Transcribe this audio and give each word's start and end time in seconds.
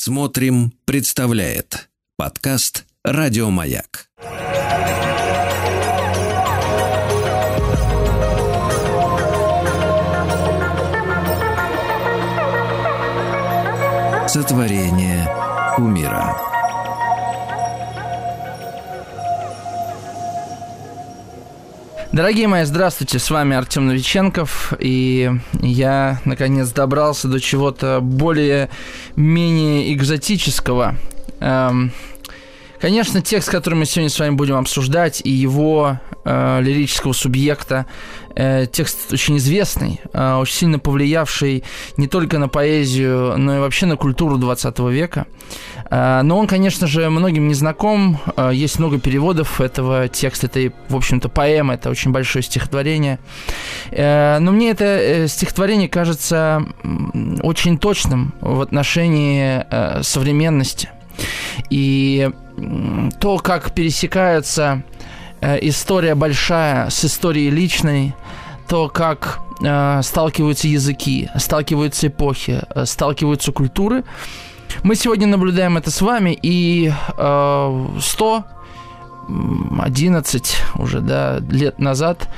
Смотрим, 0.00 0.72
представляет 0.84 1.88
подкаст 2.16 2.86
Радиомаяк. 3.02 4.06
Сотворение 14.28 15.26
умира. 15.78 16.57
Дорогие 22.10 22.48
мои, 22.48 22.64
здравствуйте, 22.64 23.18
с 23.18 23.30
вами 23.30 23.54
Артем 23.54 23.86
Новиченков, 23.86 24.72
и 24.78 25.30
я, 25.60 26.20
наконец, 26.24 26.70
добрался 26.70 27.28
до 27.28 27.38
чего-то 27.38 28.00
более-менее 28.00 29.92
экзотического. 29.92 30.96
Эм, 31.40 31.92
конечно, 32.80 33.20
текст, 33.20 33.50
который 33.50 33.74
мы 33.74 33.84
сегодня 33.84 34.10
с 34.10 34.18
вами 34.18 34.34
будем 34.34 34.56
обсуждать, 34.56 35.20
и 35.24 35.30
его 35.30 35.98
э, 36.24 36.60
лирического 36.60 37.12
субъекта, 37.12 37.86
э, 38.34 38.66
текст 38.70 39.12
очень 39.12 39.36
известный, 39.38 40.00
э, 40.12 40.34
очень 40.34 40.54
сильно 40.54 40.78
повлиявший 40.78 41.64
не 41.96 42.06
только 42.08 42.38
на 42.38 42.48
поэзию, 42.48 43.36
но 43.36 43.56
и 43.56 43.58
вообще 43.60 43.86
на 43.86 43.96
культуру 43.96 44.38
20 44.38 44.78
века. 44.90 45.26
Э, 45.90 46.22
но 46.22 46.38
он, 46.38 46.46
конечно 46.46 46.86
же, 46.86 47.08
многим 47.10 47.48
не 47.48 47.54
знаком. 47.54 48.18
Э, 48.36 48.50
есть 48.52 48.78
много 48.78 48.98
переводов 48.98 49.60
этого 49.60 50.08
текста. 50.08 50.46
Это, 50.46 50.72
в 50.88 50.96
общем-то, 50.96 51.28
поэма, 51.28 51.74
это 51.74 51.90
очень 51.90 52.12
большое 52.12 52.42
стихотворение. 52.42 53.18
Э, 53.90 54.38
но 54.38 54.52
мне 54.52 54.70
это 54.70 54.84
э, 54.84 55.28
стихотворение 55.28 55.88
кажется 55.88 56.64
очень 57.42 57.78
точным 57.78 58.34
в 58.40 58.60
отношении 58.60 59.64
э, 59.70 60.02
современности. 60.02 60.90
И 61.70 62.30
то, 63.20 63.38
как 63.38 63.72
пересекаются 63.72 64.82
э, 65.40 65.58
история 65.68 66.14
большая 66.14 66.90
с 66.90 67.04
историей 67.04 67.50
личной, 67.50 68.14
то, 68.68 68.88
как 68.88 69.40
э, 69.62 70.00
сталкиваются 70.02 70.68
языки, 70.68 71.28
сталкиваются 71.36 72.06
эпохи, 72.08 72.62
э, 72.74 72.86
сталкиваются 72.86 73.52
культуры. 73.52 74.04
Мы 74.82 74.94
сегодня 74.94 75.26
наблюдаем 75.26 75.76
это 75.76 75.90
с 75.90 76.00
вами, 76.02 76.38
и 76.42 76.92
э, 77.16 77.86
111 78.00 80.56
уже 80.76 81.00
да, 81.00 81.38
лет 81.50 81.78
назад 81.78 82.28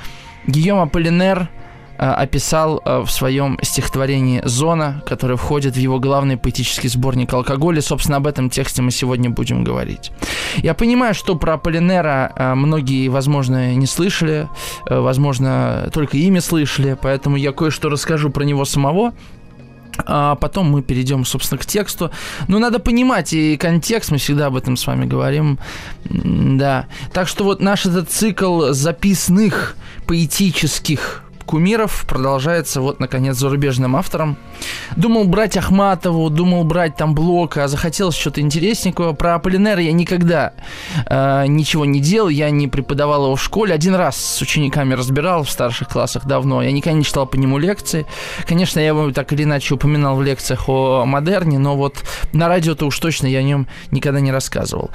Гийом 0.47 0.81
Аполлинер– 0.81 1.49
описал 2.01 2.81
э, 2.85 3.01
в 3.01 3.11
своем 3.11 3.59
стихотворении 3.63 4.41
«Зона», 4.45 5.03
которое 5.07 5.37
входит 5.37 5.75
в 5.75 5.79
его 5.79 5.99
главный 5.99 6.37
поэтический 6.37 6.89
сборник 6.89 7.33
«Алкоголь», 7.33 7.79
и, 7.79 7.83
собственно, 7.83 8.17
об 8.17 8.27
этом 8.27 8.49
тексте 8.49 8.81
мы 8.81 8.91
сегодня 8.91 9.29
будем 9.29 9.65
говорить. 9.65 10.11
Я 10.57 10.75
понимаю, 10.75 11.15
что 11.15 11.37
про 11.37 11.55
Аполлинера 11.55 12.33
э, 12.35 12.55
многие, 12.55 13.09
возможно, 13.09 13.75
не 13.75 13.87
слышали, 13.87 14.49
возможно, 14.89 15.91
только 15.93 16.17
имя 16.17 16.41
слышали, 16.41 16.97
поэтому 17.01 17.37
я 17.37 17.53
кое-что 17.53 17.91
расскажу 17.91 18.31
про 18.31 18.45
него 18.45 18.65
самого, 18.65 19.13
а 20.07 20.37
потом 20.37 20.71
мы 20.71 20.83
перейдем, 20.83 21.25
собственно, 21.25 21.59
к 21.59 21.67
тексту. 21.67 22.11
Но 22.49 22.59
надо 22.59 22.79
понимать 22.79 23.33
и 23.33 23.57
контекст, 23.57 24.11
мы 24.11 24.19
всегда 24.19 24.47
об 24.47 24.57
этом 24.57 24.77
с 24.77 24.87
вами 24.87 25.05
говорим. 25.05 25.59
Да. 26.05 26.87
Так 27.13 27.29
что 27.29 27.45
вот 27.45 27.61
наш 27.61 27.87
этот 27.87 28.11
цикл 28.11 28.73
записных 28.73 29.77
поэтических 30.07 31.25
кумиров 31.51 32.05
продолжается 32.07 32.81
вот, 32.81 33.01
наконец, 33.01 33.37
зарубежным 33.37 33.97
автором. 33.97 34.37
Думал 34.95 35.25
брать 35.25 35.57
Ахматову, 35.57 36.31
думал 36.31 36.63
брать 36.63 36.95
там 36.95 37.13
Блока, 37.13 37.65
а 37.65 37.69
захотелось 37.69 38.15
что-то 38.15 38.41
интересненького. 38.41 39.15
Про 39.15 39.35
Аполлинера 39.35 39.81
я 39.81 39.91
никогда 39.91 40.53
э, 41.07 41.47
ничего 41.49 41.85
не 41.85 41.99
делал, 41.99 42.29
я 42.29 42.51
не 42.51 42.69
преподавал 42.69 43.25
его 43.25 43.35
в 43.35 43.43
школе. 43.43 43.75
Один 43.75 43.97
раз 43.97 44.17
с 44.17 44.41
учениками 44.41 44.95
разбирал 44.95 45.43
в 45.43 45.51
старших 45.51 45.89
классах 45.89 46.25
давно. 46.25 46.63
Я 46.63 46.71
никогда 46.71 46.97
не 46.97 47.05
читал 47.05 47.27
по 47.27 47.35
нему 47.35 47.59
лекции. 47.59 48.07
Конечно, 48.47 48.79
я 48.79 48.87
его 48.87 49.11
так 49.11 49.33
или 49.33 49.43
иначе 49.43 49.75
упоминал 49.75 50.15
в 50.15 50.23
лекциях 50.23 50.69
о 50.69 51.05
модерне, 51.05 51.59
но 51.59 51.77
вот 51.77 51.97
на 52.33 52.47
радио-то 52.47 52.87
уж 52.87 52.97
точно 53.01 53.27
я 53.27 53.41
о 53.41 53.43
нем 53.43 53.67
никогда 53.91 54.21
не 54.21 54.31
рассказывал. 54.31 54.93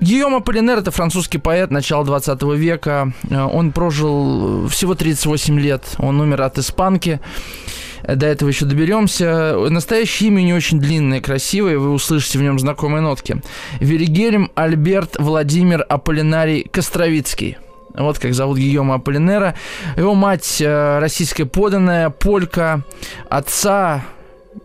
Э, 0.00 0.04
Гийом 0.04 0.34
Аполлинер– 0.34 0.78
это 0.80 0.90
французский 0.90 1.38
поэт 1.38 1.70
начала 1.70 2.04
20 2.04 2.42
века. 2.42 3.12
Э, 3.30 3.42
он 3.42 3.72
прожил 3.72 4.68
всего 4.68 4.94
38 4.94 5.58
лет. 5.58 5.84
Он 5.98 6.20
умер 6.20 6.42
от 6.42 6.58
испанки. 6.58 7.20
До 8.06 8.26
этого 8.26 8.50
еще 8.50 8.66
доберемся. 8.66 9.56
Настоящее 9.70 10.28
имя 10.28 10.42
не 10.42 10.52
очень 10.52 10.78
длинное, 10.78 11.20
красивое. 11.20 11.78
Вы 11.78 11.90
услышите 11.90 12.38
в 12.38 12.42
нем 12.42 12.58
знакомые 12.58 13.00
нотки. 13.00 13.40
Веригельм 13.80 14.50
Альберт 14.54 15.16
Владимир 15.18 15.84
Аполлинарий 15.88 16.68
Костровицкий. 16.70 17.56
Вот 17.94 18.18
как 18.18 18.34
зовут 18.34 18.58
Гийома 18.58 18.96
Аполлинера. 18.96 19.54
Его 19.96 20.14
мать 20.14 20.60
э, 20.60 20.98
российская 20.98 21.44
поданная, 21.46 22.10
полька. 22.10 22.82
Отца 23.30 24.04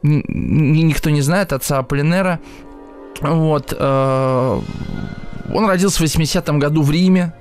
никто 0.01 1.09
не 1.09 1.21
знает, 1.21 1.53
отца 1.53 1.79
Аполлинера. 1.79 2.39
Вот. 3.21 3.73
Э, 3.77 4.61
он 5.53 5.67
родился 5.67 5.99
в 5.99 6.05
80-м 6.05 6.59
году 6.59 6.81
в 6.81 6.91
Риме. 6.91 7.33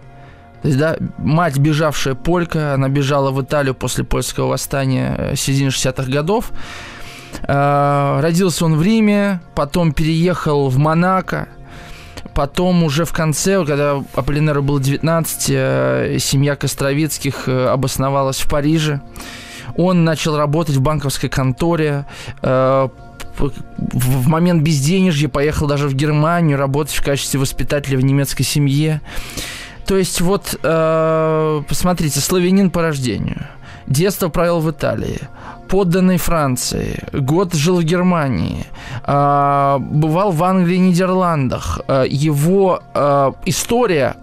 То 0.62 0.68
есть, 0.68 0.78
да, 0.80 0.96
мать, 1.18 1.56
бежавшая 1.58 2.14
полька, 2.14 2.74
она 2.74 2.88
бежала 2.88 3.30
в 3.30 3.40
Италию 3.42 3.74
после 3.74 4.04
польского 4.04 4.48
восстания 4.48 5.14
э, 5.16 5.36
середины 5.36 5.68
60-х 5.68 6.10
годов. 6.10 6.50
Э, 7.42 8.18
родился 8.20 8.64
он 8.64 8.76
в 8.76 8.82
Риме, 8.82 9.40
потом 9.54 9.92
переехал 9.92 10.68
в 10.68 10.78
Монако, 10.78 11.48
Потом 12.34 12.84
уже 12.84 13.04
в 13.04 13.12
конце, 13.12 13.64
когда 13.64 14.02
Аполлинеру 14.14 14.62
было 14.62 14.80
19, 14.80 15.46
э, 15.48 16.16
семья 16.20 16.54
Костровицких 16.54 17.48
обосновалась 17.48 18.38
в 18.38 18.48
Париже. 18.48 19.00
Он 19.76 20.04
начал 20.04 20.36
работать 20.36 20.76
в 20.76 20.80
банковской 20.80 21.28
конторе, 21.28 22.04
в 23.38 24.28
момент 24.28 24.62
безденежья 24.62 25.28
поехал 25.28 25.66
даже 25.66 25.88
в 25.88 25.94
Германию 25.94 26.58
работать 26.58 26.94
в 26.94 27.04
качестве 27.04 27.40
воспитателя 27.40 27.96
в 27.98 28.04
немецкой 28.04 28.44
семье. 28.44 29.00
То 29.86 29.96
есть 29.96 30.20
вот, 30.20 30.58
э, 30.62 31.62
посмотрите, 31.66 32.20
славянин 32.20 32.70
по 32.70 32.82
рождению. 32.82 33.46
Детство 33.86 34.28
провел 34.28 34.60
в 34.60 34.70
Италии, 34.70 35.18
подданный 35.68 36.18
Франции, 36.18 37.02
год 37.12 37.54
жил 37.54 37.80
в 37.80 37.84
Германии, 37.84 38.66
э, 39.06 39.78
бывал 39.80 40.30
в 40.32 40.44
Англии 40.44 40.76
и 40.76 40.80
Нидерландах. 40.80 41.80
Э, 41.88 42.04
его 42.06 42.82
история, 43.46 44.16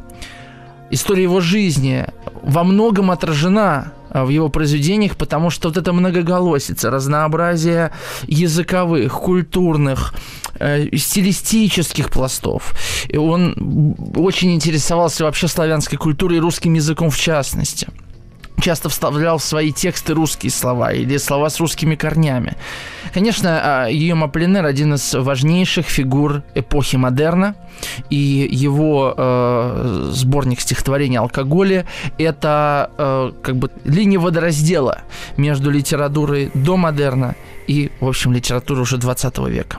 история 0.91 1.23
его 1.23 1.41
жизни 1.41 2.05
во 2.43 2.63
многом 2.63 3.09
отражена 3.09 3.91
в 4.23 4.29
его 4.29 4.49
произведениях, 4.49 5.17
потому 5.17 5.49
что 5.49 5.69
вот 5.69 5.77
эта 5.77 5.93
многоголосица, 5.93 6.89
разнообразие 6.89 7.91
языковых, 8.27 9.13
культурных, 9.13 10.13
э, 10.59 10.95
стилистических 10.95 12.09
пластов. 12.09 12.73
И 13.09 13.17
он 13.17 13.95
очень 14.15 14.53
интересовался 14.53 15.23
вообще 15.23 15.47
славянской 15.47 15.97
культурой 15.97 16.37
и 16.37 16.41
русским 16.41 16.73
языком 16.73 17.09
в 17.09 17.17
частности 17.17 17.87
часто 18.65 18.89
вставлял 18.89 19.37
в 19.37 19.43
свои 19.43 19.71
тексты 19.71 20.15
русские 20.15 20.51
слова 20.51 20.91
или 20.91 21.17
слова 21.17 21.49
с 21.49 21.59
русскими 21.59 21.93
корнями. 21.93 22.55
Конечно, 23.13 23.87
Гийом 23.91 24.23
Аполлинер 24.23 24.65
один 24.65 24.95
из 24.95 25.13
важнейших 25.13 25.85
фигур 25.85 26.41
эпохи 26.55 26.95
модерна, 26.95 27.53
и 28.09 28.47
его 28.51 29.13
э, 29.15 30.09
сборник 30.13 30.61
стихотворений 30.61 31.19
«Алкоголе»— 31.19 31.85
это 32.17 32.89
э, 32.97 33.31
как 33.43 33.55
бы 33.57 33.69
линия 33.83 34.17
водораздела 34.19 35.01
между 35.37 35.69
литературой 35.69 36.49
до 36.55 36.75
модерна 36.75 37.35
и, 37.67 37.91
в 37.99 38.07
общем, 38.07 38.33
литературой 38.33 38.81
уже 38.81 38.97
20 38.97 39.37
века. 39.47 39.77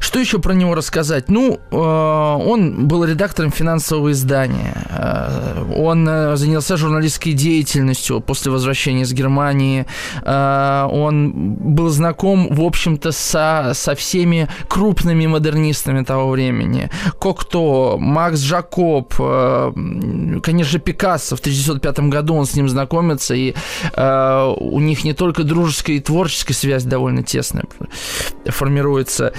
Что 0.00 0.18
еще 0.18 0.38
про 0.38 0.52
него 0.52 0.74
рассказать? 0.74 1.28
Ну, 1.28 1.60
э, 1.70 1.76
он 1.76 2.86
был 2.86 3.04
редактором 3.04 3.50
финансового 3.50 4.12
издания. 4.12 4.74
Э, 4.90 5.64
он 5.76 6.08
э, 6.08 6.36
занялся 6.36 6.76
журналистской 6.76 7.32
деятельностью 7.32 8.20
после 8.20 8.52
возвращения 8.52 9.02
из 9.02 9.12
Германии. 9.12 9.86
Он 10.24 11.32
был 11.34 11.88
знаком, 11.88 12.48
в 12.54 12.62
общем-то, 12.62 13.12
со, 13.12 13.72
со 13.74 13.94
всеми 13.94 14.48
крупными 14.68 15.26
модернистами 15.26 16.04
того 16.04 16.30
времени. 16.30 16.90
Кокто, 17.18 17.96
Макс 17.98 18.40
Жакоб, 18.40 19.14
конечно, 19.14 20.78
Пикассо. 20.78 21.36
В 21.36 21.40
1905 21.40 22.00
году 22.00 22.34
он 22.34 22.46
с 22.46 22.54
ним 22.54 22.68
знакомится, 22.68 23.34
и 23.34 23.54
у 23.96 24.80
них 24.80 25.04
не 25.04 25.12
только 25.12 25.44
дружеская 25.44 25.96
и 25.96 26.00
творческая 26.00 26.54
связь 26.54 26.84
довольно 26.84 27.22
тесная 27.22 27.64
формируется. 28.46 29.32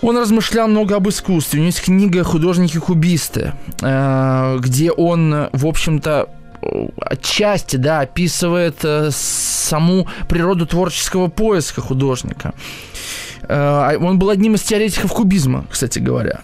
Он 0.00 0.16
размышлял 0.16 0.68
много 0.68 0.96
об 0.96 1.08
искусстве. 1.08 1.58
У 1.58 1.62
него 1.62 1.66
есть 1.68 1.82
книга 1.82 2.22
«Художники-кубисты», 2.22 3.52
э, 3.82 4.58
где 4.60 4.92
он, 4.92 5.48
в 5.52 5.66
общем-то, 5.66 6.28
отчасти, 7.00 7.76
да, 7.76 8.00
описывает 8.00 8.76
э, 8.84 9.10
саму 9.12 10.06
природу 10.28 10.66
творческого 10.66 11.28
поиска 11.28 11.80
художника. 11.80 12.54
Э, 13.48 13.96
он 14.00 14.18
был 14.18 14.30
одним 14.30 14.54
из 14.54 14.62
теоретиков 14.62 15.12
кубизма, 15.12 15.64
кстати 15.68 15.98
говоря. 15.98 16.40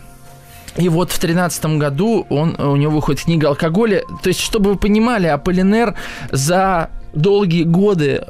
И 0.77 0.89
вот 0.89 1.13
в 1.13 1.19
тринадцатом 1.21 1.79
году 1.79 2.27
он, 2.31 2.61
у 2.61 2.75
него 2.75 2.95
выходит 2.95 3.23
книга 3.23 3.49
«Алкоголя». 3.49 4.03
То 4.23 4.29
есть, 4.29 4.41
чтобы 4.41 4.71
вы 4.71 4.77
понимали, 4.77 5.29
Аполлинер 5.29 5.95
за 6.33 6.91
долгие 7.15 7.65
годы 7.65 8.25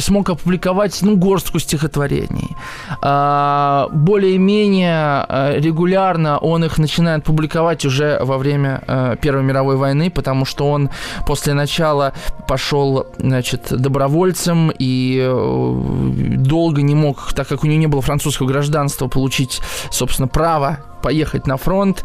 смог 0.00 0.30
опубликовать 0.30 0.98
ну, 1.02 1.16
горстку 1.16 1.58
стихотворений. 1.58 2.56
А, 3.00 3.88
более-менее 3.92 5.24
а, 5.28 5.54
регулярно 5.58 6.38
он 6.38 6.64
их 6.64 6.78
начинает 6.78 7.24
публиковать 7.24 7.84
уже 7.84 8.18
во 8.20 8.38
время 8.38 8.82
а, 8.86 9.16
Первой 9.16 9.42
мировой 9.42 9.76
войны, 9.76 10.10
потому 10.10 10.44
что 10.44 10.70
он 10.70 10.90
после 11.26 11.54
начала 11.54 12.12
пошел 12.48 13.06
значит, 13.18 13.66
добровольцем 13.70 14.72
и 14.78 15.18
э, 15.20 16.36
долго 16.36 16.82
не 16.82 16.94
мог, 16.94 17.32
так 17.32 17.48
как 17.48 17.64
у 17.64 17.66
него 17.66 17.78
не 17.78 17.86
было 17.86 18.02
французского 18.02 18.46
гражданства, 18.46 19.08
получить, 19.08 19.60
собственно, 19.90 20.28
право 20.28 20.78
поехать 21.04 21.46
на 21.46 21.58
фронт. 21.58 22.02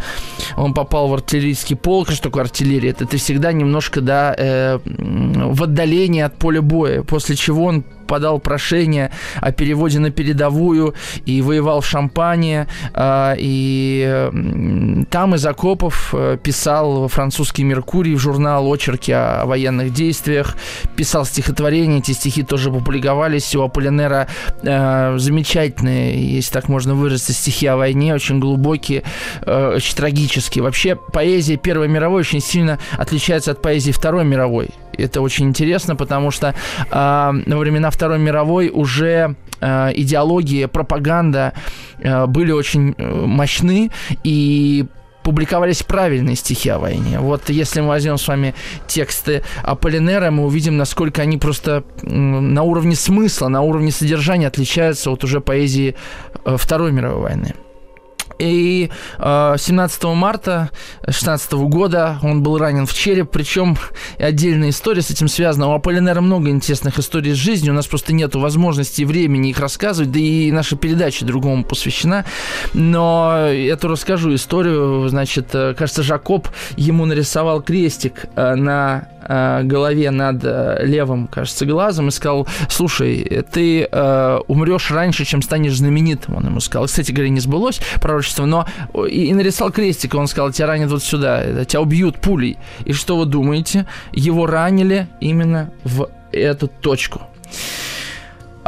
Он 0.57 0.73
попал 0.73 1.07
в 1.07 1.13
артиллерийский 1.13 1.77
полк. 1.77 2.11
Что 2.11 2.23
такое 2.23 2.43
артиллерия? 2.43 2.89
Это 2.89 3.05
ты 3.05 3.15
всегда 3.15 3.53
немножко, 3.53 4.01
да, 4.01 4.35
э, 4.37 4.77
в 4.83 5.63
отдалении 5.63 6.21
от 6.21 6.35
поля 6.35 6.61
боя. 6.61 7.03
После 7.03 7.37
чего 7.37 7.63
он 7.63 7.85
подал 8.09 8.39
прошение 8.39 9.11
о 9.39 9.51
переводе 9.51 10.00
на 10.00 10.09
передовую 10.09 10.95
и 11.25 11.41
воевал 11.41 11.81
в 11.81 11.85
Шампане. 11.85 12.67
А, 12.94 13.35
и 13.38 14.29
там 15.11 15.35
из 15.35 15.45
окопов 15.45 16.13
э, 16.13 16.38
писал 16.41 17.07
французский 17.07 17.63
«Меркурий» 17.63 18.15
в 18.15 18.19
журнал 18.19 18.71
«Очерки 18.73 19.11
о 19.11 19.45
военных 19.45 19.94
действиях», 19.94 20.57
писал 20.95 21.23
стихотворения, 21.23 22.00
эти 22.00 22.11
стихи 22.11 22.41
тоже 22.41 22.71
публиковались. 22.71 23.56
У 23.56 23.61
Аполлинера 23.61 24.27
э, 24.63 25.15
замечательные, 25.17 26.35
если 26.35 26.51
так 26.51 26.67
можно 26.67 26.95
выразиться, 26.95 27.33
стихи 27.33 27.67
о 27.67 27.77
войне, 27.77 28.15
очень 28.15 28.39
глубокие, 28.39 29.03
э, 29.44 29.73
очень 29.75 29.95
трагические. 29.95 30.63
Вообще 30.63 30.95
поэзия 30.95 31.57
Первой 31.57 31.88
мировой 31.88 32.21
очень 32.21 32.41
сильно 32.41 32.79
отличается 32.97 33.51
от 33.51 33.61
поэзии 33.61 33.91
Второй 33.91 34.25
мировой. 34.25 34.69
Это 35.03 35.21
очень 35.21 35.47
интересно, 35.47 35.95
потому 35.95 36.31
что 36.31 36.47
э, 36.47 36.53
во 36.91 37.57
времена 37.57 37.89
Второй 37.89 38.19
мировой 38.19 38.69
уже 38.73 39.35
э, 39.61 39.91
идеология, 39.95 40.67
пропаганда 40.67 41.53
э, 41.99 42.25
были 42.25 42.51
очень 42.51 42.95
э, 42.97 43.25
мощны, 43.25 43.91
и 44.23 44.85
публиковались 45.23 45.83
правильные 45.83 46.35
стихи 46.35 46.69
о 46.69 46.79
войне. 46.79 47.19
Вот 47.19 47.49
если 47.49 47.81
мы 47.81 47.89
возьмем 47.89 48.17
с 48.17 48.27
вами 48.27 48.55
тексты 48.87 49.43
Аполлинера, 49.63 50.31
мы 50.31 50.45
увидим, 50.45 50.77
насколько 50.77 51.21
они 51.21 51.37
просто 51.37 51.83
на 52.01 52.63
уровне 52.63 52.95
смысла, 52.95 53.47
на 53.47 53.61
уровне 53.61 53.91
содержания 53.91 54.47
отличаются 54.47 55.11
от 55.11 55.23
уже 55.23 55.39
поэзии 55.39 55.95
э, 56.45 56.55
Второй 56.57 56.91
мировой 56.91 57.21
войны. 57.21 57.53
И 58.39 58.89
э, 59.18 59.56
17 59.57 60.03
марта 60.06 60.69
16 61.07 61.51
года 61.53 62.19
он 62.24 62.41
был 62.41 62.57
ранен 62.57 62.86
в 62.86 62.94
череп, 62.94 63.31
причем 63.31 63.77
отдельная 64.18 64.69
история 64.69 65.01
с 65.01 65.12
этим 65.12 65.27
связана. 65.27 65.68
У 65.68 65.74
Аполлинера 65.74 66.21
много 66.21 66.50
интересных 66.50 66.97
историй 67.00 67.33
из 67.33 67.38
жизни, 67.38 67.69
у 67.69 67.74
нас 67.74 67.88
просто 67.88 68.13
нет 68.13 68.36
возможности 68.36 69.01
и 69.01 69.06
времени 69.06 69.50
их 69.50 69.59
рассказывать, 69.59 70.12
да 70.12 70.19
и 70.19 70.51
наша 70.51 70.77
передача 70.77 71.25
другому 71.25 71.63
посвящена. 71.63 72.25
Но 72.74 73.50
я 73.51 73.75
то 73.75 73.89
расскажу 73.89 74.33
историю. 74.33 75.07
Значит, 75.09 75.53
э, 75.53 75.74
кажется, 75.77 76.03
Жакоб 76.03 76.47
ему 76.77 77.06
нарисовал 77.06 77.62
крестик 77.62 78.25
э, 78.35 78.56
на 78.56 79.09
э, 79.29 79.61
голове 79.63 80.11
над 80.11 80.43
левым, 80.43 81.27
кажется, 81.27 81.65
глазом 81.65 82.09
и 82.09 82.11
сказал, 82.11 82.47
слушай, 82.69 83.45
ты 83.51 83.87
э, 83.89 84.39
умрешь 84.47 84.91
раньше, 84.91 85.23
чем 85.23 85.41
станешь 85.41 85.77
знаменитым, 85.77 86.35
он 86.35 86.47
ему 86.47 86.59
сказал. 86.59 86.87
Кстати 86.87 87.11
говоря, 87.11 87.29
не 87.29 87.39
сбылось 87.39 87.79
пророчество, 88.01 88.45
но 88.45 88.67
и, 89.07 89.25
и 89.27 89.33
нарисовал 89.33 89.71
крестик, 89.71 90.15
он 90.15 90.27
сказал, 90.27 90.51
тебя 90.51 90.67
ранят 90.67 90.91
вот 90.91 91.03
сюда, 91.03 91.63
тебя 91.65 91.81
убьют 91.81 92.19
пулей. 92.19 92.57
И 92.85 92.93
что 92.93 93.17
вы 93.17 93.25
думаете? 93.25 93.85
Его 94.11 94.45
ранили 94.45 95.07
именно 95.19 95.71
в 95.83 96.09
эту 96.31 96.67
точку. 96.67 97.21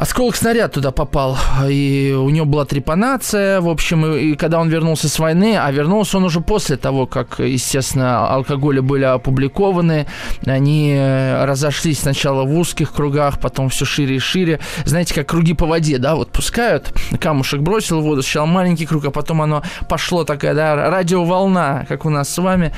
Осколок 0.01 0.35
снаряд 0.35 0.71
туда 0.71 0.89
попал, 0.89 1.37
и 1.69 2.17
у 2.17 2.27
него 2.31 2.47
была 2.47 2.65
трепанация, 2.65 3.61
в 3.61 3.69
общем, 3.69 4.03
и, 4.07 4.31
и 4.31 4.35
когда 4.35 4.59
он 4.59 4.67
вернулся 4.67 5.07
с 5.07 5.19
войны, 5.19 5.59
а 5.59 5.69
вернулся 5.69 6.17
он 6.17 6.23
уже 6.23 6.41
после 6.41 6.75
того, 6.75 7.05
как, 7.05 7.37
естественно, 7.37 8.27
алкоголи 8.27 8.79
были 8.79 9.03
опубликованы, 9.03 10.07
они 10.47 10.95
э, 10.97 11.45
разошлись 11.45 11.99
сначала 11.99 12.45
в 12.45 12.57
узких 12.57 12.93
кругах, 12.93 13.39
потом 13.39 13.69
все 13.69 13.85
шире 13.85 14.15
и 14.15 14.19
шире. 14.19 14.59
Знаете, 14.85 15.13
как 15.13 15.27
круги 15.27 15.53
по 15.53 15.67
воде, 15.67 15.99
да, 15.99 16.15
вот 16.15 16.31
пускают, 16.31 16.91
камушек 17.19 17.61
бросил 17.61 18.01
в 18.01 18.03
воду, 18.03 18.23
сначала 18.23 18.47
маленький 18.47 18.87
круг, 18.87 19.05
а 19.05 19.11
потом 19.11 19.43
оно 19.43 19.61
пошло 19.87 20.23
такая, 20.23 20.55
да, 20.55 20.89
радиоволна, 20.89 21.85
как 21.87 22.05
у 22.05 22.09
нас 22.09 22.27
с 22.27 22.39
вами. 22.39 22.73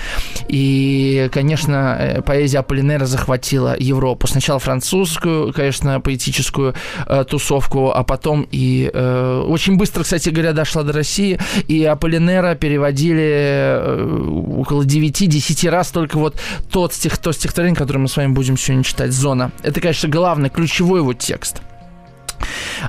И, 0.49 1.29
конечно, 1.31 1.95
э, 1.97 2.21
поэзия 2.21 2.59
Аполлинера 2.59 3.05
захватила 3.05 3.77
Европу. 3.79 4.27
Сначала 4.27 4.59
французскую, 4.59 5.53
конечно, 5.53 6.01
поэтическую 6.01 6.75
э, 7.13 7.23
тусовку, 7.23 7.91
а 7.91 8.03
потом 8.03 8.47
и 8.51 8.89
э, 8.93 9.43
очень 9.47 9.77
быстро, 9.77 10.03
кстати 10.03 10.29
говоря, 10.29 10.53
дошла 10.53 10.83
до 10.83 10.93
России, 10.93 11.39
и 11.67 11.83
Аполлинера 11.83 12.55
переводили 12.55 13.23
э, 13.23 14.57
около 14.57 14.83
9-10 14.83 15.69
раз 15.69 15.91
только 15.91 16.17
вот 16.17 16.35
тот 16.71 16.93
стих, 16.93 17.17
то 17.17 17.31
стихотворение, 17.31 17.77
которое 17.77 17.99
мы 17.99 18.07
с 18.07 18.17
вами 18.17 18.31
будем 18.33 18.57
сегодня 18.57 18.83
читать, 18.83 19.11
«Зона». 19.11 19.51
Это, 19.63 19.79
конечно, 19.81 20.09
главный, 20.09 20.49
ключевой 20.49 20.99
его 20.99 21.13
текст. 21.13 21.61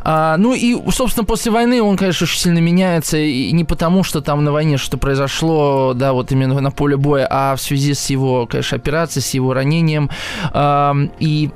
А, 0.03 0.37
ну 0.37 0.55
и, 0.55 0.77
собственно, 0.91 1.25
после 1.25 1.53
войны 1.53 1.83
он, 1.83 1.97
конечно, 1.97 2.25
очень 2.25 2.41
сильно 2.41 2.59
меняется, 2.59 3.17
и 3.19 3.53
не 3.53 3.65
потому, 3.65 4.03
что 4.03 4.21
там 4.21 4.45
на 4.45 4.53
войне 4.53 4.77
что-то 4.77 4.99
произошло, 4.99 5.93
да, 5.95 6.13
вот 6.13 6.33
именно 6.33 6.61
на 6.61 6.71
поле 6.71 6.97
боя, 6.97 7.27
а 7.31 7.57
в 7.57 7.61
связи 7.61 7.95
с 7.95 8.11
его, 8.11 8.47
конечно, 8.47 8.77
операцией, 8.77 9.23
с 9.23 9.31
его 9.35 9.55
ранением. 9.55 10.11
А, 10.53 10.95
и 11.19 11.51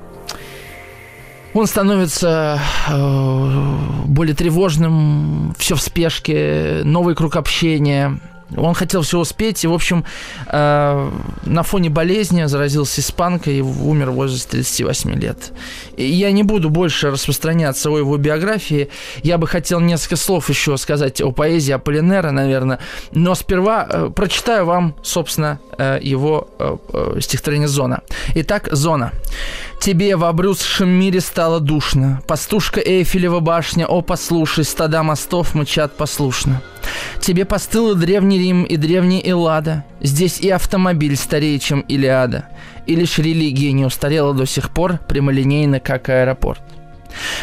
он 1.54 1.66
становится 1.66 2.60
э, 2.88 4.04
более 4.06 4.34
тревожным, 4.34 5.54
все 5.58 5.74
в 5.74 5.80
спешке, 5.80 6.82
новый 6.84 7.14
круг 7.14 7.36
общения. 7.36 8.20
Он 8.56 8.74
хотел 8.74 9.02
все 9.02 9.18
успеть, 9.18 9.64
и, 9.64 9.68
в 9.68 9.72
общем, 9.72 10.04
э, 10.46 11.10
на 11.44 11.62
фоне 11.62 11.90
болезни 11.90 12.44
заразился 12.44 13.00
испанкой 13.00 13.58
и 13.58 13.60
умер 13.60 14.10
в 14.10 14.14
возрасте 14.14 14.50
38 14.52 15.12
лет. 15.20 15.52
И 15.96 16.06
я 16.06 16.32
не 16.32 16.42
буду 16.42 16.70
больше 16.70 17.10
распространяться 17.10 17.90
о 17.90 17.98
его 17.98 18.16
биографии. 18.16 18.88
Я 19.22 19.38
бы 19.38 19.46
хотел 19.46 19.80
несколько 19.80 20.16
слов 20.16 20.48
еще 20.48 20.76
сказать 20.78 21.20
о 21.20 21.30
поэзии 21.30 21.72
Аполлинера, 21.72 22.30
наверное. 22.30 22.78
Но 23.12 23.34
сперва 23.34 23.86
э, 23.88 24.10
прочитаю 24.14 24.64
вам, 24.64 24.94
собственно, 25.02 25.60
э, 25.76 25.98
его 26.02 26.48
э, 26.58 26.76
э, 26.92 27.20
стихотворение 27.20 27.68
«Зона». 27.68 28.02
Итак, 28.34 28.68
«Зона». 28.72 29.12
Тебе 29.80 30.16
в 30.16 30.24
обрюзшем 30.24 30.88
мире 30.88 31.20
стало 31.20 31.60
душно. 31.60 32.20
Пастушка 32.26 32.80
Эйфелева 32.80 33.38
башня, 33.38 33.86
о, 33.86 34.02
послушай, 34.02 34.64
стада 34.64 35.04
мостов 35.04 35.54
мычат 35.54 35.96
послушно. 35.96 36.60
Тебе 37.20 37.44
постыл 37.44 37.92
и 37.92 37.94
Рим, 38.38 38.64
и 38.64 38.76
древний 38.76 39.22
Эллада. 39.24 39.84
Здесь 40.00 40.40
и 40.40 40.48
автомобиль 40.48 41.16
старее, 41.16 41.58
чем 41.58 41.80
Илиада. 41.80 42.46
И 42.86 42.94
лишь 42.96 43.18
религия 43.18 43.72
не 43.72 43.84
устарела 43.84 44.32
до 44.32 44.46
сих 44.46 44.70
пор 44.70 44.98
прямолинейно, 45.08 45.80
как 45.80 46.08
аэропорт. 46.08 46.62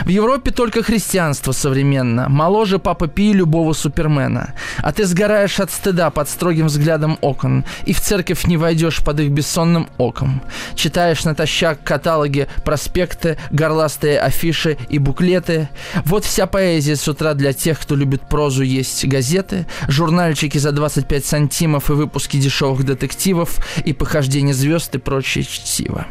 В 0.04 0.10
Европе 0.10 0.52
только 0.52 0.84
христианство 0.84 1.52
современно, 1.52 2.28
моложе 2.30 2.80
Папа 2.80 3.08
Пи 3.08 3.34
любого 3.34 3.74
супермена. 3.74 4.54
А 4.80 4.92
ты 4.92 5.06
сгораешь 5.06 5.60
от 5.60 5.72
стыда 5.72 6.10
под 6.10 6.30
строгим 6.30 6.68
взглядом 6.68 7.18
окон, 7.22 7.64
и 7.86 7.94
в 7.94 8.02
церковь 8.02 8.46
не 8.46 8.58
войдешь 8.58 9.04
под 9.04 9.20
их 9.20 9.32
бессонным 9.32 9.88
оком. 9.98 10.42
Читаешь 10.76 11.24
натощак 11.24 11.84
каталоги, 11.84 12.48
проспекты, 12.64 13.38
горластые 13.52 14.20
афиши 14.20 14.78
и 14.90 15.00
буклеты. 15.00 15.70
Вот 16.06 16.26
вся 16.26 16.48
поэзия 16.48 16.96
с 16.96 17.08
утра 17.08 17.34
для 17.34 17.54
тех, 17.54 17.80
кто 17.80 17.96
любит 17.96 18.28
прозу, 18.28 18.64
есть 18.64 19.06
газеты, 19.06 19.66
журнальчики 19.88 20.58
за 20.58 20.72
25 20.72 21.26
сантимов 21.26 21.90
и 21.90 21.94
выпуски 21.94 22.38
дешевых 22.38 22.84
детективов, 22.84 23.60
и 23.84 23.94
похождение 23.94 24.54
звезд 24.54 24.96
и 24.96 24.98
прочее 24.98 25.44
чтиво. 25.44 26.06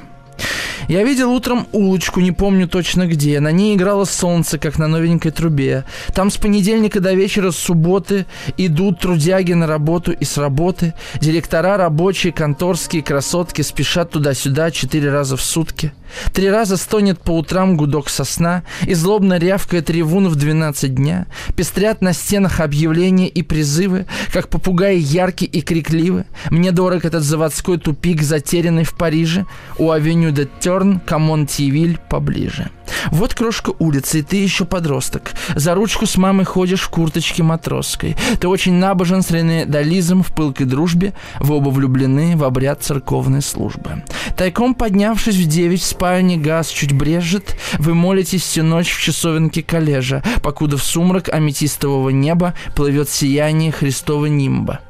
Я 0.88 1.02
видел 1.02 1.32
утром 1.32 1.66
улочку, 1.72 2.20
не 2.20 2.32
помню 2.32 2.68
точно 2.68 3.06
где. 3.06 3.40
На 3.40 3.52
ней 3.52 3.74
играло 3.74 4.04
солнце, 4.04 4.58
как 4.58 4.78
на 4.78 4.86
новенькой 4.86 5.30
трубе. 5.30 5.84
Там 6.12 6.30
с 6.30 6.36
понедельника 6.36 7.00
до 7.00 7.14
вечера 7.14 7.50
с 7.50 7.56
субботы 7.56 8.26
идут 8.56 9.00
трудяги 9.00 9.52
на 9.52 9.66
работу 9.66 10.12
и 10.12 10.24
с 10.24 10.36
работы. 10.36 10.94
Директора 11.20 11.76
рабочие, 11.76 12.32
конторские, 12.32 13.02
красотки 13.02 13.62
спешат 13.62 14.10
туда-сюда 14.10 14.70
четыре 14.70 15.10
раза 15.10 15.36
в 15.36 15.42
сутки. 15.42 15.92
Три 16.32 16.50
раза 16.50 16.76
стонет 16.76 17.20
по 17.20 17.32
утрам 17.38 17.76
гудок 17.76 18.08
сосна 18.08 18.62
и 18.86 18.94
злобно 18.94 19.38
рявкает 19.38 19.90
ревун 19.90 20.28
в 20.28 20.36
12 20.36 20.94
дня. 20.94 21.26
Пестрят 21.56 22.02
на 22.02 22.12
стенах 22.12 22.60
объявления 22.60 23.28
и 23.28 23.42
призывы, 23.42 24.06
как 24.32 24.48
попугаи 24.48 24.98
яркие 24.98 25.50
и 25.50 25.60
крикливы. 25.60 26.26
Мне 26.50 26.72
дорог 26.72 27.04
этот 27.04 27.22
заводской 27.22 27.78
тупик, 27.78 28.22
затерянный 28.22 28.84
в 28.84 28.94
Париже. 28.94 29.46
У 29.78 29.90
авеню 29.90 30.30
де 30.30 30.48
Терн, 30.60 31.00
к 31.00 31.46
Омон-Тьевиль 31.46 31.98
поближе. 32.08 32.70
Вот 33.10 33.34
крошка 33.34 33.72
улицы, 33.78 34.20
и 34.20 34.22
ты 34.22 34.36
еще 34.36 34.64
подросток. 34.64 35.32
За 35.54 35.74
ручку 35.74 36.06
с 36.06 36.16
мамой 36.16 36.44
ходишь 36.44 36.82
в 36.82 36.90
курточке 36.90 37.42
матросской. 37.42 38.16
Ты 38.40 38.48
очень 38.48 38.74
набожен 38.74 39.22
с 39.22 39.30
Рене 39.30 39.64
Дализом 39.64 40.22
в 40.22 40.34
пылкой 40.34 40.66
дружбе. 40.66 41.12
Вы 41.40 41.56
оба 41.56 41.70
влюблены 41.70 42.36
в 42.36 42.44
обряд 42.44 42.82
церковной 42.82 43.42
службы. 43.42 44.02
Тайком 44.36 44.74
поднявшись 44.74 45.36
в 45.36 45.46
девять 45.46 45.82
в 45.82 45.86
спальне, 46.04 46.36
газ 46.36 46.68
чуть 46.68 46.92
брезжит. 46.92 47.56
Вы 47.78 47.94
молитесь 47.94 48.42
всю 48.42 48.62
ночь 48.62 48.92
в 48.92 49.00
часовенке 49.00 49.62
коллежа, 49.62 50.22
покуда 50.42 50.76
в 50.76 50.84
сумрак 50.84 51.30
аметистового 51.32 52.10
неба 52.10 52.52
плывет 52.76 53.08
сияние 53.08 53.72
Христова 53.72 54.26
нимба. 54.26 54.80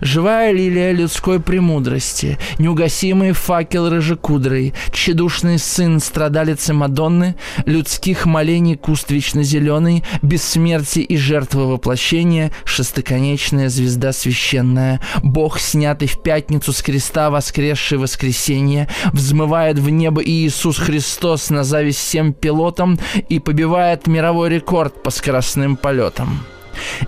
Живая 0.00 0.52
лилия 0.52 0.92
людской 0.92 1.40
премудрости, 1.40 2.38
неугасимый 2.58 3.32
факел 3.32 3.88
рыжекудрый, 3.88 4.74
тщедушный 4.92 5.58
сын 5.58 6.00
страдалицы 6.00 6.72
Мадонны, 6.72 7.36
людских 7.66 8.26
молений 8.26 8.76
куст 8.76 9.10
вечно 9.10 9.42
зеленый, 9.42 10.04
бессмертие 10.22 11.04
и 11.04 11.16
жертва 11.16 11.62
воплощения, 11.62 12.52
шестиконечная 12.64 13.68
звезда 13.68 14.12
священная, 14.12 15.00
Бог, 15.22 15.58
снятый 15.58 16.08
в 16.08 16.22
пятницу 16.22 16.72
с 16.72 16.82
креста, 16.82 17.30
воскресший 17.30 17.98
воскресенье, 17.98 18.88
взмывает 19.12 19.78
в 19.78 19.88
небо 19.88 20.22
Иисус 20.22 20.78
Христос 20.78 21.50
на 21.50 21.64
зависть 21.64 21.98
всем 21.98 22.32
пилотам 22.32 22.98
и 23.28 23.38
побивает 23.38 24.06
мировой 24.06 24.50
рекорд 24.50 25.02
по 25.02 25.10
скоростным 25.10 25.76
полетам. 25.76 26.44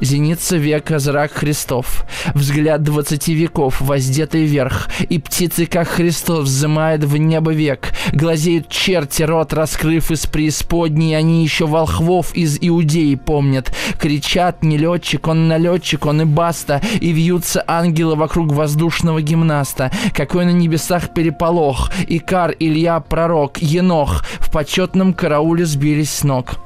Зеница 0.01 0.57
века 0.57 0.99
зрак 0.99 1.33
Христов, 1.33 2.05
взгляд 2.35 2.83
двадцати 2.83 3.35
веков, 3.35 3.81
воздетый 3.81 4.45
вверх, 4.45 4.89
и 5.09 5.19
птицы, 5.19 5.67
как 5.67 5.89
Христос, 5.89 6.45
взымает 6.45 7.05
в 7.05 7.17
небо 7.17 7.53
век, 7.53 7.93
глазеют 8.13 8.69
черти, 8.69 9.23
рот 9.23 9.53
раскрыв 9.53 10.11
из 10.11 10.27
преисподней, 10.27 11.17
они 11.17 11.43
еще 11.43 11.67
волхвов 11.67 12.35
из 12.35 12.59
Иудеи 12.61 13.15
помнят, 13.15 13.75
кричат, 14.01 14.63
не 14.63 14.77
летчик, 14.77 15.27
он 15.29 15.49
налетчик, 15.49 16.07
он 16.07 16.23
и 16.23 16.25
баста, 16.25 16.81
и 17.01 17.13
вьются 17.13 17.65
ангелы 17.67 18.17
вокруг 18.17 18.53
воздушного 18.53 19.23
гимнаста, 19.23 19.91
какой 20.13 20.45
на 20.45 20.53
небесах 20.53 21.15
переполох, 21.15 21.91
Икар, 22.09 22.55
Илья, 22.59 23.01
пророк, 23.01 23.59
Енох, 23.59 24.25
в 24.39 24.51
почетном 24.51 25.15
карауле 25.15 25.65
сбились 25.65 26.13
с 26.13 26.25
ног 26.25 26.57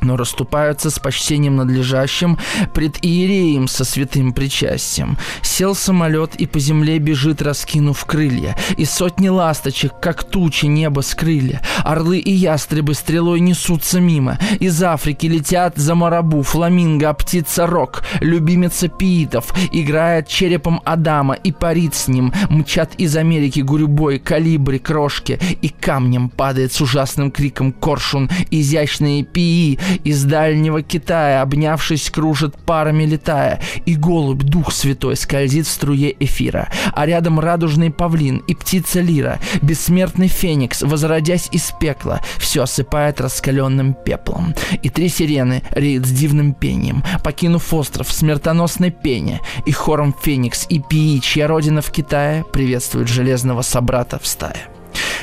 но 0.00 0.16
расступаются 0.16 0.90
с 0.90 0.98
почтением 0.98 1.56
надлежащим 1.56 2.38
пред 2.74 3.04
иереем 3.04 3.68
со 3.68 3.84
святым 3.84 4.32
причастием. 4.32 5.18
Сел 5.42 5.74
самолет 5.74 6.34
и 6.36 6.46
по 6.46 6.58
земле 6.58 6.98
бежит, 6.98 7.42
раскинув 7.42 8.04
крылья, 8.04 8.56
и 8.76 8.84
сотни 8.84 9.28
ласточек, 9.28 9.92
как 10.00 10.24
тучи 10.24 10.66
неба 10.66 11.00
скрыли. 11.00 11.60
Орлы 11.84 12.18
и 12.18 12.32
ястребы 12.32 12.94
стрелой 12.94 13.40
несутся 13.40 14.00
мимо, 14.00 14.38
из 14.60 14.82
Африки 14.82 15.26
летят 15.26 15.76
за 15.76 15.94
марабу, 15.94 16.42
фламинго, 16.42 17.08
а 17.08 17.14
птица 17.14 17.66
рок, 17.66 18.02
любимица 18.20 18.88
пиитов, 18.88 19.52
играет 19.72 20.28
черепом 20.28 20.80
Адама 20.84 21.34
и 21.34 21.52
парит 21.52 21.94
с 21.94 22.08
ним, 22.08 22.32
мчат 22.50 22.94
из 22.96 23.16
Америки 23.16 23.60
гурюбой, 23.60 24.18
калибри, 24.18 24.78
крошки, 24.78 25.38
и 25.62 25.68
камнем 25.68 26.28
падает 26.28 26.72
с 26.72 26.80
ужасным 26.80 27.30
криком 27.30 27.72
коршун, 27.72 28.30
изящные 28.50 29.24
пии, 29.24 29.78
из 30.04 30.24
дальнего 30.24 30.82
Китая, 30.82 31.42
обнявшись, 31.42 32.10
кружит 32.10 32.56
парами 32.56 33.04
летая, 33.04 33.60
и 33.86 33.94
голубь, 33.94 34.42
дух 34.42 34.72
святой, 34.72 35.16
скользит 35.16 35.66
в 35.66 35.70
струе 35.70 36.14
эфира, 36.18 36.68
а 36.92 37.06
рядом 37.06 37.40
радужный 37.40 37.90
павлин 37.90 38.38
и 38.48 38.54
птица 38.54 39.00
лира, 39.00 39.38
бессмертный 39.62 40.28
феникс, 40.28 40.82
возродясь 40.82 41.48
из 41.52 41.72
пекла, 41.80 42.20
все 42.38 42.62
осыпает 42.62 43.20
раскаленным 43.20 43.94
пеплом. 43.94 44.54
И 44.82 44.88
три 44.88 45.08
сирены 45.08 45.62
реют 45.72 46.06
с 46.06 46.10
дивным 46.10 46.54
пением, 46.54 47.02
покинув 47.22 47.72
остров 47.74 48.08
в 48.08 48.12
смертоносной 48.12 48.90
пене, 48.90 49.40
и 49.66 49.72
хором 49.72 50.14
феникс 50.22 50.66
и 50.68 50.80
пии, 50.80 51.18
чья 51.18 51.46
родина 51.46 51.82
в 51.82 51.90
Китае, 51.90 52.44
приветствует 52.52 53.08
железного 53.08 53.62
собрата 53.62 54.18
в 54.18 54.26
стае. 54.26 54.68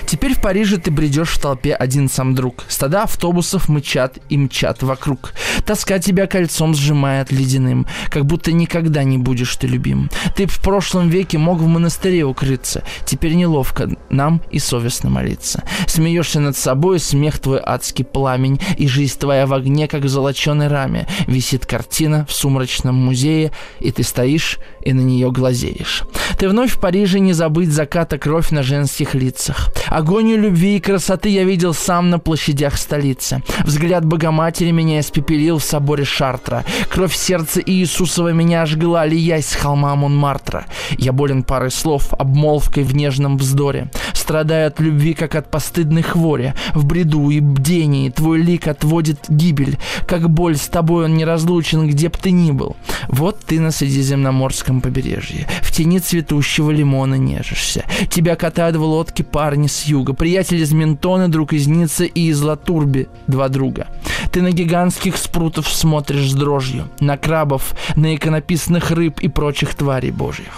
Теперь 0.06 0.36
в 0.36 0.42
Париже 0.42 0.78
ты 0.78 0.92
бредешь 0.92 1.30
в 1.30 1.40
толпе 1.40 1.74
один 1.74 2.10
сам 2.10 2.36
друг. 2.36 2.64
Стада 2.68 3.04
автобусов 3.04 3.70
мычат 3.70 4.20
и 4.30 4.38
мчат 4.38 4.84
вокруг. 4.84 5.34
Тоска 5.66 6.00
тебя 6.00 6.28
кольцом 6.28 6.76
сжимает 6.76 7.32
ледяным, 7.32 7.88
как 8.10 8.26
будто 8.26 8.52
никогда 8.52 9.04
не 9.04 9.18
будешь 9.18 9.56
ты 9.56 9.68
любим. 9.68 10.10
Ты 10.36 10.46
в 10.46 10.62
прошлом 10.62 11.10
веке 11.10 11.38
мог 11.38 11.60
в 11.60 11.68
монастыре 11.68 12.24
укрыться. 12.24 12.84
Теперь 13.06 13.34
неловко 13.34 13.90
нам 14.10 14.42
и 14.52 14.60
совестно 14.60 15.10
молиться. 15.10 15.64
Смеешься 15.88 16.40
над 16.40 16.56
собой, 16.56 17.00
смех 17.00 17.40
твой 17.40 17.60
адский 17.64 18.06
пламень, 18.06 18.60
и 18.78 18.88
жизнь 18.88 19.18
твоя 19.20 19.48
в 19.48 19.54
огне, 19.54 19.88
как 19.88 20.04
в 20.04 20.08
золоченой 20.08 20.68
раме. 20.68 21.08
Висит 21.28 21.66
картина 21.66 22.26
в 22.30 22.34
сумрачном 22.34 22.96
музее, 22.96 23.52
и 23.80 23.92
ты 23.92 24.04
стоишь 24.04 24.60
и 24.84 24.94
на 24.94 25.02
нее 25.02 25.32
глазеешь. 25.32 26.04
Ты 26.38 26.48
вновь 26.48 26.72
в 26.72 26.80
Париже 26.80 27.20
не 27.20 27.34
забыть 27.34 27.72
заката 27.72 28.18
кровь 28.18 28.52
на 28.52 28.62
женских 28.62 29.16
лицах. 29.16 29.72
Агонию 29.96 30.38
любви 30.38 30.76
и 30.76 30.82
красоты 30.82 31.30
я 31.30 31.46
видел 31.46 31.74
сам 31.74 32.10
на 32.10 32.20
площадях 32.20 32.78
столицы. 32.78 33.42
Взгляд 33.64 34.04
Богоматери 34.04 34.72
меня 34.72 35.00
испепелил 35.00 35.60
в 35.60 35.64
соборе 35.64 36.04
Шартра. 36.04 36.66
Кровь 36.90 37.16
сердца 37.16 37.62
Иисусова 37.66 38.34
меня 38.34 38.66
жгла, 38.66 39.06
лиясь 39.06 39.48
с 39.48 39.56
холма 39.56 39.96
Монмартра. 39.96 40.66
Я 40.98 41.14
болен 41.14 41.44
парой 41.44 41.72
слов, 41.72 42.14
обмолвкой 42.14 42.84
в 42.84 42.94
нежном 42.94 43.38
вздоре. 43.38 43.90
Страдаю 44.12 44.68
от 44.68 44.82
любви, 44.82 45.14
как 45.14 45.34
от 45.34 45.50
постыдной 45.50 46.02
хвори. 46.02 46.52
В 46.74 46.84
бреду 46.84 47.30
и 47.30 47.40
бдении 47.40 48.10
твой 48.10 48.42
лик 48.42 48.68
отводит 48.68 49.20
гибель. 49.30 49.78
Как 50.06 50.30
боль 50.30 50.58
с 50.58 50.68
тобой 50.68 51.06
он 51.06 51.16
неразлучен, 51.16 51.88
где 51.88 52.10
б 52.10 52.18
ты 52.22 52.32
ни 52.32 52.52
был. 52.52 52.76
Вот 53.08 53.40
ты 53.46 53.62
на 53.62 53.72
Средиземноморском 53.72 54.82
побережье. 54.82 55.48
В 55.62 55.72
тени 55.72 56.00
цветущего 56.00 56.70
лимона 56.72 57.16
нежишься. 57.16 57.86
Тебя 58.10 58.36
катают 58.36 58.76
в 58.76 58.84
лодке 58.84 59.24
парни 59.24 59.68
с 59.68 59.85
юга, 59.88 60.14
приятель 60.14 60.62
из 60.62 60.72
Ментона, 60.72 61.30
друг 61.30 61.54
из 61.54 61.68
Ниццы 61.68 62.08
и 62.08 62.28
из 62.28 62.42
Латурби, 62.42 63.08
два 63.28 63.50
друга. 63.50 63.88
Ты 64.32 64.42
на 64.42 64.52
гигантских 64.52 65.18
спрутов 65.18 65.68
смотришь 65.68 66.32
с 66.32 66.34
дрожью, 66.34 66.90
на 67.00 67.18
крабов, 67.18 67.76
на 67.96 68.16
иконописных 68.16 68.92
рыб 68.92 69.20
и 69.20 69.28
прочих 69.28 69.76
тварей 69.76 70.12
божьих. 70.12 70.52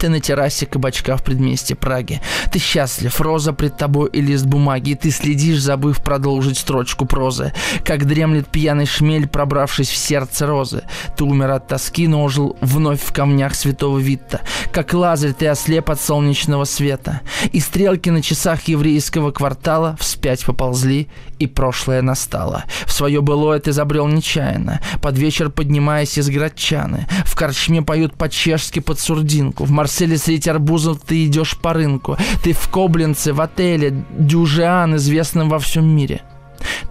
Ты 0.00 0.08
на 0.08 0.18
террасе 0.18 0.64
кабачка 0.64 1.18
в 1.18 1.22
предместе 1.22 1.74
Праги. 1.74 2.22
Ты 2.50 2.58
счастлив, 2.58 3.20
роза 3.20 3.52
пред 3.52 3.76
тобой 3.76 4.08
и 4.10 4.22
лист 4.22 4.46
бумаги, 4.46 4.94
ты 4.94 5.10
следишь, 5.10 5.60
забыв 5.60 6.02
продолжить 6.02 6.56
строчку 6.56 7.04
прозы. 7.04 7.52
Как 7.84 8.06
дремлет 8.06 8.48
пьяный 8.48 8.86
шмель, 8.86 9.28
пробравшись 9.28 9.90
в 9.90 9.96
сердце 9.96 10.46
розы. 10.46 10.84
Ты 11.18 11.24
умер 11.24 11.50
от 11.50 11.66
тоски, 11.66 12.08
но 12.08 12.24
ожил 12.24 12.56
вновь 12.62 13.02
в 13.02 13.12
камнях 13.12 13.54
святого 13.54 13.98
Витта. 13.98 14.40
Как 14.72 14.94
лазарь 14.94 15.34
ты 15.34 15.48
ослеп 15.48 15.90
от 15.90 16.00
солнечного 16.00 16.64
света. 16.64 17.20
И 17.52 17.60
стрелки 17.60 18.08
на 18.08 18.22
часах 18.22 18.62
еврейского 18.68 19.32
квартала 19.32 19.98
вспять 20.00 20.46
поползли, 20.46 21.08
и 21.40 21.46
прошлое 21.46 22.02
настало. 22.02 22.64
В 22.86 22.92
свое 22.92 23.20
былое 23.22 23.58
ты 23.58 23.72
забрел 23.72 24.06
нечаянно, 24.06 24.80
под 25.00 25.18
вечер 25.18 25.50
поднимаясь 25.50 26.18
из 26.18 26.28
градчаны. 26.28 27.08
В 27.24 27.34
корчме 27.34 27.82
поют 27.82 28.14
по-чешски 28.14 28.80
под 28.80 29.00
сурдинку, 29.00 29.64
в 29.64 29.70
Марселе 29.70 30.18
среди 30.18 30.50
арбузов 30.50 31.00
ты 31.00 31.26
идешь 31.26 31.56
по 31.56 31.72
рынку. 31.72 32.16
Ты 32.44 32.52
в 32.52 32.68
Коблинце, 32.68 33.32
в 33.32 33.40
отеле 33.40 34.04
Дюжиан, 34.10 34.96
известном 34.96 35.48
во 35.48 35.58
всем 35.58 35.86
мире. 35.88 36.22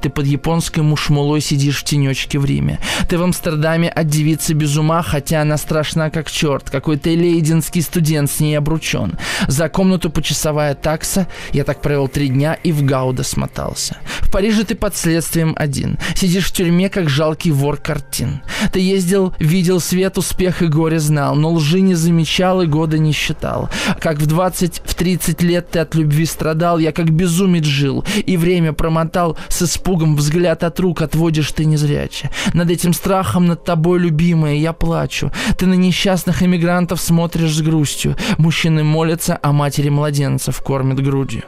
Ты 0.02 0.10
под 0.10 0.26
японской 0.26 0.82
мушмулой 0.82 1.42
сидишь 1.42 1.80
в 1.80 1.84
тенечке 1.84 2.40
в 2.40 2.46
Риме. 2.46 2.80
Ты 3.08 3.18
в 3.18 3.24
Амстердаме 3.24 3.90
от 3.90 4.08
девицы 4.08 4.54
без 4.54 4.78
ума, 4.78 5.02
хотя 5.02 5.42
она 5.42 5.58
страшна 5.58 6.10
как 6.10 6.30
черт. 6.32 6.70
Какой-то 6.70 7.10
лейденский 7.10 7.82
студент 7.82 8.30
с 8.32 8.40
ней 8.40 8.56
обручен. 8.56 9.18
За 9.48 9.70
комнату 9.70 10.10
почасовая 10.10 10.76
такса. 10.76 11.28
Я 11.52 11.64
так 11.64 11.82
провел 11.82 12.08
три 12.08 12.30
дня 12.30 12.54
и 12.54 12.72
в 12.72 12.84
Гауда 12.84 13.24
смотался. 13.24 13.98
В 14.22 14.32
Париже 14.32 14.64
ты 14.64 14.76
под 14.76 14.96
следствием 14.96 15.54
один. 15.58 15.98
Сидишь 16.16 16.46
в 16.46 16.52
тюрьме, 16.52 16.90
как 16.90 17.10
жалкий 17.10 17.52
вор 17.52 17.78
картин. 17.78 18.42
Ты 18.72 18.80
ездил, 18.80 19.34
видел 19.40 19.80
свет, 19.80 20.18
успех 20.18 20.62
и 20.62 20.68
горе 20.68 21.00
знал, 21.00 21.36
но 21.36 21.54
лжи 21.54 21.82
не 21.82 21.96
замечал 21.96 22.62
и 22.62 22.68
года 22.68 22.98
не 22.98 23.12
считал. 23.12 23.70
Как 24.00 24.18
в 24.18 24.26
20, 24.26 24.82
в 24.86 24.94
30 24.96 25.42
лет 25.42 25.72
ты 25.72 25.80
от 25.80 25.96
любви 25.96 26.26
страдал, 26.26 26.78
я 26.78 26.92
как 26.92 27.10
безумец 27.12 27.66
жил, 27.66 28.06
и 28.26 28.38
время 28.38 28.74
промотал 28.74 29.38
с 29.48 29.59
испугом 29.62 30.16
взгляд 30.16 30.64
от 30.64 30.80
рук 30.80 31.02
отводишь 31.02 31.52
ты 31.52 31.66
незряче. 31.66 32.30
Над 32.54 32.70
этим 32.70 32.94
страхом, 32.94 33.48
над 33.48 33.64
тобой, 33.64 34.00
любимая, 34.00 34.56
я 34.56 34.74
плачу. 34.74 35.32
Ты 35.58 35.66
на 35.66 35.76
несчастных 35.76 36.44
эмигрантов 36.44 37.02
смотришь 37.02 37.56
с 37.56 37.62
грустью. 37.62 38.16
Мужчины 38.38 38.84
молятся, 38.84 39.40
а 39.42 39.52
матери 39.52 39.90
младенцев 39.90 40.62
кормят 40.62 41.04
грудью. 41.04 41.44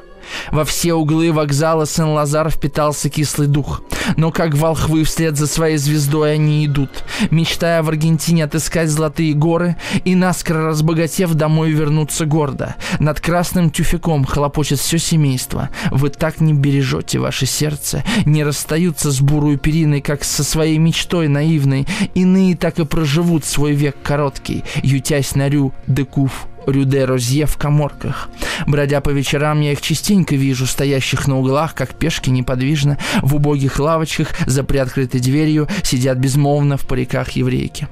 Во 0.52 0.66
все 0.66 0.94
углы 0.94 1.32
вокзала 1.32 1.86
Сен-Лазар 1.86 2.50
впитался 2.50 3.10
кислый 3.10 3.48
дух. 3.48 3.82
Но 4.18 4.32
как 4.32 4.56
волхвы 4.56 5.04
вслед 5.04 5.38
за 5.38 5.48
своей 5.48 5.78
звездой 5.78 6.34
они 6.34 6.66
идут, 6.66 7.04
мечтая 7.30 7.84
в 7.84 7.90
Аргентине 7.90 8.46
отыскать 8.46 8.90
золотые 8.90 9.34
горы 9.34 9.78
и 10.06 10.16
наскоро 10.16 10.68
разбогатев 10.68 11.34
домой 11.34 11.72
вернуться 11.72 12.26
гордо. 12.26 12.76
Над 13.00 13.20
красным 13.20 13.70
тюфяком 13.70 14.26
хлопочет 14.26 14.80
все 14.80 14.98
семейство. 14.98 15.70
Вы 15.92 16.10
так 16.10 16.42
не 16.42 16.54
бережете 16.54 17.20
ваше 17.20 17.46
сердце, 17.46 18.04
не 18.26 18.44
расстаются 18.44 19.12
с 19.12 19.22
бурую 19.22 19.58
периной, 19.58 20.02
как 20.02 20.24
со 20.24 20.44
своей 20.44 20.78
мечтой 20.78 21.28
наивной. 21.28 21.88
Иные 22.14 22.56
так 22.56 22.80
и 22.80 22.86
проживут 22.86 23.46
свой 23.46 23.74
век 23.74 23.96
короткий, 24.04 24.64
ютясь 24.84 25.36
на 25.36 25.50
рю 25.50 25.74
декуф 25.88 26.48
Рюде 26.66 27.06
Розье 27.06 27.46
в 27.46 27.58
коморках. 27.58 28.30
Бродя 28.68 29.02
по 29.02 29.10
вечерам, 29.10 29.62
я 29.62 29.72
их 29.72 29.82
частенько 29.82 30.36
вижу, 30.36 30.66
стоящих 30.66 31.28
на 31.28 31.40
углах, 31.40 31.74
как 31.74 31.96
пешки 31.96 32.30
неподвижно, 32.30 32.98
в 33.22 33.36
убогих 33.36 33.80
лавочках, 33.80 34.30
за 34.46 34.64
приоткрытой 34.64 35.20
дверью, 35.20 35.68
сидят 35.84 36.18
безмолвно 36.18 36.78
в 36.78 36.86
париках 36.88 37.32
еврейки. 37.32 37.88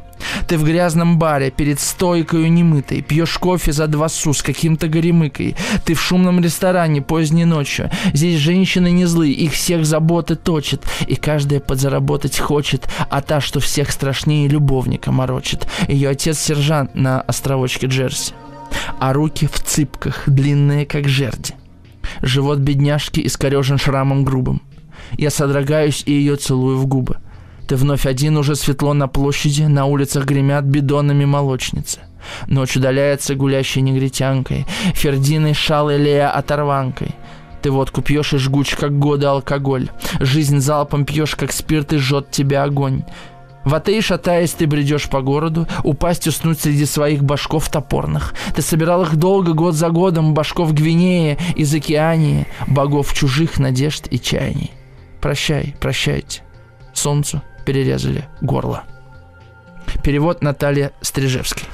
Ты 0.48 0.58
в 0.58 0.64
грязном 0.64 1.18
баре 1.18 1.52
перед 1.52 1.80
стойкой 1.80 2.50
немытой, 2.50 3.02
пьешь 3.02 3.38
кофе 3.38 3.72
за 3.72 3.88
два 3.88 4.10
су 4.10 4.34
с 4.34 4.42
каким-то 4.42 4.88
горемыкой. 4.88 5.56
Ты 5.86 5.94
в 5.94 6.02
шумном 6.02 6.42
ресторане 6.42 7.02
поздней 7.02 7.46
ночью. 7.46 7.90
Здесь 8.14 8.40
женщины 8.40 8.92
не 8.92 9.06
злые, 9.06 9.34
их 9.34 9.54
всех 9.54 9.86
заботы 9.86 10.36
точат, 10.36 10.84
и 11.08 11.16
каждая 11.16 11.60
подзаработать 11.60 12.38
хочет, 12.40 12.88
а 13.10 13.22
та, 13.22 13.42
что 13.42 13.60
всех 13.60 13.92
страшнее 13.92 14.48
любовника 14.48 15.12
морочит. 15.12 15.68
Ее 15.88 16.10
отец 16.10 16.40
сержант 16.40 16.96
на 16.96 17.22
островочке 17.22 17.88
Джерси 17.88 18.34
а 19.00 19.14
руки 19.14 19.48
в 19.48 19.60
цыпках, 19.60 20.24
длинные 20.28 20.86
как 20.86 21.08
жерди. 21.08 21.54
Живот 22.22 22.60
бедняжки 22.60 23.26
искорежен 23.26 23.78
шрамом 23.78 24.24
грубым. 24.24 24.62
Я 25.18 25.30
содрогаюсь 25.30 26.04
и 26.06 26.14
ее 26.14 26.36
целую 26.36 26.78
в 26.78 26.86
губы. 26.86 27.18
Ты 27.68 27.76
вновь 27.76 28.06
один, 28.06 28.38
уже 28.38 28.56
светло 28.56 28.94
на 28.94 29.08
площади, 29.08 29.64
на 29.64 29.86
улицах 29.86 30.26
гремят 30.26 30.66
бидонами 30.66 31.26
молочницы. 31.26 32.00
Ночь 32.48 32.76
удаляется 32.76 33.36
гулящей 33.36 33.82
негритянкой, 33.82 34.66
Фердиной, 34.94 35.54
шалой 35.54 35.98
Лея 35.98 36.32
оторванкой. 36.32 37.16
Ты 37.62 37.72
водку 37.72 38.02
пьешь 38.02 38.34
и 38.34 38.38
жгуч, 38.38 38.76
как 38.76 38.98
годы 38.98 39.26
алкоголь. 39.26 39.90
Жизнь 40.20 40.60
залпом 40.60 41.06
пьешь, 41.06 41.36
как 41.36 41.52
спирт, 41.52 41.94
и 41.94 41.98
жжет 41.98 42.32
тебя 42.32 42.64
огонь. 42.64 43.04
В 43.70 43.76
Атеи, 43.76 44.00
шатаясь, 44.00 44.54
ты 44.54 44.66
бредешь 44.66 45.10
по 45.10 45.22
городу, 45.22 45.68
упасть 45.84 46.26
уснуть 46.26 46.60
среди 46.60 46.86
своих 46.86 47.24
башков 47.24 47.70
топорных. 47.70 48.34
Ты 48.56 48.64
собирал 48.64 49.04
их 49.04 49.16
долго, 49.16 49.54
год 49.54 49.76
за 49.76 49.90
годом, 49.90 50.34
башков 50.34 50.74
Гвинеи, 50.74 51.38
из 51.56 51.72
Океании, 51.76 52.48
богов 52.66 53.14
чужих 53.14 53.60
надежд 53.60 54.08
и 54.10 54.20
чаяний. 54.20 54.72
Прощай, 55.22 55.76
прощайте. 55.80 56.42
Солнцу 56.96 57.44
перерезали 57.64 58.26
горло. 58.42 58.86
Перевод 60.04 60.42
Наталья 60.42 60.92
Стрижевский. 61.02 61.68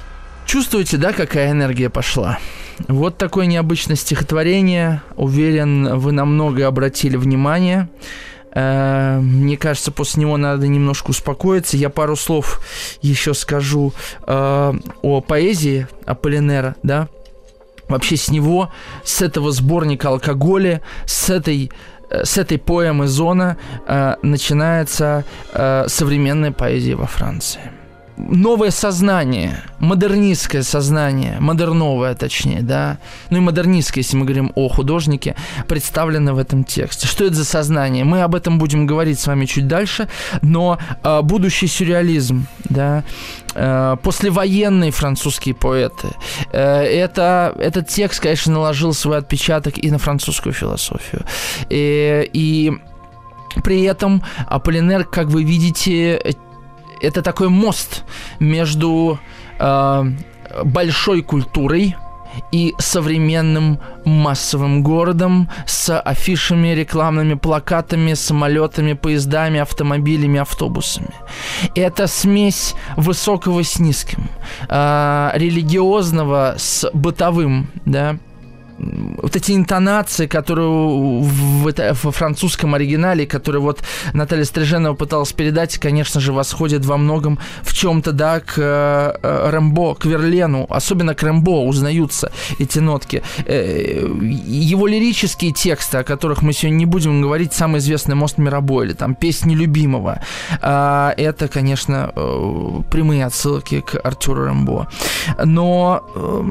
Чувствуете, 0.45 0.97
да, 0.97 1.13
какая 1.13 1.51
энергия 1.51 1.89
пошла? 1.89 2.39
Вот 2.89 3.17
такое 3.17 3.45
необычное 3.45 3.95
стихотворение. 3.95 5.01
Уверен, 5.15 5.97
вы 5.97 6.11
на 6.11 6.25
многое 6.25 6.67
обратили 6.67 7.15
внимание. 7.15 7.87
Э, 8.55 9.19
мне 9.19 9.57
кажется, 9.57 9.91
после 9.91 10.21
него 10.21 10.38
надо 10.38 10.67
немножко 10.67 11.12
успокоиться. 11.12 11.77
Я 11.77 11.89
пару 11.89 12.15
слов 12.15 12.62
еще 13.01 13.33
скажу 13.33 13.93
э, 14.25 14.74
о 15.01 15.21
поэзии 15.21 15.88
Аполлинера, 16.05 16.75
да. 16.81 17.09
Вообще 17.88 18.17
с 18.17 18.29
него, 18.29 18.71
с 19.03 19.21
этого 19.21 19.51
сборника 19.51 20.07
алкоголя, 20.09 20.81
с 21.05 21.29
этой 21.29 21.71
э, 22.09 22.25
с 22.25 22.38
этой 22.38 22.57
поэмы 22.57 23.07
«Зона» 23.07 23.57
э, 23.88 24.15
начинается 24.24 25.25
э, 25.53 25.85
современная 25.88 26.51
поэзия 26.51 26.95
во 26.95 27.05
Франции 27.05 27.71
новое 28.17 28.72
сознание, 28.72 29.62
модернистское 29.79 30.63
сознание, 30.63 31.38
модерновое 31.39 32.15
точнее, 32.15 32.62
да, 32.62 32.98
ну 33.29 33.38
и 33.38 33.41
модернистское, 33.41 34.03
если 34.03 34.17
мы 34.17 34.25
говорим 34.25 34.51
о 34.55 34.69
художнике, 34.69 35.36
представлено 35.67 36.34
в 36.34 36.38
этом 36.38 36.63
тексте. 36.63 37.07
Что 37.07 37.25
это 37.25 37.36
за 37.36 37.45
сознание? 37.45 38.03
Мы 38.03 38.22
об 38.22 38.36
этом 38.36 38.57
будем 38.57 38.86
говорить 38.86 39.19
с 39.19 39.27
вами 39.27 39.45
чуть 39.45 39.67
дальше, 39.67 40.07
но 40.41 40.79
э, 41.03 41.22
будущий 41.22 41.67
сюрреализм, 41.67 42.48
да, 42.69 43.03
э, 43.53 43.98
послевоенные 44.01 44.91
французские 44.91 45.55
поэты, 45.55 46.10
э, 46.51 46.84
это, 46.84 47.54
этот 47.60 47.88
текст, 47.88 48.21
конечно, 48.21 48.54
наложил 48.54 48.93
свой 48.93 49.17
отпечаток 49.17 49.78
и 49.78 49.91
на 49.91 49.97
французскую 49.97 50.54
философию. 50.54 51.23
И, 51.69 52.30
и 52.34 52.71
при 53.63 53.84
этом 53.84 54.21
Аполлинер, 54.47 55.06
как 55.06 55.28
вы 55.28 55.43
видите, 55.43 56.36
это 57.01 57.21
такой 57.21 57.49
мост 57.49 58.03
между 58.39 59.19
э, 59.60 60.03
большой 60.63 61.21
культурой 61.21 61.95
и 62.51 62.73
современным 62.77 63.79
массовым 64.03 64.84
городом 64.84 65.49
с 65.65 65.97
афишами, 65.97 66.69
рекламными 66.69 67.36
плакатами, 67.36 68.13
самолетами, 68.13 68.93
поездами, 68.93 69.60
автомобилями, 69.60 70.39
автобусами. 70.39 71.13
Это 71.75 72.08
смесь 72.08 72.75
высокого 72.97 73.63
с 73.63 73.79
низким, 73.79 74.29
э, 74.69 75.31
религиозного 75.36 76.55
с 76.58 76.89
бытовым, 76.93 77.69
да, 77.86 78.17
вот 79.21 79.36
эти 79.36 79.54
интонации, 79.54 80.28
которые 80.28 80.69
в, 80.69 81.67
это, 81.67 81.93
в 81.93 82.12
французском 82.12 82.76
оригинале, 82.76 83.26
которые 83.26 83.62
вот 83.62 83.84
Наталья 84.13 84.45
Стриженова 84.45 84.93
пыталась 84.93 85.34
передать, 85.34 85.78
конечно 85.78 86.21
же, 86.21 86.34
восходят 86.34 86.86
во 86.86 86.98
многом 86.98 87.39
в 87.63 87.74
чем-то, 87.74 88.12
да, 88.12 88.39
к 88.39 88.54
э, 88.58 89.50
Рэмбо, 89.50 89.95
к 89.95 90.06
Верлену, 90.06 90.65
особенно 90.69 91.15
к 91.15 91.24
Рэмбо 91.24 91.65
узнаются 91.65 92.32
эти 92.60 92.80
нотки. 92.80 93.24
Э, 93.45 94.08
его 94.45 94.88
лирические 94.88 95.52
тексты, 95.52 95.98
о 95.98 96.04
которых 96.04 96.41
мы 96.41 96.54
сегодня 96.54 96.78
не 96.78 96.86
будем 96.86 97.21
говорить, 97.21 97.54
самый 97.54 97.80
известный 97.80 98.15
«Мост 98.15 98.38
Миробой» 98.38 98.86
или 98.86 98.93
там 98.93 99.15
«Песни 99.15 99.56
любимого», 99.56 100.21
э, 100.62 101.13
это, 101.17 101.48
конечно, 101.48 102.12
э, 102.15 102.82
прямые 102.91 103.26
отсылки 103.26 103.82
к 103.82 104.00
Артуру 104.04 104.45
Рэмбо. 104.45 104.88
Но 105.43 106.04
э, 106.15 106.43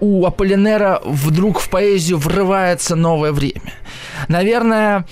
у 0.00 0.24
Аполлинера 0.24 1.00
вдруг 1.04 1.60
в 1.60 1.70
поэзию 1.70 2.18
врывается 2.18 2.96
новое 2.96 3.32
время. 3.32 3.72
Наверное, 4.28 5.06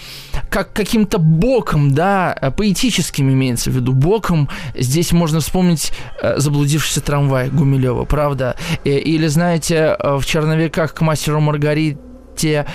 как 0.51 0.72
каким-то 0.72 1.18
боком, 1.18 1.92
да, 1.92 2.53
поэтическим 2.57 3.31
имеется 3.33 3.70
в 3.70 3.75
виду, 3.75 3.92
боком 3.92 4.49
здесь 4.75 5.12
можно 5.12 5.40
вспомнить 5.40 5.92
э, 6.22 6.38
«Заблудившийся 6.38 7.01
трамвай» 7.01 7.49
Гумилева, 7.49 8.05
правда? 8.05 8.57
Или, 8.85 9.27
знаете, 9.27 9.96
э, 9.99 10.16
в 10.16 10.27
«Черновиках 10.27 10.94
к 10.94 11.01
мастеру 11.01 11.40
Маргарите» 11.40 11.99
те 12.37 12.66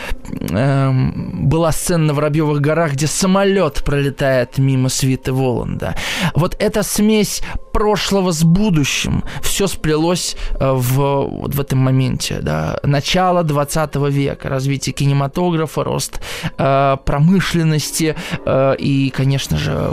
э, 0.49 0.91
была 1.33 1.71
сцена 1.71 2.05
на 2.05 2.13
Воробьевых 2.13 2.61
горах, 2.61 2.93
где 2.93 3.07
самолет 3.07 3.83
пролетает 3.83 4.57
мимо 4.57 4.89
свиты 4.89 5.31
Воланда. 5.31 5.95
Вот 6.35 6.55
эта 6.59 6.83
смесь 6.83 7.41
прошлого 7.71 8.31
с 8.31 8.43
будущим, 8.43 9.23
все 9.41 9.67
сплелось 9.67 10.35
э, 10.59 10.71
в, 10.71 10.95
вот 10.95 11.55
в 11.55 11.59
этом 11.61 11.79
моменте. 11.79 12.39
Да? 12.41 12.79
Начало 12.83 13.43
20 13.43 13.95
века, 14.09 14.49
развитие 14.49 14.93
кинематографа, 14.93 15.83
рост 15.83 16.21
э, 16.57 16.97
промышленности 17.05 18.15
э, 18.45 18.75
и, 18.77 19.09
конечно 19.09 19.57
же, 19.57 19.89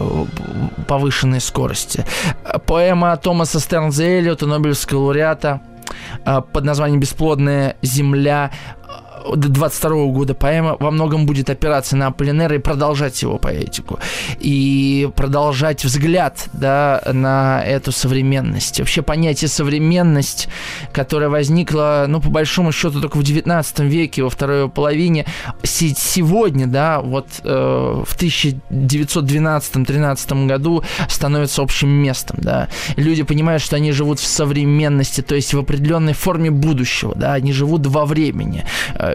повышенной 0.86 1.40
скорости. 1.40 2.04
Поэма 2.66 3.16
Томаса 3.16 3.60
Стернза 3.60 4.04
Эллиота, 4.04 4.46
Нобелевского 4.46 4.98
лауреата, 5.00 5.62
э, 6.24 6.40
под 6.52 6.64
названием 6.64 7.00
«Бесплодная 7.00 7.76
земля» 7.82 8.50
22 9.34 10.06
года 10.06 10.34
поэма 10.34 10.76
во 10.78 10.90
многом 10.90 11.26
будет 11.26 11.50
опираться 11.50 11.96
на 11.96 12.06
Аполлинера 12.08 12.56
и 12.56 12.58
продолжать 12.58 13.22
его 13.22 13.38
поэтику. 13.38 13.98
И 14.38 15.08
продолжать 15.16 15.84
взгляд 15.84 16.48
да, 16.52 17.02
на 17.12 17.64
эту 17.64 17.92
современность. 17.92 18.78
Вообще 18.78 19.02
понятие 19.02 19.48
современность, 19.48 20.48
которое 20.92 21.28
возникло, 21.28 22.06
ну, 22.08 22.20
по 22.20 22.30
большому 22.30 22.72
счету, 22.72 23.00
только 23.00 23.16
в 23.16 23.22
19 23.22 23.80
веке, 23.80 24.22
во 24.22 24.30
второй 24.30 24.68
половине, 24.68 25.26
сегодня, 25.62 26.66
да, 26.66 27.00
вот 27.00 27.26
э, 27.44 28.02
в 28.06 28.16
1912-13 28.16 30.46
году 30.46 30.82
становится 31.08 31.62
общим 31.62 31.88
местом, 31.88 32.38
да. 32.40 32.68
Люди 32.96 33.22
понимают, 33.22 33.62
что 33.62 33.76
они 33.76 33.92
живут 33.92 34.18
в 34.20 34.26
современности, 34.26 35.20
то 35.20 35.34
есть 35.34 35.52
в 35.54 35.58
определенной 35.58 36.14
форме 36.14 36.50
будущего, 36.50 37.14
да, 37.14 37.34
они 37.34 37.52
живут 37.52 37.86
во 37.86 38.06
времени. 38.06 38.64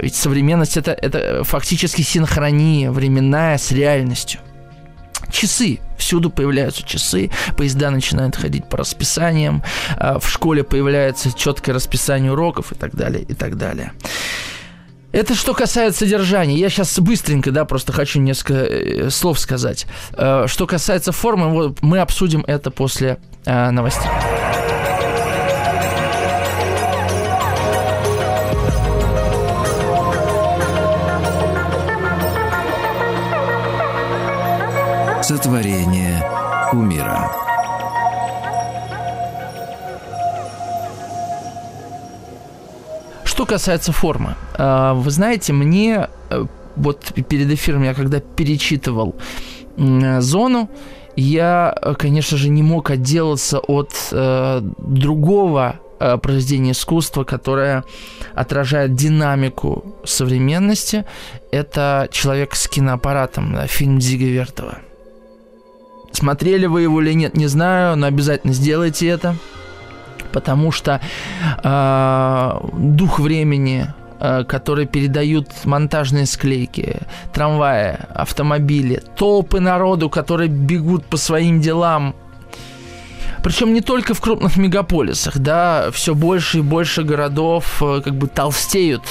Ведь 0.03 0.15
современность 0.15 0.75
это, 0.75 0.91
это 0.91 1.45
фактически 1.45 2.01
синхрония 2.01 2.91
временная 2.91 3.57
с 3.57 3.71
реальностью. 3.71 4.41
Часы. 5.31 5.79
Всюду 5.97 6.29
появляются 6.29 6.83
часы, 6.83 7.31
поезда 7.55 7.89
начинают 7.89 8.35
ходить 8.35 8.67
по 8.67 8.75
расписаниям, 8.75 9.63
э, 9.97 10.19
в 10.19 10.27
школе 10.27 10.65
появляется 10.65 11.31
четкое 11.31 11.73
расписание 11.73 12.33
уроков 12.33 12.73
и 12.73 12.75
так 12.75 12.93
далее, 12.93 13.23
и 13.23 13.33
так 13.33 13.57
далее. 13.57 13.93
Это 15.13 15.35
что 15.35 15.53
касается 15.53 15.99
содержания. 15.99 16.57
Я 16.57 16.69
сейчас 16.69 16.99
быстренько, 16.99 17.51
да, 17.51 17.63
просто 17.63 17.93
хочу 17.93 18.19
несколько 18.19 18.55
э, 18.55 19.09
слов 19.09 19.39
сказать. 19.39 19.85
Что 20.11 20.67
касается 20.67 21.13
формы, 21.13 21.73
мы 21.79 21.99
обсудим 21.99 22.43
это 22.45 22.71
после 22.71 23.19
новостей. 23.45 24.11
Сотворение 35.35 36.23
умира. 36.73 37.31
Что 43.23 43.47
касается 43.47 43.91
формы, 43.91 44.35
а, 44.53 44.93
вы 44.93 45.09
знаете, 45.09 45.51
мне 45.51 46.07
э, 46.29 46.45
вот 46.75 47.13
перед 47.27 47.49
эфиром 47.49 47.81
я 47.81 47.95
когда 47.95 48.19
перечитывал 48.19 49.15
зону, 50.19 50.69
я, 51.15 51.75
конечно 51.97 52.37
же, 52.37 52.49
не 52.49 52.61
мог 52.61 52.91
отделаться 52.91 53.57
от 53.57 53.91
э, 54.11 54.61
другого 54.77 55.79
э, 55.99 56.17
произведения 56.17 56.73
искусства, 56.73 57.23
которое 57.23 57.83
отражает 58.35 58.93
динамику 58.93 59.95
современности. 60.03 61.05
Это 61.51 62.07
«Человек 62.11 62.53
с 62.53 62.67
киноаппаратом», 62.67 63.51
да, 63.55 63.65
фильм 63.65 63.97
Дзига 63.97 64.25
Вертова. 64.25 64.77
Смотрели 66.13 66.67
вы 66.67 66.83
его 66.83 67.01
или 67.01 67.13
нет, 67.13 67.35
не 67.35 67.47
знаю, 67.47 67.97
но 67.97 68.05
обязательно 68.07 68.53
сделайте 68.53 69.07
это, 69.07 69.35
потому 70.31 70.71
что 70.71 71.01
э, 71.63 72.67
дух 72.77 73.19
времени, 73.19 73.87
э, 74.19 74.43
который 74.43 74.85
передают 74.85 75.49
монтажные 75.65 76.27
склейки, 76.27 76.99
трамваи, 77.33 77.97
автомобили, 78.13 79.01
толпы 79.17 79.59
народу, 79.59 80.09
которые 80.09 80.49
бегут 80.49 81.03
по 81.05 81.17
своим 81.17 81.59
делам, 81.59 82.15
причем 83.41 83.73
не 83.73 83.81
только 83.81 84.13
в 84.13 84.21
крупных 84.21 84.55
мегаполисах, 84.55 85.39
да, 85.39 85.89
все 85.91 86.15
больше 86.15 86.59
и 86.59 86.61
больше 86.61 87.03
городов 87.03 87.81
э, 87.81 88.01
как 88.01 88.15
бы 88.15 88.27
толстеют 88.27 89.01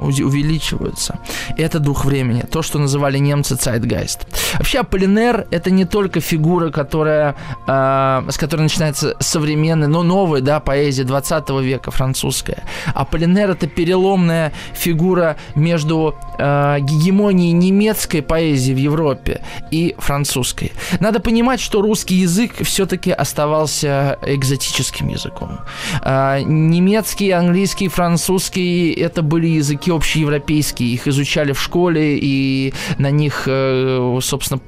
увеличиваются. 0.00 1.18
Это 1.56 1.78
дух 1.78 2.04
времени, 2.04 2.42
то, 2.50 2.62
что 2.62 2.78
называли 2.78 3.18
немцы 3.18 3.54
Zeitgeist. 3.54 4.26
Вообще 4.54 4.80
Аполлинер– 4.80 5.46
это 5.50 5.70
не 5.70 5.84
только 5.84 6.20
фигура, 6.20 6.70
которая, 6.70 7.36
э, 7.66 8.22
с 8.28 8.36
которой 8.38 8.62
начинается 8.62 9.16
современная, 9.20 9.88
но 9.88 10.02
новая 10.02 10.40
да, 10.40 10.60
поэзия 10.60 11.04
20 11.04 11.50
века, 11.62 11.90
французская. 11.90 12.64
Аполлинер– 12.94 13.50
это 13.52 13.66
переломная 13.66 14.52
фигура 14.72 15.36
между 15.54 16.14
э, 16.38 16.78
гегемонией 16.80 17.52
немецкой 17.52 18.22
поэзии 18.22 18.72
в 18.72 18.78
Европе 18.78 19.42
и 19.70 19.94
французской. 19.98 20.72
Надо 21.00 21.20
понимать, 21.20 21.60
что 21.60 21.82
русский 21.82 22.16
язык 22.16 22.52
все-таки 22.62 23.10
оставался 23.10 24.18
экзотическим 24.22 25.08
языком. 25.08 25.60
Э, 26.02 26.40
немецкий, 26.42 27.30
английский, 27.30 27.88
французский– 27.88 28.92
это 29.00 29.22
были 29.22 29.46
языки 29.46 29.89
языки 29.90 29.92
общеевропейские, 29.92 30.90
их 30.90 31.08
изучали 31.08 31.52
в 31.52 31.60
школе, 31.60 32.18
и 32.20 32.72
на 32.98 33.10
них, 33.10 33.44
э, 33.46 34.18
собственно, 34.22 34.60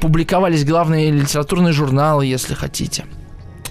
публиковались 0.00 0.64
главные 0.64 1.10
литературные 1.10 1.72
журналы, 1.72 2.26
если 2.26 2.54
хотите 2.54 3.04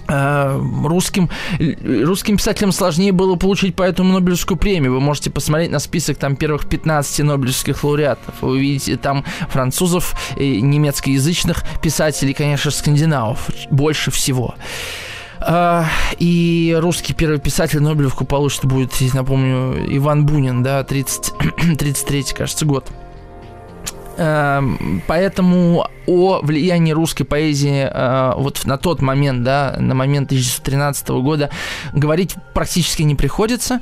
э, 0.08 0.60
русским, 0.84 1.28
русским 1.58 2.36
писателям 2.36 2.72
сложнее 2.72 3.12
было 3.12 3.36
получить 3.36 3.74
поэтому 3.76 4.14
Нобелевскую 4.14 4.58
премию. 4.58 4.92
Вы 4.92 5.00
можете 5.00 5.30
посмотреть 5.30 5.70
на 5.70 5.78
список 5.78 6.18
там 6.18 6.36
первых 6.36 6.68
15 6.68 7.24
Нобелевских 7.24 7.84
лауреатов. 7.84 8.34
Вы 8.40 8.50
увидите 8.50 8.96
там 8.96 9.24
французов, 9.50 10.14
немецкоязычных 10.36 11.62
писателей, 11.82 12.34
конечно, 12.34 12.70
скандинавов 12.70 13.50
больше 13.70 14.10
всего. 14.10 14.54
А, 15.40 15.86
и 16.18 16.76
русский 16.80 17.14
первый 17.14 17.38
писатель 17.38 17.80
Нобелевку 17.80 18.24
получит 18.24 18.64
будет, 18.64 18.92
напомню, 19.14 19.84
Иван 19.96 20.26
Бунин, 20.26 20.62
да, 20.62 20.82
30, 20.82 21.32
33 21.78 22.22
кажется, 22.36 22.66
год. 22.66 22.90
А, 24.20 24.64
поэтому 25.06 25.86
о 26.06 26.40
влиянии 26.40 26.92
русской 26.92 27.24
поэзии 27.24 27.88
э, 27.88 28.32
вот 28.36 28.64
на 28.64 28.78
тот 28.78 29.00
момент, 29.00 29.44
да, 29.44 29.76
на 29.78 29.94
момент 29.94 30.28
1913 30.28 31.08
года 31.10 31.50
говорить 31.92 32.34
практически 32.54 33.02
не 33.02 33.14
приходится. 33.14 33.80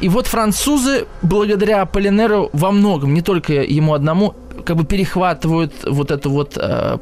И 0.00 0.08
вот 0.08 0.26
французы, 0.26 1.06
благодаря 1.22 1.84
Полинеру 1.86 2.50
во 2.52 2.70
многом, 2.70 3.14
не 3.14 3.22
только 3.22 3.54
ему 3.54 3.94
одному, 3.94 4.34
как 4.64 4.76
бы 4.76 4.84
перехватывают 4.84 5.72
вот 5.84 6.10
эту 6.10 6.30
вот 6.30 6.56
э, 6.56 6.98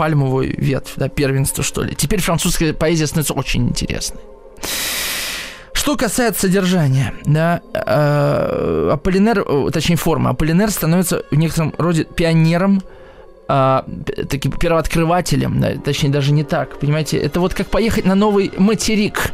пальмовую 0.00 0.54
ветвь, 0.56 0.94
да, 0.96 1.10
первенство, 1.10 1.62
что 1.62 1.82
ли. 1.82 1.94
Теперь 1.94 2.22
французская 2.22 2.72
поэзия 2.72 3.06
становится 3.06 3.34
очень 3.34 3.68
интересной. 3.68 4.22
Что 5.74 5.94
касается 5.94 6.46
содержания, 6.46 7.12
да, 7.26 7.60
э, 7.74 8.90
Аполлинер, 8.94 9.70
точнее 9.70 9.96
формы, 9.96 10.30
Аполлинер 10.30 10.70
становится 10.70 11.24
в 11.30 11.34
некотором 11.34 11.74
роде 11.76 12.04
пионером, 12.04 12.82
э, 13.46 13.82
таким 14.26 14.52
первооткрывателем, 14.52 15.60
да, 15.60 15.74
точнее 15.74 16.08
даже 16.08 16.32
не 16.32 16.44
так, 16.44 16.78
понимаете, 16.78 17.18
это 17.18 17.38
вот 17.38 17.52
как 17.52 17.66
поехать 17.66 18.06
на 18.06 18.14
новый 18.14 18.50
материк, 18.56 19.32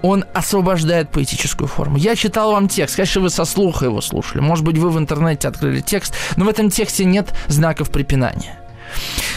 он 0.00 0.24
освобождает 0.32 1.10
поэтическую 1.10 1.68
форму. 1.68 1.98
Я 1.98 2.16
читал 2.16 2.52
вам 2.52 2.68
текст, 2.68 2.96
конечно, 2.96 3.20
вы 3.20 3.28
со 3.28 3.44
слуха 3.44 3.84
его 3.84 4.00
слушали, 4.00 4.40
может 4.40 4.64
быть, 4.64 4.78
вы 4.78 4.88
в 4.88 4.98
интернете 4.98 5.46
открыли 5.46 5.80
текст, 5.80 6.14
но 6.38 6.46
в 6.46 6.48
этом 6.48 6.70
тексте 6.70 7.04
нет 7.04 7.34
знаков 7.48 7.90
препинания. 7.90 8.63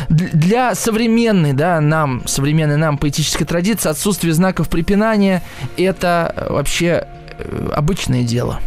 Для 0.09 0.75
современной, 0.75 1.53
да, 1.53 1.79
нам, 1.81 2.25
современной 2.27 2.77
нам 2.77 2.97
поэтической 2.97 3.45
традиции 3.45 3.89
отсутствие 3.89 4.33
знаков 4.33 4.69
препинания– 4.69 5.41
это 5.77 6.33
э, 6.35 6.51
вообще 6.51 7.07
э, 7.37 7.69
обычное 7.75 8.23
дело. 8.23 8.59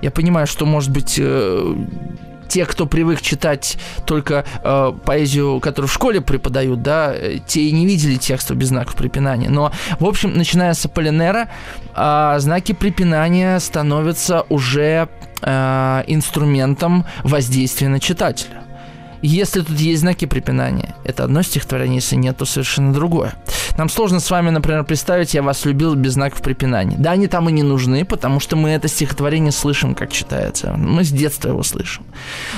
Я 0.00 0.10
понимаю, 0.10 0.46
что, 0.46 0.66
может 0.66 0.90
быть, 0.90 1.16
э, 1.18 1.74
те, 2.52 2.66
кто 2.66 2.84
привык 2.84 3.22
читать 3.22 3.78
только 4.04 4.44
э, 4.62 4.92
поэзию, 5.06 5.58
которую 5.60 5.88
в 5.88 5.92
школе 5.92 6.20
преподают, 6.20 6.82
да, 6.82 7.14
те 7.46 7.62
и 7.62 7.72
не 7.72 7.86
видели 7.86 8.16
текстов 8.16 8.58
без 8.58 8.68
знаков 8.68 8.94
препинания. 8.94 9.48
Но, 9.48 9.72
в 9.98 10.04
общем, 10.04 10.34
начиная 10.34 10.74
с 10.74 10.84
Аполлинера, 10.84 11.48
э, 11.96 12.34
знаки 12.38 12.72
препинания 12.72 13.58
становятся 13.58 14.44
уже 14.50 15.08
э, 15.40 16.02
инструментом 16.06 17.06
воздействия 17.24 17.88
на 17.88 18.00
читателя. 18.00 18.61
Если 19.22 19.60
тут 19.60 19.78
есть 19.78 20.00
знаки 20.00 20.24
препинания, 20.24 20.94
это 21.04 21.24
одно 21.24 21.42
стихотворение, 21.42 21.96
если 21.96 22.16
нет, 22.16 22.36
то 22.36 22.44
совершенно 22.44 22.92
другое. 22.92 23.34
Нам 23.78 23.88
сложно 23.88 24.20
с 24.20 24.30
вами, 24.30 24.50
например, 24.50 24.84
представить 24.84 25.32
«Я 25.34 25.42
вас 25.42 25.64
любил» 25.64 25.94
без 25.94 26.12
знаков 26.14 26.42
препинания. 26.42 26.96
Да, 26.98 27.12
они 27.12 27.28
там 27.28 27.48
и 27.48 27.52
не 27.52 27.62
нужны, 27.62 28.04
потому 28.04 28.40
что 28.40 28.56
мы 28.56 28.70
это 28.70 28.88
стихотворение 28.88 29.52
слышим, 29.52 29.94
как 29.94 30.12
читается. 30.12 30.74
Мы 30.76 31.04
с 31.04 31.10
детства 31.10 31.50
его 31.50 31.62
слышим. 31.62 32.04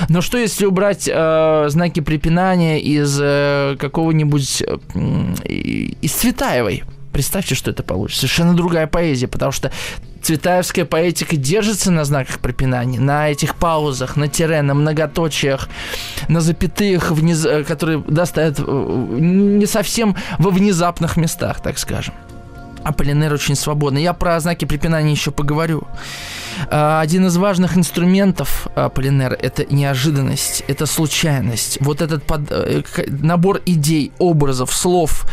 Но 0.09 0.21
что 0.21 0.37
если 0.37 0.65
убрать 0.65 1.07
э, 1.11 1.65
знаки 1.69 1.99
препинания 1.99 2.81
из 2.81 3.17
э, 3.21 3.75
какого-нибудь... 3.79 4.63
Э, 4.63 4.77
из 5.45 6.11
Цветаевой? 6.11 6.83
Представьте, 7.13 7.55
что 7.55 7.71
это 7.71 7.83
получится. 7.83 8.21
Совершенно 8.21 8.55
другая 8.55 8.87
поэзия, 8.87 9.27
потому 9.27 9.51
что 9.51 9.71
цветаевская 10.25 10.85
поэтика 10.85 11.35
держится 11.35 11.91
на 11.91 12.03
знаках 12.03 12.39
препинания, 12.39 12.99
на 12.99 13.29
этих 13.29 13.55
паузах, 13.55 14.15
на 14.15 14.27
тире, 14.27 14.63
на 14.63 14.73
многоточиях, 14.73 15.69
на 16.29 16.41
запятых, 16.41 17.11
вниз... 17.11 17.45
которые 17.67 18.03
да, 18.07 18.25
стоят 18.25 18.59
э, 18.59 18.63
не 19.19 19.67
совсем 19.67 20.15
во 20.39 20.49
внезапных 20.49 21.15
местах, 21.15 21.61
так 21.61 21.77
скажем. 21.77 22.15
Аполлинер 22.83 23.33
очень 23.33 23.55
свободный. 23.55 24.01
Я 24.01 24.13
про 24.13 24.39
знаки 24.39 24.65
препинания 24.65 25.11
еще 25.11 25.31
поговорю. 25.31 25.87
А, 26.69 27.01
один 27.01 27.27
из 27.27 27.37
важных 27.37 27.77
инструментов 27.77 28.67
Аполлинера– 28.75 29.33
это 29.41 29.71
неожиданность, 29.71 30.63
это 30.67 30.87
случайность. 30.87 31.77
Вот 31.81 32.01
этот 32.01 32.23
под, 32.23 32.51
э, 32.51 32.81
набор 33.07 33.61
идей, 33.65 34.11
образов, 34.17 34.73
слов 34.73 35.25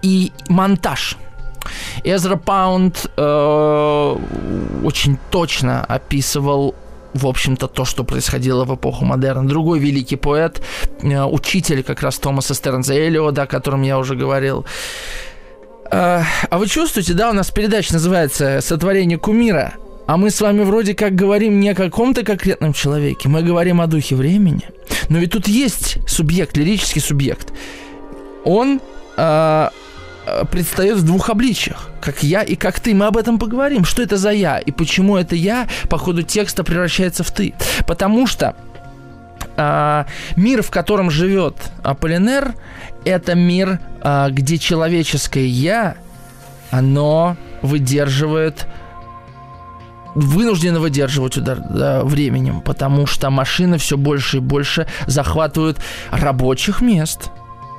и 0.00 0.32
монтаж– 0.48 1.18
Эзра 2.04 2.36
Паунд 2.36 3.10
э, 3.16 4.16
очень 4.84 5.18
точно 5.30 5.84
описывал 5.84 6.74
в 7.14 7.26
общем-то, 7.26 7.68
то, 7.68 7.84
что 7.84 8.04
происходило 8.04 8.64
в 8.64 8.74
эпоху 8.74 9.04
модерна. 9.04 9.48
Другой 9.48 9.78
великий 9.78 10.16
поэт, 10.16 10.60
э, 11.02 11.24
учитель 11.24 11.82
как 11.82 12.02
раз 12.02 12.18
Томаса 12.18 12.54
Стернза 12.54 12.94
Элиода, 12.94 13.42
о 13.42 13.46
котором 13.46 13.82
я 13.82 13.98
уже 13.98 14.14
говорил. 14.14 14.66
Э, 15.90 16.22
а 16.50 16.58
вы 16.58 16.66
чувствуете, 16.68 17.14
да, 17.14 17.30
у 17.30 17.32
нас 17.32 17.50
передача 17.50 17.94
называется 17.94 18.60
«Сотворение 18.60 19.18
кумира», 19.18 19.74
а 20.06 20.16
мы 20.16 20.30
с 20.30 20.40
вами 20.40 20.62
вроде 20.62 20.94
как 20.94 21.14
говорим 21.14 21.60
не 21.60 21.70
о 21.70 21.74
каком-то 21.74 22.24
конкретном 22.24 22.72
человеке, 22.72 23.28
мы 23.28 23.42
говорим 23.42 23.80
о 23.80 23.86
духе 23.86 24.14
времени. 24.14 24.68
Но 25.08 25.18
ведь 25.18 25.32
тут 25.32 25.48
есть 25.48 25.98
субъект, 26.08 26.56
лирический 26.56 27.00
субъект. 27.00 27.52
Он 28.44 28.80
э, 29.16 29.68
предстает 30.50 30.98
в 30.98 31.04
двух 31.04 31.30
обличиях, 31.30 31.90
как 32.00 32.22
я 32.22 32.42
и 32.42 32.54
как 32.54 32.80
ты. 32.80 32.94
Мы 32.94 33.06
об 33.06 33.16
этом 33.16 33.38
поговорим. 33.38 33.84
Что 33.84 34.02
это 34.02 34.16
за 34.16 34.30
я 34.30 34.58
и 34.58 34.70
почему 34.70 35.16
это 35.16 35.34
я 35.34 35.68
по 35.88 35.98
ходу 35.98 36.22
текста 36.22 36.64
превращается 36.64 37.24
в 37.24 37.30
ты? 37.30 37.54
Потому 37.86 38.26
что 38.26 38.54
э, 39.56 40.04
мир, 40.36 40.62
в 40.62 40.70
котором 40.70 41.10
живет 41.10 41.54
Аполлинер, 41.82 42.54
это 43.04 43.34
мир, 43.34 43.80
э, 44.02 44.28
где 44.30 44.58
человеческое 44.58 45.46
я, 45.46 45.96
оно 46.70 47.36
выдерживает 47.62 48.66
вынуждены 50.14 50.80
выдерживать 50.80 51.36
удар 51.36 51.60
да, 51.60 52.02
временем, 52.02 52.60
потому 52.60 53.06
что 53.06 53.30
машины 53.30 53.78
все 53.78 53.96
больше 53.96 54.38
и 54.38 54.40
больше 54.40 54.88
захватывают 55.06 55.78
рабочих 56.10 56.80
мест, 56.80 57.30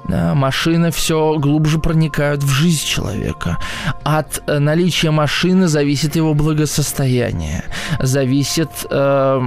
машины 0.10 0.92
все 0.92 1.38
глубже 1.38 1.80
проникают 1.80 2.44
в 2.44 2.50
жизнь 2.50 2.86
человека. 2.86 3.58
От 4.04 4.42
э, 4.48 4.60
наличия 4.60 5.12
машины 5.12 5.68
зависит 5.68 6.16
его 6.16 6.34
благосостояние, 6.34 7.64
зависит 8.00 8.70
э, 8.90 9.40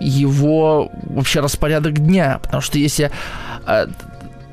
его 0.00 0.90
вообще 1.04 1.40
распорядок 1.40 1.94
дня. 1.94 2.40
Потому 2.42 2.60
что 2.60 2.78
если 2.78 3.10
э, 3.66 3.86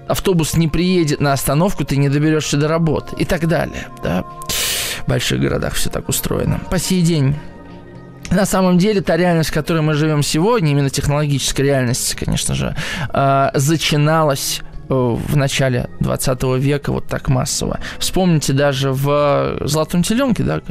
автобус 0.07 0.55
не 0.55 0.67
приедет 0.67 1.21
на 1.21 1.33
остановку, 1.33 1.86
ты 1.86 1.97
не 1.97 2.10
доберешься 2.10 2.57
до 2.57 2.67
работы 2.67 3.15
и 3.17 3.25
так 3.25 3.47
далее. 3.47 3.88
Да? 4.03 4.23
В 4.23 5.10
больших 5.10 5.39
городах 5.39 5.73
все 5.73 5.89
так 5.89 6.10
устроено. 6.10 6.60
По 6.69 6.79
сей 6.79 7.01
день 7.01 7.36
на 8.31 8.45
самом 8.45 8.77
деле, 8.77 9.01
та 9.01 9.17
реальность, 9.17 9.49
в 9.49 9.53
которой 9.53 9.81
мы 9.81 9.93
живем 9.93 10.23
сегодня, 10.23 10.71
именно 10.71 10.89
технологическая 10.89 11.63
реальность, 11.63 12.15
конечно 12.15 12.55
же, 12.55 12.75
э, 13.13 13.49
зачиналась 13.53 14.61
э, 14.89 14.93
в 14.93 15.35
начале 15.35 15.89
20 15.99 16.43
века 16.57 16.91
вот 16.91 17.07
так 17.07 17.29
массово. 17.29 17.79
Вспомните 17.99 18.53
даже 18.53 18.91
в 18.91 19.59
«Золотом 19.61 20.03
теленке», 20.03 20.43
да, 20.43 20.61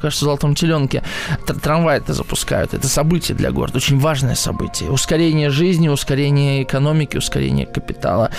кажется, 0.00 0.24
в 0.24 0.26
«Золотом 0.26 0.54
теленке» 0.54 1.02
трамвай 1.62 1.98
это 1.98 2.12
запускают. 2.12 2.74
Это 2.74 2.88
событие 2.88 3.36
для 3.36 3.50
города, 3.50 3.76
очень 3.76 3.98
важное 3.98 4.34
событие. 4.34 4.90
Ускорение 4.90 5.50
жизни, 5.50 5.88
ускорение 5.88 6.62
экономики, 6.62 7.16
ускорение 7.16 7.66
капитала 7.66 8.30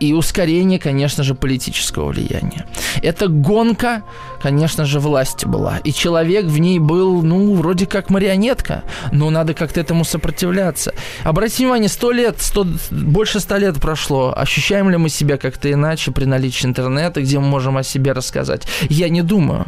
и 0.00 0.12
ускорение, 0.14 0.78
конечно 0.78 1.22
же, 1.22 1.34
политического 1.34 2.06
влияния. 2.06 2.66
Это 3.02 3.28
гонка, 3.28 4.02
конечно 4.42 4.84
же, 4.86 4.98
власти 4.98 5.46
была. 5.46 5.78
И 5.84 5.92
человек 5.92 6.46
в 6.46 6.58
ней 6.58 6.78
был, 6.78 7.22
ну, 7.22 7.54
вроде 7.54 7.86
как 7.86 8.10
марионетка, 8.10 8.82
но 9.12 9.30
надо 9.30 9.54
как-то 9.54 9.80
этому 9.80 10.04
сопротивляться. 10.04 10.94
Обратите 11.22 11.64
внимание, 11.64 11.88
сто 11.88 12.12
лет, 12.12 12.40
100, 12.40 12.66
больше 12.90 13.40
ста 13.40 13.58
лет 13.58 13.80
прошло. 13.80 14.32
Ощущаем 14.34 14.90
ли 14.90 14.96
мы 14.96 15.10
себя 15.10 15.36
как-то 15.36 15.70
иначе 15.70 16.10
при 16.10 16.24
наличии 16.24 16.66
интернета, 16.66 17.20
где 17.20 17.38
мы 17.38 17.46
можем 17.46 17.76
о 17.76 17.82
себе 17.82 18.12
рассказать? 18.12 18.66
Я 18.88 19.08
не 19.10 19.22
думаю. 19.22 19.66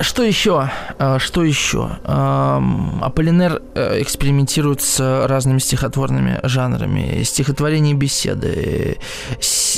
Что 0.00 0.22
еще? 0.22 0.70
А, 0.98 1.18
что 1.18 1.44
еще? 1.44 1.98
Аполлинер 2.04 3.62
э, 3.74 4.02
экспериментирует 4.02 4.82
с 4.82 5.26
разными 5.26 5.58
стихотворными 5.58 6.40
жанрами. 6.42 7.22
Стихотворение 7.22 7.94
беседы, 7.94 8.98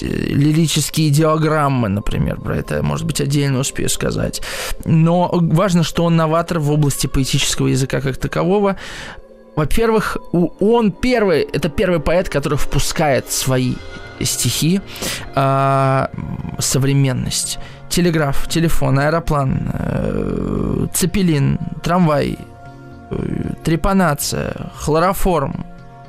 лирические 0.01 1.11
диаграммы, 1.11 1.89
например. 1.89 2.41
Про 2.41 2.57
это, 2.57 2.83
может 2.83 3.07
быть, 3.07 3.21
отдельно 3.21 3.61
успею 3.61 3.89
сказать. 3.89 4.43
Но 4.85 5.31
важно, 5.33 5.83
что 5.83 6.05
он 6.05 6.17
новатор 6.17 6.59
в 6.59 6.71
области 6.71 7.07
поэтического 7.07 7.69
языка 7.69 8.01
как 8.01 8.17
такового. 8.17 8.77
Во-первых, 9.57 10.19
он 10.33 10.93
первый, 10.93 11.43
это 11.43 11.69
первый 11.69 12.01
поэт, 12.01 12.29
который 12.29 12.59
впускает 12.59 13.33
свои 13.33 13.75
стихи 14.25 14.81
э, 15.35 16.07
современность 16.59 17.59
телеграф, 17.89 18.49
телефон, 18.49 18.99
аэроплан, 18.99 19.71
э, 19.73 20.87
цепелин, 20.93 21.59
трамвай, 21.83 22.39
э, 23.11 23.53
трепанация, 23.65 24.71
хлороформ, 24.77 25.65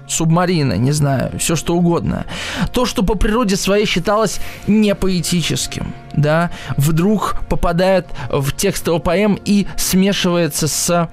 субмарина, 0.07 0.73
не 0.73 0.91
знаю, 0.91 1.31
все 1.37 1.55
что 1.55 1.75
угодно. 1.75 2.25
То, 2.71 2.85
что 2.85 3.03
по 3.03 3.15
природе 3.15 3.55
своей 3.55 3.85
считалось 3.85 4.39
непоэтическим, 4.67 5.93
да, 6.13 6.49
вдруг 6.77 7.41
попадает 7.49 8.07
в 8.29 8.51
текст 8.53 8.87
его 8.87 8.99
поэм 8.99 9.37
и 9.45 9.67
смешивается 9.75 10.67
с 10.67 11.09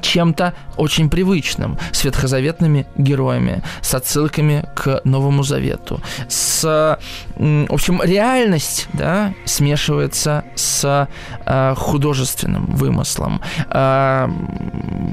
чем-то 0.00 0.54
очень 0.76 1.10
привычным, 1.10 1.78
с 1.92 2.04
ветхозаветными 2.04 2.86
героями, 2.96 3.62
с 3.82 3.94
отсылками 3.94 4.64
к 4.74 5.00
Новому 5.04 5.42
Завету. 5.42 6.00
С, 6.28 6.98
в 7.36 7.72
общем, 7.72 8.02
реальность 8.02 8.88
да, 8.92 9.34
смешивается 9.44 10.44
с 10.54 11.08
э, 11.44 11.74
художественным 11.76 12.66
вымыслом. 12.66 13.40
Э, 13.70 14.28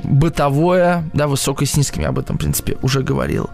бытовое, 0.03 1.03
да, 1.13 1.27
высокое 1.27 1.67
с 1.67 1.77
низким, 1.77 2.01
я 2.01 2.09
об 2.09 2.19
этом, 2.19 2.35
в 2.35 2.39
принципе, 2.39 2.77
уже 2.81 3.01
говорил. 3.01 3.49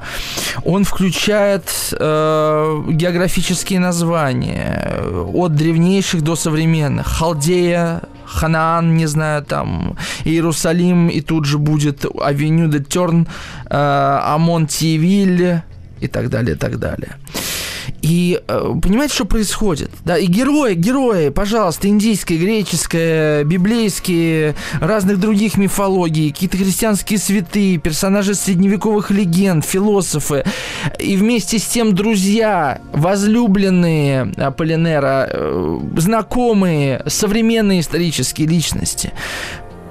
Он 0.65 0.84
включает 0.84 1.63
э, 1.91 2.84
географические 2.89 3.80
названия 3.80 5.02
от 5.34 5.56
древнейших 5.56 6.22
до 6.22 6.36
современных. 6.36 7.08
Халдея, 7.08 8.02
Ханаан, 8.26 8.95
не 8.95 9.08
знаю, 9.08 9.43
там, 9.43 9.95
Иерусалим, 10.24 11.10
и 11.10 11.22
тут 11.22 11.45
же 11.45 11.58
будет 11.58 11.98
Авеню 12.05 12.67
де 12.67 12.79
Терн, 12.79 13.27
э, 13.65 13.75
Амон-Тивиль 13.75 15.62
и 15.99 16.07
так 16.07 16.29
далее, 16.29 16.55
и 16.55 16.57
так 16.57 16.79
далее. 16.79 17.15
И 18.01 18.39
э, 18.47 18.73
понимаете, 18.81 19.13
что 19.13 19.25
происходит? 19.25 19.91
Да, 20.05 20.17
и 20.17 20.25
герои, 20.25 20.73
герои, 20.73 21.29
пожалуйста, 21.29 21.88
индийская, 21.88 22.38
греческая, 22.38 23.43
библейские, 23.43 24.55
разных 24.79 25.19
других 25.19 25.57
мифологий, 25.57 26.31
какие-то 26.31 26.57
христианские 26.57 27.19
святые, 27.19 27.77
персонажи 27.77 28.35
средневековых 28.35 29.12
легенд, 29.12 29.65
философы, 29.65 30.43
и 30.97 31.17
вместе 31.17 31.59
с 31.59 31.65
тем 31.65 31.93
друзья, 31.93 32.79
возлюбленные 32.93 34.31
Аполлинера, 34.38 35.29
э, 35.31 35.79
знакомые, 35.97 37.03
современные 37.07 37.81
исторические 37.81 38.47
личности. 38.47 39.12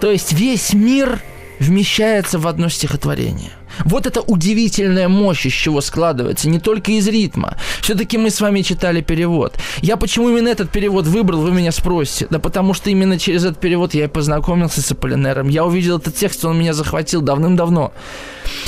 То 0.01 0.11
есть 0.11 0.33
весь 0.33 0.73
мир 0.73 1.21
вмещается 1.59 2.39
в 2.39 2.47
одно 2.47 2.69
стихотворение. 2.69 3.53
Вот 3.85 4.07
это 4.07 4.21
удивительная 4.21 5.09
мощь, 5.09 5.47
из 5.47 5.53
чего 5.53 5.81
складывается, 5.81 6.49
не 6.49 6.59
только 6.59 6.93
из 6.93 7.09
ритма. 7.09 7.57
Все-таки 7.81 8.19
мы 8.19 8.31
с 8.31 8.41
вами 8.41 8.63
читали 8.63 9.01
перевод. 9.01 9.59
Я 9.83 9.97
почему 9.97 10.29
именно 10.31 10.49
этот 10.49 10.71
перевод 10.71 11.07
выбрал, 11.07 11.41
вы 11.41 11.53
меня 11.53 11.73
спросите. 11.73 12.27
Да 12.31 12.39
потому 12.39 12.75
что 12.75 12.91
именно 12.91 13.19
через 13.19 13.45
этот 13.45 13.61
перевод 13.61 13.95
я 13.95 14.05
и 14.05 14.09
познакомился 14.09 14.83
с 14.83 14.93
Аполлинером. 14.93 15.49
Я 15.49 15.65
увидел 15.65 15.99
этот 15.99 16.15
текст, 16.15 16.45
он 16.45 16.59
меня 16.59 16.73
захватил 16.73 17.21
давным-давно. 17.21 17.93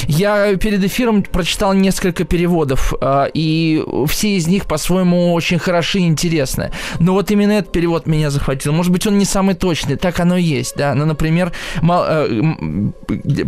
Я 0.07 0.57
перед 0.57 0.85
эфиром 0.85 1.23
прочитал 1.23 1.73
несколько 1.73 2.25
переводов, 2.25 2.94
а, 3.01 3.29
и 3.33 3.83
все 4.07 4.37
из 4.37 4.46
них 4.46 4.66
по-своему 4.66 5.33
очень 5.33 5.59
хороши 5.59 6.01
и 6.01 6.07
интересны. 6.07 6.70
Но 6.99 7.12
вот 7.12 7.31
именно 7.31 7.53
этот 7.53 7.73
перевод 7.73 8.07
меня 8.07 8.31
захватил. 8.31 8.73
Может 8.73 8.92
быть, 8.92 9.07
он 9.07 9.18
не 9.18 9.25
самый 9.25 9.55
точный, 9.55 9.96
так 9.96 10.20
оно 10.20 10.37
и 10.37 10.42
есть, 10.42 10.77
да. 10.77 10.94
Ну, 10.94 11.07
например, 11.07 11.53
э, 11.83 12.42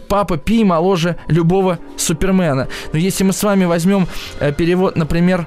папа 0.09 0.37
Пи 0.37 0.65
моложе 0.65 1.17
любого 1.53 1.79
Супермена. 1.97 2.69
Но 2.93 2.99
если 2.99 3.25
мы 3.25 3.33
с 3.33 3.43
вами 3.43 3.67
возьмем 3.67 4.09
э, 4.41 4.53
перевод, 4.53 4.97
например, 4.97 5.47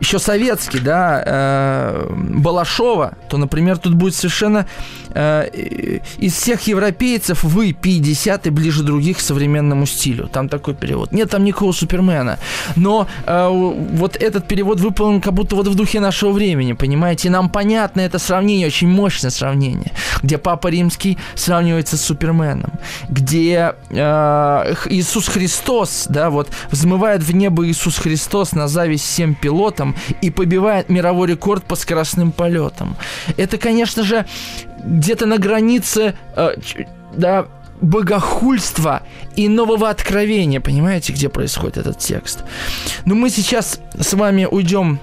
еще 0.00 0.18
советский, 0.18 0.78
да, 0.80 1.22
э, 1.24 2.06
Балашова, 2.10 3.14
то, 3.28 3.36
например, 3.36 3.78
тут 3.78 3.94
будет 3.94 4.14
совершенно 4.14 4.66
э, 5.14 6.00
из 6.18 6.34
всех 6.34 6.66
европейцев 6.66 7.42
вы 7.44 7.72
50 7.72 8.46
и 8.46 8.50
ближе 8.50 8.82
других 8.82 9.18
к 9.18 9.20
современному 9.20 9.86
стилю. 9.86 10.28
Там 10.28 10.48
такой 10.48 10.74
перевод. 10.74 11.12
Нет 11.12 11.30
там 11.30 11.44
никакого 11.44 11.72
Супермена. 11.72 12.38
Но 12.76 13.08
э, 13.26 13.48
вот 13.48 14.16
этот 14.16 14.46
перевод 14.46 14.80
выполнен 14.80 15.20
как 15.20 15.34
будто 15.34 15.56
вот 15.56 15.66
в 15.66 15.74
духе 15.74 16.00
нашего 16.00 16.32
времени, 16.32 16.72
понимаете? 16.72 17.30
Нам 17.30 17.48
понятно 17.48 18.00
это 18.00 18.18
сравнение, 18.18 18.66
очень 18.68 18.88
мощное 18.88 19.30
сравнение, 19.30 19.92
где 20.22 20.38
Папа 20.38 20.68
Римский 20.68 21.18
сравнивается 21.34 21.96
с 21.96 22.02
Суперменом, 22.02 22.72
где 23.08 23.74
э, 23.90 24.74
Иисус 24.90 25.28
Христос, 25.28 26.06
да, 26.08 26.30
вот 26.30 26.48
взмывает 26.70 27.22
в 27.22 27.34
небо 27.34 27.66
Иисус 27.66 27.98
Христос 27.98 28.52
на 28.52 28.68
зависть 28.68 29.04
всем 29.04 29.34
пилотам, 29.34 29.87
и 30.20 30.30
побивает 30.30 30.88
мировой 30.88 31.28
рекорд 31.28 31.64
по 31.64 31.76
скоростным 31.76 32.32
полетам. 32.32 32.96
Это, 33.36 33.58
конечно 33.58 34.02
же, 34.02 34.26
где-то 34.84 35.26
на 35.26 35.38
границе 35.38 36.14
э, 36.36 36.54
да, 37.14 37.46
богохульства 37.80 39.02
и 39.36 39.48
нового 39.48 39.88
откровения, 39.90 40.60
понимаете, 40.60 41.12
где 41.12 41.28
происходит 41.28 41.78
этот 41.78 41.98
текст. 41.98 42.44
Но 43.04 43.14
мы 43.14 43.30
сейчас 43.30 43.80
с 43.98 44.12
вами 44.14 44.46
уйдем 44.50 44.98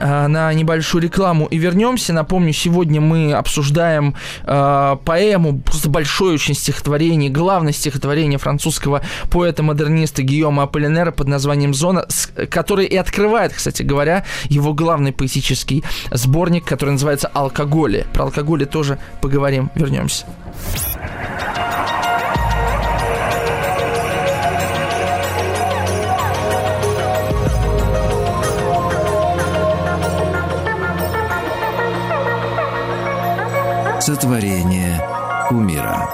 на 0.00 0.52
небольшую 0.52 1.02
рекламу 1.02 1.46
и 1.46 1.58
вернемся. 1.58 2.12
Напомню, 2.12 2.52
сегодня 2.52 3.00
мы 3.00 3.32
обсуждаем 3.32 4.14
э, 4.44 4.96
поэму, 5.04 5.60
просто 5.60 5.88
большое 5.88 6.34
очень 6.34 6.54
стихотворение, 6.54 7.30
главное 7.30 7.72
стихотворение 7.72 8.38
французского 8.38 9.02
поэта-модерниста 9.30 10.22
Гийома 10.22 10.64
Аполлинера 10.64 11.10
под 11.10 11.28
названием 11.28 11.74
«Зона», 11.74 12.06
с, 12.08 12.30
который 12.50 12.86
и 12.86 12.96
открывает, 12.96 13.52
кстати 13.52 13.82
говоря, 13.82 14.24
его 14.44 14.72
главный 14.74 15.12
поэтический 15.12 15.84
сборник, 16.10 16.64
который 16.64 16.90
называется 16.90 17.28
«Алкоголи». 17.28 18.06
Про 18.12 18.24
алкоголи 18.24 18.64
тоже 18.64 18.98
поговорим. 19.20 19.70
Вернемся. 19.74 20.26
Сотворение 34.06 35.04
умира. 35.50 36.08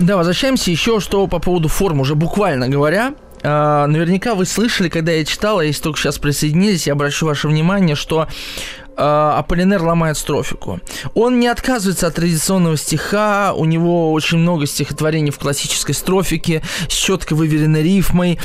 Да, 0.00 0.16
возвращаемся 0.16 0.70
еще 0.70 1.00
что 1.00 1.26
по 1.26 1.38
поводу 1.38 1.68
форм, 1.68 2.00
уже 2.00 2.14
буквально 2.14 2.70
говоря. 2.70 3.12
Uh, 3.42 3.84
наверняка 3.88 4.34
вы 4.34 4.46
слышали, 4.46 4.88
когда 4.88 5.12
я 5.12 5.22
читал, 5.26 5.60
если 5.60 5.82
только 5.82 5.98
сейчас 6.00 6.18
присоединились, 6.18 6.86
я 6.86 6.94
обращу 6.94 7.26
ваше 7.26 7.46
внимание, 7.46 7.94
что 7.94 8.26
uh, 8.96 9.36
Аполлинер 9.36 9.82
ломает 9.82 10.16
строфику. 10.16 10.80
Он 11.12 11.38
не 11.38 11.46
отказывается 11.46 12.06
от 12.06 12.14
традиционного 12.14 12.78
стиха, 12.78 13.52
у 13.52 13.66
него 13.66 14.14
очень 14.14 14.38
много 14.38 14.64
стихотворений 14.64 15.30
в 15.30 15.38
классической 15.38 15.94
строфике 15.94 16.62
с 16.88 16.94
четко 16.94 17.34
выверенной 17.34 17.82
рифмой. 17.82 18.38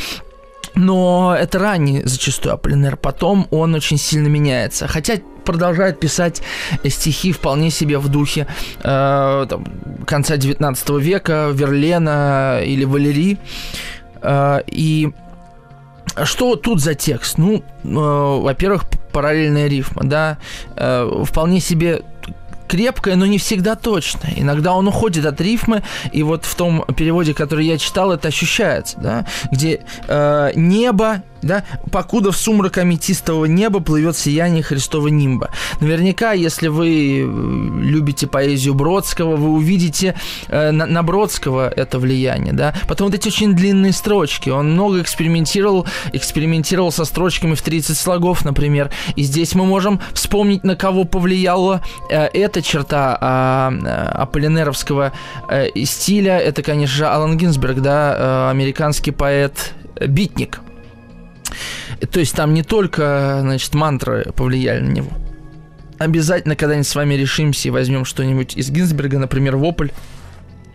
Но 0.75 1.35
это 1.37 1.59
ранний 1.59 2.01
зачастую 2.05 2.53
Аполлинер. 2.53 2.97
Потом 2.97 3.47
он 3.51 3.75
очень 3.75 3.97
сильно 3.97 4.27
меняется. 4.27 4.87
Хотя 4.87 5.15
продолжает 5.43 5.99
писать 5.99 6.41
стихи 6.85 7.31
вполне 7.31 7.71
себе 7.71 7.97
в 7.97 8.07
духе 8.09 8.47
э, 8.83 9.45
там, 9.49 9.65
конца 10.05 10.37
19 10.37 10.89
века, 10.91 11.49
Верлена 11.51 12.61
или 12.63 12.85
Валерии. 12.85 13.37
Э, 14.21 14.61
и 14.67 15.11
что 16.23 16.55
тут 16.55 16.81
за 16.81 16.93
текст? 16.93 17.37
Ну, 17.37 17.57
э, 17.57 17.61
во-первых, 17.83 18.85
параллельная 19.11 19.67
рифма, 19.67 20.03
да, 20.03 20.37
э, 20.75 21.23
вполне 21.25 21.59
себе 21.59 22.03
крепкое, 22.71 23.17
но 23.17 23.25
не 23.25 23.37
всегда 23.37 23.75
точное. 23.75 24.33
Иногда 24.37 24.73
он 24.73 24.87
уходит 24.87 25.25
от 25.25 25.41
рифмы, 25.41 25.83
и 26.13 26.23
вот 26.23 26.45
в 26.45 26.55
том 26.55 26.85
переводе, 26.95 27.33
который 27.33 27.65
я 27.65 27.77
читал, 27.77 28.13
это 28.13 28.29
ощущается, 28.29 28.97
да, 28.97 29.25
где 29.51 29.81
э, 30.07 30.51
небо 30.55 31.21
да, 31.41 31.63
покуда 31.91 32.31
в 32.31 32.37
сумрак 32.37 32.77
аметистового 32.77 33.45
неба 33.45 33.79
плывет 33.79 34.17
сияние 34.17 34.63
Христова 34.63 35.07
нимба. 35.07 35.49
Наверняка, 35.79 36.33
если 36.33 36.67
вы 36.67 37.19
э, 37.19 37.23
любите 37.23 38.27
поэзию 38.27 38.73
Бродского, 38.73 39.35
вы 39.35 39.49
увидите 39.49 40.15
э, 40.47 40.71
на, 40.71 40.85
на 40.85 41.03
Бродского 41.03 41.69
это 41.69 41.99
влияние, 41.99 42.53
да. 42.53 42.73
Потом 42.87 43.07
вот 43.07 43.15
эти 43.15 43.27
очень 43.27 43.53
длинные 43.53 43.93
строчки. 43.93 44.49
Он 44.49 44.73
много 44.73 45.01
экспериментировал, 45.01 45.87
экспериментировал 46.13 46.91
со 46.91 47.05
строчками 47.05 47.55
в 47.55 47.61
30 47.61 47.97
слогов, 47.97 48.45
например. 48.45 48.91
И 49.15 49.23
здесь 49.23 49.55
мы 49.55 49.65
можем 49.65 49.99
вспомнить, 50.13 50.63
на 50.63 50.75
кого 50.75 51.03
повлияла 51.03 51.81
э, 52.09 52.27
эта 52.33 52.61
черта 52.61 53.17
а, 53.19 53.71
э, 53.71 53.87
аполлинеровского 53.87 55.11
э, 55.49 55.67
стиля. 55.85 56.37
Это, 56.39 56.63
конечно 56.63 56.95
же, 56.95 57.07
Алан 57.07 57.37
Гинзберг, 57.37 57.79
да, 57.79 58.15
э, 58.17 58.51
американский 58.51 59.11
поэт-битник. 59.11 60.61
То 62.11 62.19
есть 62.19 62.35
там 62.35 62.53
не 62.53 62.63
только, 62.63 63.39
значит, 63.41 63.73
мантры 63.73 64.31
повлияли 64.35 64.81
на 64.81 64.91
него. 64.91 65.11
Обязательно 65.97 66.55
когда-нибудь 66.55 66.87
с 66.87 66.95
вами 66.95 67.13
решимся 67.13 67.67
и 67.67 67.71
возьмем 67.71 68.05
что-нибудь 68.05 68.57
из 68.57 68.69
Гинзберга, 68.71 69.19
например, 69.19 69.57
«Вопль». 69.57 69.89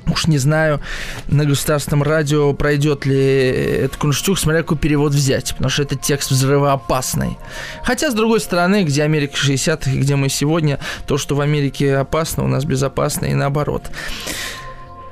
Уж 0.08 0.28
не 0.28 0.38
знаю, 0.38 0.80
на 1.26 1.44
государственном 1.44 2.04
радио 2.04 2.52
пройдет 2.52 3.06
ли 3.06 3.18
этот 3.18 3.96
кунштюк, 3.96 4.38
смотря 4.38 4.62
какой 4.62 4.78
перевод 4.78 5.12
взять, 5.12 5.50
потому 5.50 5.68
что 5.68 5.82
этот 5.82 6.00
текст 6.00 6.30
взрывоопасный. 6.30 7.36
Хотя, 7.82 8.12
с 8.12 8.14
другой 8.14 8.38
стороны, 8.38 8.84
где 8.84 9.02
Америка 9.02 9.34
60-х 9.36 9.90
и 9.90 9.98
где 9.98 10.14
мы 10.14 10.28
сегодня, 10.28 10.78
то, 11.08 11.18
что 11.18 11.34
в 11.34 11.40
Америке 11.40 11.96
опасно, 11.96 12.44
у 12.44 12.46
нас 12.46 12.64
безопасно 12.64 13.26
и 13.26 13.34
наоборот. 13.34 13.90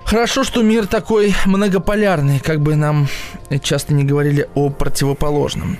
Хорошо, 0.04 0.44
что 0.44 0.62
мир 0.62 0.86
такой 0.86 1.34
многополярный, 1.46 2.38
как 2.38 2.60
бы 2.60 2.76
нам 2.76 3.08
часто 3.62 3.94
не 3.94 4.04
говорили 4.04 4.48
о 4.54 4.70
противоположном. 4.70 5.78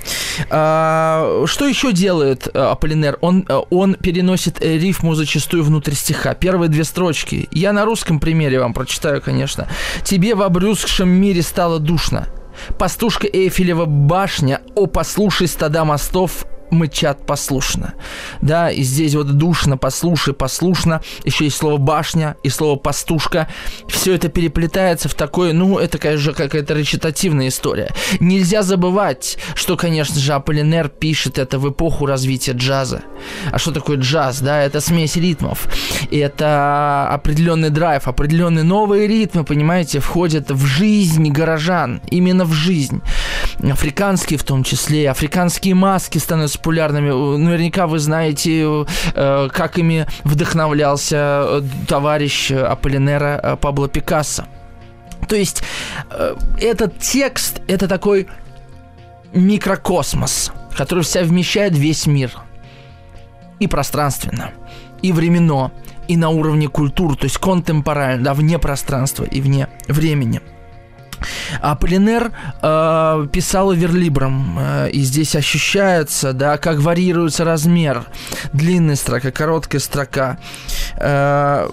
А, 0.51 1.45
что 1.47 1.67
еще 1.67 1.93
делает 1.93 2.49
а, 2.53 2.73
Аполлинер? 2.73 3.19
Он, 3.21 3.45
а, 3.49 3.61
он 3.71 3.95
переносит 3.95 4.63
э, 4.63 4.79
рифму 4.79 5.15
зачастую 5.15 5.63
внутрь 5.63 5.93
стиха. 5.93 6.35
Первые 6.35 6.69
две 6.69 6.85
строчки. 6.85 7.49
Я 7.53 7.73
на 7.73 7.85
русском 7.85 8.19
примере 8.19 8.61
вам 8.61 8.73
прочитаю, 8.73 9.21
конечно. 9.21 9.69
«Тебе 10.05 10.35
в 10.35 10.43
обрюзгшем 10.43 11.09
мире 11.09 11.43
стало 11.43 11.79
душно». 11.79 12.29
Пастушка 12.79 13.27
Эйфелева 13.27 13.85
башня, 13.85 14.61
о, 14.75 14.87
послушай 14.87 15.49
стада 15.49 15.85
мостов, 15.85 16.47
мычат 16.75 17.27
послушно. 17.27 17.95
Да, 18.41 18.71
и 18.71 18.83
здесь 18.83 19.15
вот 19.15 19.37
душно, 19.37 19.77
послушай, 19.77 20.35
послушно. 20.35 21.01
Еще 21.25 21.45
есть 21.45 21.57
слово 21.57 21.79
башня 21.79 22.37
и 22.43 22.49
слово 22.49 22.77
пастушка. 22.77 23.49
Все 23.89 24.15
это 24.15 24.29
переплетается 24.29 25.09
в 25.09 25.15
такое, 25.15 25.53
ну, 25.53 25.79
это, 25.79 25.99
конечно, 25.99 26.33
какая-то 26.33 26.75
речитативная 26.75 27.49
история. 27.49 27.95
Нельзя 28.21 28.63
забывать, 28.63 29.39
что, 29.55 29.77
конечно 29.77 30.21
же, 30.21 30.33
Аполлинер 30.33 30.89
пишет 30.89 31.39
это 31.39 31.59
в 31.59 31.71
эпоху 31.71 32.07
развития 32.07 32.53
джаза. 32.53 33.03
А 33.51 33.59
что 33.59 33.73
такое 33.73 33.97
джаз? 33.97 34.41
Да, 34.41 34.63
это 34.63 34.81
смесь 34.81 35.17
ритмов. 35.17 35.69
И 36.11 36.19
это 36.19 37.09
определенный 37.11 37.71
драйв, 37.71 38.09
определенные 38.09 38.65
новые 38.65 39.07
ритмы, 39.07 39.45
понимаете, 39.45 40.01
входят 40.01 40.51
в 40.51 40.65
жизнь 40.67 41.31
горожан. 41.31 42.01
Именно 42.11 42.45
в 42.45 42.53
жизнь. 42.53 43.01
Африканские 43.63 44.39
в 44.39 44.45
том 44.45 44.65
числе. 44.65 45.11
Африканские 45.11 45.75
маски 45.75 46.19
становятся 46.19 46.59
популярными. 46.65 47.37
Наверняка 47.37 47.87
вы 47.87 47.99
знаете, 47.99 48.87
э, 49.15 49.49
как 49.53 49.79
ими 49.79 50.07
вдохновлялся 50.25 51.17
э, 51.17 51.63
товарищ 51.87 52.51
Аполлинера 52.53 53.39
э, 53.43 53.57
Пабло 53.57 53.87
Пикассо. 53.89 54.45
То 55.29 55.37
есть 55.37 55.63
этот 56.61 56.99
текст– 56.99 57.61
это 57.69 57.87
такой 57.89 58.29
микрокосмос, 59.33 60.53
который 60.77 61.05
вся 61.05 61.23
вмещает 61.23 61.77
весь 61.77 62.07
мир. 62.07 62.31
И 63.59 63.67
пространственно, 63.67 64.51
и 65.03 65.13
временно, 65.13 65.71
и 66.09 66.17
на 66.17 66.29
уровне 66.29 66.69
культур, 66.69 67.17
то 67.17 67.25
есть 67.25 67.39
контемпорально, 67.39 68.25
да, 68.25 68.35
вне 68.35 68.59
пространства 68.59 69.25
и 69.25 69.41
вне 69.41 69.69
времени– 69.89 70.41
а 71.61 71.75
Полинер 71.77 72.33
э, 72.63 73.27
писал 73.33 73.73
верлибром, 73.73 74.59
э, 74.59 74.91
и 74.91 75.01
здесь 75.01 75.35
ощущается, 75.37 76.33
да, 76.33 76.59
как 76.59 76.79
варьируется 76.79 77.45
размер. 77.45 78.05
Длинная 78.53 78.97
строка, 78.97 79.31
короткая 79.31 79.81
строка. 79.81 80.39
Э, 80.97 81.69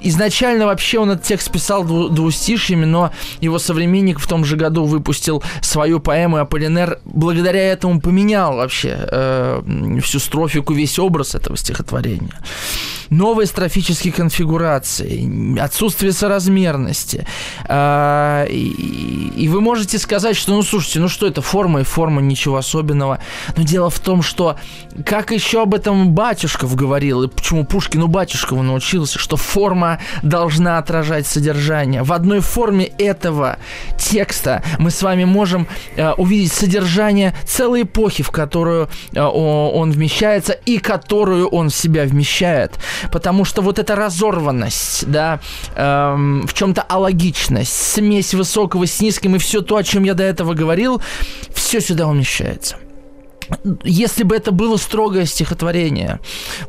Изначально 0.00 0.66
вообще 0.66 0.98
он 0.98 1.10
этот 1.10 1.24
текст 1.24 1.50
писал 1.50 1.84
дву- 1.84 2.08
двустишьями, 2.08 2.84
но 2.84 3.12
его 3.40 3.58
современник 3.58 4.18
в 4.20 4.26
том 4.26 4.44
же 4.44 4.56
году 4.56 4.84
выпустил 4.84 5.42
свою 5.62 6.00
поэму, 6.00 6.38
Аполлинер 6.38 7.00
благодаря 7.04 7.62
этому 7.62 8.00
поменял 8.00 8.56
вообще 8.56 8.96
э, 9.10 9.62
всю 10.02 10.18
строфику, 10.18 10.72
весь 10.72 10.98
образ 10.98 11.34
этого 11.34 11.56
стихотворения. 11.56 12.38
новой 13.10 13.46
строфической 13.46 14.12
конфигурации, 14.12 15.58
отсутствие 15.58 16.12
соразмерности. 16.12 17.26
А, 17.64 18.44
и, 18.44 19.32
и 19.36 19.48
вы 19.48 19.60
можете 19.60 19.98
сказать, 19.98 20.36
что, 20.36 20.52
ну, 20.52 20.62
слушайте, 20.62 21.00
ну 21.00 21.08
что 21.08 21.26
это, 21.26 21.40
форма 21.40 21.80
и 21.80 21.84
форма, 21.84 22.20
ничего 22.20 22.56
особенного. 22.56 23.18
Но 23.56 23.62
дело 23.62 23.90
в 23.90 23.98
том, 23.98 24.22
что, 24.22 24.56
как 25.06 25.32
еще 25.32 25.62
об 25.62 25.74
этом 25.74 26.10
Батюшков 26.10 26.74
говорил, 26.74 27.22
и 27.22 27.28
почему 27.28 27.64
Пушкину 27.64 28.08
Батюшкову 28.08 28.62
научился, 28.62 29.18
что 29.18 29.36
форма 29.36 29.87
должна 30.22 30.78
отражать 30.78 31.26
содержание. 31.26 32.02
В 32.02 32.12
одной 32.12 32.40
форме 32.40 32.86
этого 32.98 33.58
текста 33.98 34.62
мы 34.78 34.90
с 34.90 35.02
вами 35.02 35.24
можем 35.24 35.66
э, 35.96 36.12
увидеть 36.12 36.52
содержание 36.52 37.34
целой 37.46 37.82
эпохи, 37.82 38.22
в 38.22 38.30
которую 38.30 38.88
э, 39.14 39.20
он 39.20 39.90
вмещается 39.90 40.52
и 40.52 40.78
которую 40.78 41.48
он 41.48 41.70
в 41.70 41.74
себя 41.74 42.04
вмещает. 42.04 42.78
Потому 43.12 43.44
что 43.44 43.62
вот 43.62 43.78
эта 43.78 43.94
разорванность, 43.96 45.06
да, 45.06 45.40
эм, 45.76 46.46
в 46.46 46.54
чем-то 46.54 46.82
алогичность, 46.82 47.72
смесь 47.72 48.34
высокого 48.34 48.86
с 48.86 49.00
низким 49.00 49.36
и 49.36 49.38
все 49.38 49.60
то, 49.60 49.76
о 49.76 49.82
чем 49.82 50.04
я 50.04 50.14
до 50.14 50.24
этого 50.24 50.54
говорил, 50.54 51.00
все 51.54 51.80
сюда 51.80 52.06
умещается 52.06 52.76
если 53.84 54.22
бы 54.22 54.36
это 54.36 54.52
было 54.52 54.76
строгое 54.76 55.26
стихотворение 55.26 56.20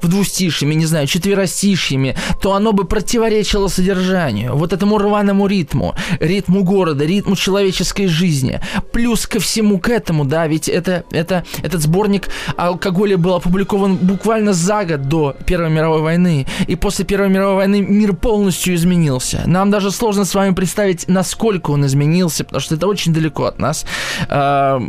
в 0.01 0.07
двустишьями, 0.07 0.73
не 0.73 0.85
знаю, 0.85 1.07
четверостишьями, 1.07 2.15
то 2.41 2.53
оно 2.53 2.71
бы 2.71 2.85
противоречило 2.85 3.67
содержанию, 3.67 4.55
вот 4.55 4.73
этому 4.73 4.97
рваному 4.97 5.47
ритму, 5.47 5.95
ритму 6.19 6.63
города, 6.63 7.05
ритму 7.05 7.35
человеческой 7.35 8.07
жизни. 8.07 8.61
Плюс 8.91 9.27
ко 9.27 9.39
всему 9.39 9.79
к 9.79 9.89
этому, 9.89 10.25
да, 10.25 10.47
ведь 10.47 10.69
это, 10.69 11.03
это, 11.11 11.43
этот 11.61 11.81
сборник 11.81 12.29
алкоголя 12.57 13.17
был 13.17 13.35
опубликован 13.35 13.97
буквально 13.97 14.53
за 14.53 14.85
год 14.85 15.07
до 15.07 15.35
Первой 15.45 15.69
мировой 15.69 16.01
войны, 16.01 16.47
и 16.67 16.75
после 16.75 17.05
Первой 17.05 17.29
мировой 17.29 17.55
войны 17.55 17.81
мир 17.81 18.13
полностью 18.13 18.75
изменился. 18.75 19.43
Нам 19.45 19.71
даже 19.71 19.91
сложно 19.91 20.25
с 20.25 20.33
вами 20.33 20.53
представить, 20.53 21.07
насколько 21.07 21.71
он 21.71 21.85
изменился, 21.85 22.43
потому 22.43 22.61
что 22.61 22.75
это 22.75 22.87
очень 22.87 23.13
далеко 23.13 23.45
от 23.45 23.59
нас. 23.59 23.85
А, 24.29 24.81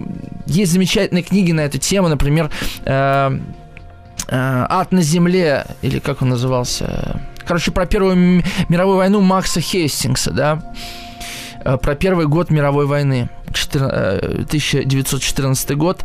есть 0.47 0.73
замечательные 0.73 1.23
книги 1.23 1.53
на 1.53 1.61
эту 1.61 1.80
тему, 1.81 2.09
например, 2.09 2.51
э, 2.85 3.39
э, 4.29 4.31
«Ад 4.31 4.93
на 4.93 5.03
земле», 5.03 5.67
или 5.83 5.99
как 5.99 6.23
он 6.23 6.31
назывался, 6.31 7.21
короче, 7.47 7.73
про 7.73 7.87
Первую 7.87 8.43
мировую 8.69 8.99
войну 8.99 9.21
Макса 9.21 9.61
Хейстингса, 9.61 10.31
да, 10.31 10.63
э, 11.65 11.77
про 11.77 11.95
первый 11.95 12.27
год 12.27 12.51
мировой 12.51 12.87
войны, 12.87 13.29
1914 13.49 15.77
год, 15.77 16.05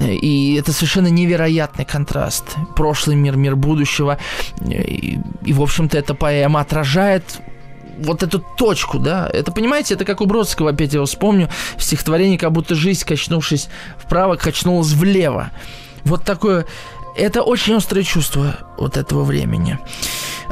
и 0.00 0.56
это 0.58 0.72
совершенно 0.72 1.08
невероятный 1.08 1.84
контраст. 1.84 2.56
Прошлый 2.74 3.16
мир, 3.16 3.36
мир 3.36 3.56
будущего, 3.56 4.18
и, 4.66 5.18
и 5.44 5.52
в 5.52 5.62
общем-то, 5.62 5.98
эта 5.98 6.14
поэма 6.14 6.60
отражает 6.60 7.40
вот 7.98 8.22
эту 8.22 8.44
точку, 8.56 8.98
да, 8.98 9.28
это, 9.32 9.52
понимаете, 9.52 9.94
это 9.94 10.04
как 10.04 10.20
у 10.20 10.26
Бродского, 10.26 10.70
опять 10.70 10.92
я 10.92 10.98
его 10.98 11.06
вспомню, 11.06 11.48
в 11.76 11.82
стихотворении, 11.82 12.36
как 12.36 12.52
будто 12.52 12.74
жизнь, 12.74 13.04
качнувшись 13.04 13.68
вправо, 13.98 14.36
качнулась 14.36 14.92
влево. 14.92 15.50
Вот 16.04 16.24
такое, 16.24 16.66
это 17.16 17.42
очень 17.42 17.74
острое 17.74 18.04
чувство 18.04 18.56
вот 18.78 18.96
этого 18.96 19.24
времени. 19.24 19.78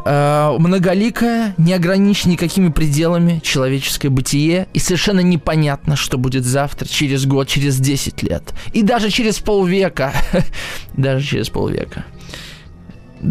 Э, 0.05 0.55
многоликое, 0.59 1.55
не 1.57 1.73
ограничено 1.73 2.33
никакими 2.33 2.71
пределами 2.71 3.41
человеческое 3.43 4.11
бытие, 4.11 4.69
и 4.73 4.79
совершенно 4.79 5.21
непонятно, 5.21 5.97
что 5.97 6.19
будет 6.19 6.45
завтра, 6.45 6.87
через 6.87 7.27
год, 7.27 7.49
через 7.49 7.79
10 7.79 8.23
лет, 8.23 8.55
и 8.73 8.83
даже 8.83 9.11
через 9.11 9.39
полвека, 9.39 10.13
даже 10.97 11.25
через 11.25 11.49
полвека. 11.49 12.05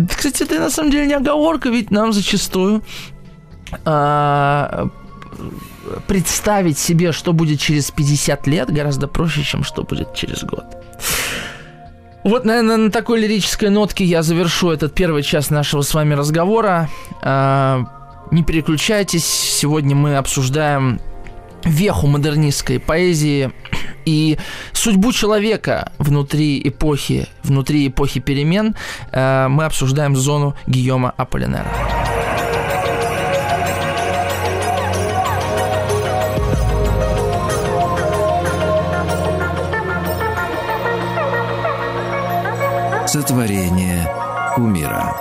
Кстати, 0.10 0.44
это 0.44 0.60
на 0.60 0.72
самом 0.72 0.92
деле 0.92 1.06
не 1.06 1.14
оговорка, 1.14 1.70
ведь 1.70 1.92
нам 1.92 2.14
зачастую 2.14 2.84
а, 3.86 4.90
представить 6.08 6.78
себе, 6.78 7.12
что 7.12 7.34
будет 7.34 7.60
через 7.60 7.92
50 7.92 8.48
лет, 8.48 8.72
гораздо 8.72 9.08
проще, 9.08 9.44
чем 9.44 9.64
что 9.64 9.84
будет 9.84 10.14
через 10.14 10.44
год. 10.44 10.66
Вот, 12.24 12.46
наверное, 12.46 12.78
на 12.78 12.92
такой 12.92 13.20
лирической 13.20 13.70
нотке 13.70 14.06
я 14.06 14.24
завершу 14.24 14.72
этот 14.72 14.94
первый 14.94 15.24
час 15.24 15.50
нашего 15.50 15.82
с 15.82 15.94
вами 15.94 16.14
разговора. 16.14 16.90
А, 17.22 17.86
не 18.32 18.44
переключайтесь, 18.44 19.26
сегодня 19.26 19.96
мы 19.96 20.16
обсуждаем 20.16 21.00
веху 21.66 22.08
модернистской 22.08 22.80
поэзии 22.80 23.52
и 24.06 24.38
судьбу 24.72 25.12
человека 25.12 25.92
внутри 25.98 26.62
эпохи, 26.64 27.28
внутри 27.44 27.88
эпохи 27.88 28.20
перемен. 28.20 28.76
А, 29.12 29.50
мы 29.50 29.66
обсуждаем 29.66 30.16
зону 30.16 30.56
Гийома 30.66 31.14
Аполлинера. 31.18 32.03
Сотворение 43.14 44.12
умира. 44.58 45.16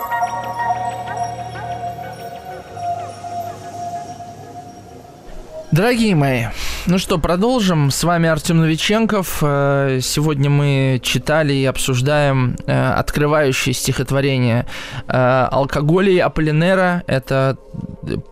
Дорогие 5.73 6.15
мои, 6.15 6.45
ну 6.87 6.97
что, 6.97 7.19
продолжим. 7.19 7.91
С 7.91 8.03
вами 8.03 8.31
Артем 8.31 8.61
Новиченков. 8.61 9.41
Э, 9.43 9.99
сегодня 10.01 10.49
мы 10.49 11.03
читали 11.03 11.53
и 11.53 11.67
обсуждаем 11.67 12.57
э, 12.67 12.93
открывающее 12.93 13.75
стихотворение 13.75 14.65
э, 15.07 15.49
«Алкоголь 15.51 16.09
и 16.09 16.19
Аполлинера». 16.19 17.03
Это 17.07 17.59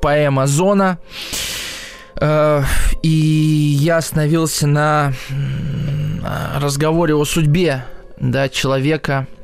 поэма 0.00 0.46
«Зона». 0.46 0.96
И 3.02 3.76
я 3.78 3.98
остановился 3.98 4.66
на 4.66 5.12
разговоре 6.56 7.14
о 7.14 7.26
судьбе 7.26 7.84
да, 8.18 8.48
человека– 8.48 9.26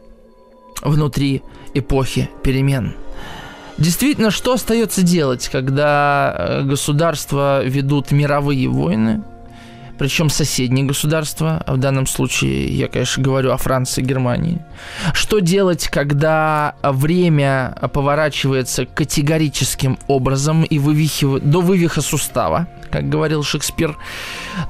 внутри 0.82 1.42
эпохи 1.74 2.30
перемен. 2.42 2.94
Действительно, 3.78 4.30
что 4.30 4.54
остается 4.54 5.02
делать, 5.02 5.48
когда 5.48 6.34
э, 6.36 6.62
государства 6.62 7.62
ведут 7.62 8.10
мировые 8.10 8.68
войны, 8.68 9.22
причем 9.98 10.30
соседние 10.30 10.84
государства, 10.84 11.62
а 11.66 11.74
в 11.74 11.78
данном 11.78 12.06
случае 12.06 12.66
я, 12.66 12.88
конечно, 12.88 13.22
говорю 13.22 13.52
о 13.52 13.56
Франции 13.56 14.02
и 14.02 14.04
Германии. 14.04 14.60
Что 15.12 15.40
делать, 15.40 15.88
когда 15.88 16.74
время 16.82 17.76
поворачивается 17.92 18.86
категорическим 18.86 19.98
образом 20.06 20.64
и 20.64 20.78
вывихивает, 20.78 21.48
до 21.48 21.60
вывиха 21.60 22.00
сустава, 22.00 22.66
как 22.90 23.08
говорил 23.08 23.42
Шекспир. 23.42 23.96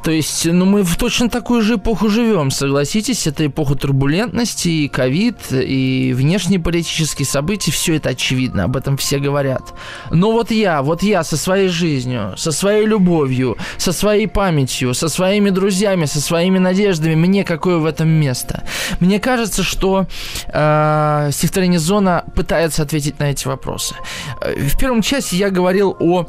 То 0.02 0.10
есть, 0.10 0.46
ну, 0.46 0.64
мы 0.64 0.82
в 0.82 0.96
точно 0.96 1.28
такую 1.28 1.62
же 1.62 1.74
эпоху 1.74 2.08
живем, 2.08 2.50
согласитесь, 2.50 3.26
это 3.26 3.46
эпоха 3.46 3.74
турбулентности, 3.74 4.68
и 4.68 4.88
ковид, 4.88 5.36
и 5.52 6.12
внешние 6.14 6.58
политические 6.58 7.26
события, 7.26 7.70
все 7.70 7.96
это 7.96 8.10
очевидно, 8.10 8.64
об 8.64 8.76
этом 8.76 8.96
все 8.96 9.18
говорят. 9.18 9.74
Но 10.10 10.32
вот 10.32 10.50
я, 10.50 10.82
вот 10.82 11.02
я 11.02 11.24
со 11.24 11.36
своей 11.36 11.68
жизнью, 11.68 12.34
со 12.36 12.52
своей 12.52 12.86
любовью, 12.86 13.56
со 13.76 13.92
своей 13.92 14.26
памятью, 14.26 14.94
со 14.94 15.08
своими 15.16 15.50
друзьями, 15.50 16.04
со 16.06 16.20
своими 16.20 16.58
надеждами, 16.58 17.14
мне 17.14 17.44
какое 17.44 17.78
в 17.78 17.86
этом 17.86 18.08
место? 18.08 18.62
Мне 19.00 19.18
кажется, 19.18 19.62
что 19.62 20.06
э, 20.48 21.30
стихотворение 21.32 21.80
«Зона» 21.80 22.24
пытается 22.34 22.82
ответить 22.82 23.18
на 23.18 23.24
эти 23.24 23.48
вопросы. 23.48 23.94
Э, 24.40 24.54
в 24.54 24.78
первом 24.78 25.02
части 25.02 25.34
я 25.36 25.50
говорил 25.50 25.96
о 25.98 26.22
э, 26.22 26.26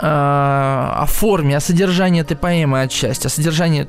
о 0.00 1.06
форме, 1.06 1.56
о 1.56 1.60
содержании 1.60 2.22
этой 2.22 2.36
поэмы 2.36 2.82
отчасти, 2.82 3.26
о 3.26 3.30
содержании 3.30 3.86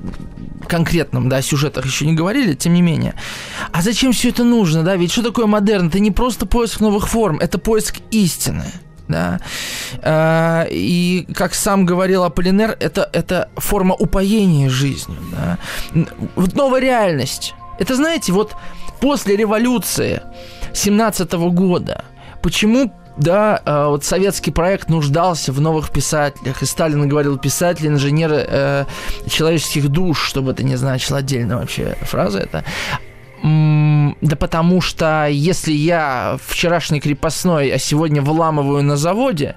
конкретном, 0.67 1.29
да, 1.29 1.41
сюжетах 1.41 1.85
еще 1.85 2.05
не 2.05 2.13
говорили, 2.13 2.53
тем 2.53 2.73
не 2.73 2.81
менее. 2.81 3.13
А 3.71 3.81
зачем 3.81 4.11
все 4.11 4.29
это 4.29 4.43
нужно, 4.43 4.83
да? 4.83 4.95
Ведь 4.95 5.11
что 5.11 5.23
такое 5.23 5.45
модерн? 5.47 5.87
Это 5.87 5.99
не 5.99 6.11
просто 6.11 6.45
поиск 6.45 6.79
новых 6.79 7.07
форм, 7.07 7.39
это 7.39 7.57
поиск 7.57 7.95
истины 8.11 8.65
да. 9.07 9.39
А, 10.01 10.65
и, 10.69 11.27
как 11.33 11.53
сам 11.53 11.85
говорил 11.85 12.23
Аполлинер, 12.23 12.75
это, 12.79 13.09
это 13.13 13.49
форма 13.57 13.95
упоения 13.95 14.69
жизнью, 14.69 15.19
да. 15.31 15.57
Вот 16.35 16.53
новая 16.53 16.81
реальность. 16.81 17.53
Это, 17.79 17.95
знаете, 17.95 18.31
вот 18.31 18.55
после 18.99 19.35
революции 19.35 20.21
17 20.73 21.31
года, 21.33 22.05
почему 22.41 22.91
да, 23.17 23.61
а, 23.65 23.89
вот 23.89 24.03
советский 24.03 24.51
проект 24.51 24.89
нуждался 24.89 25.51
в 25.51 25.61
новых 25.61 25.89
писателях, 25.91 26.61
и 26.61 26.65
Сталин 26.65 27.07
говорил 27.07 27.37
писатели, 27.37 27.87
инженеры 27.87 28.45
э, 28.47 28.85
человеческих 29.29 29.87
душ, 29.87 30.21
чтобы 30.21 30.51
это 30.51 30.63
не 30.63 30.75
значило 30.75 31.19
отдельно 31.19 31.57
вообще 31.57 31.95
фраза 32.01 32.39
это. 32.39 32.65
Да 33.45 34.35
потому 34.35 34.81
что 34.81 35.27
если 35.29 35.71
я 35.71 36.37
вчерашний 36.43 36.99
крепостной, 36.99 37.69
а 37.69 37.77
сегодня 37.77 38.23
вламываю 38.23 38.81
на 38.81 38.97
заводе, 38.97 39.55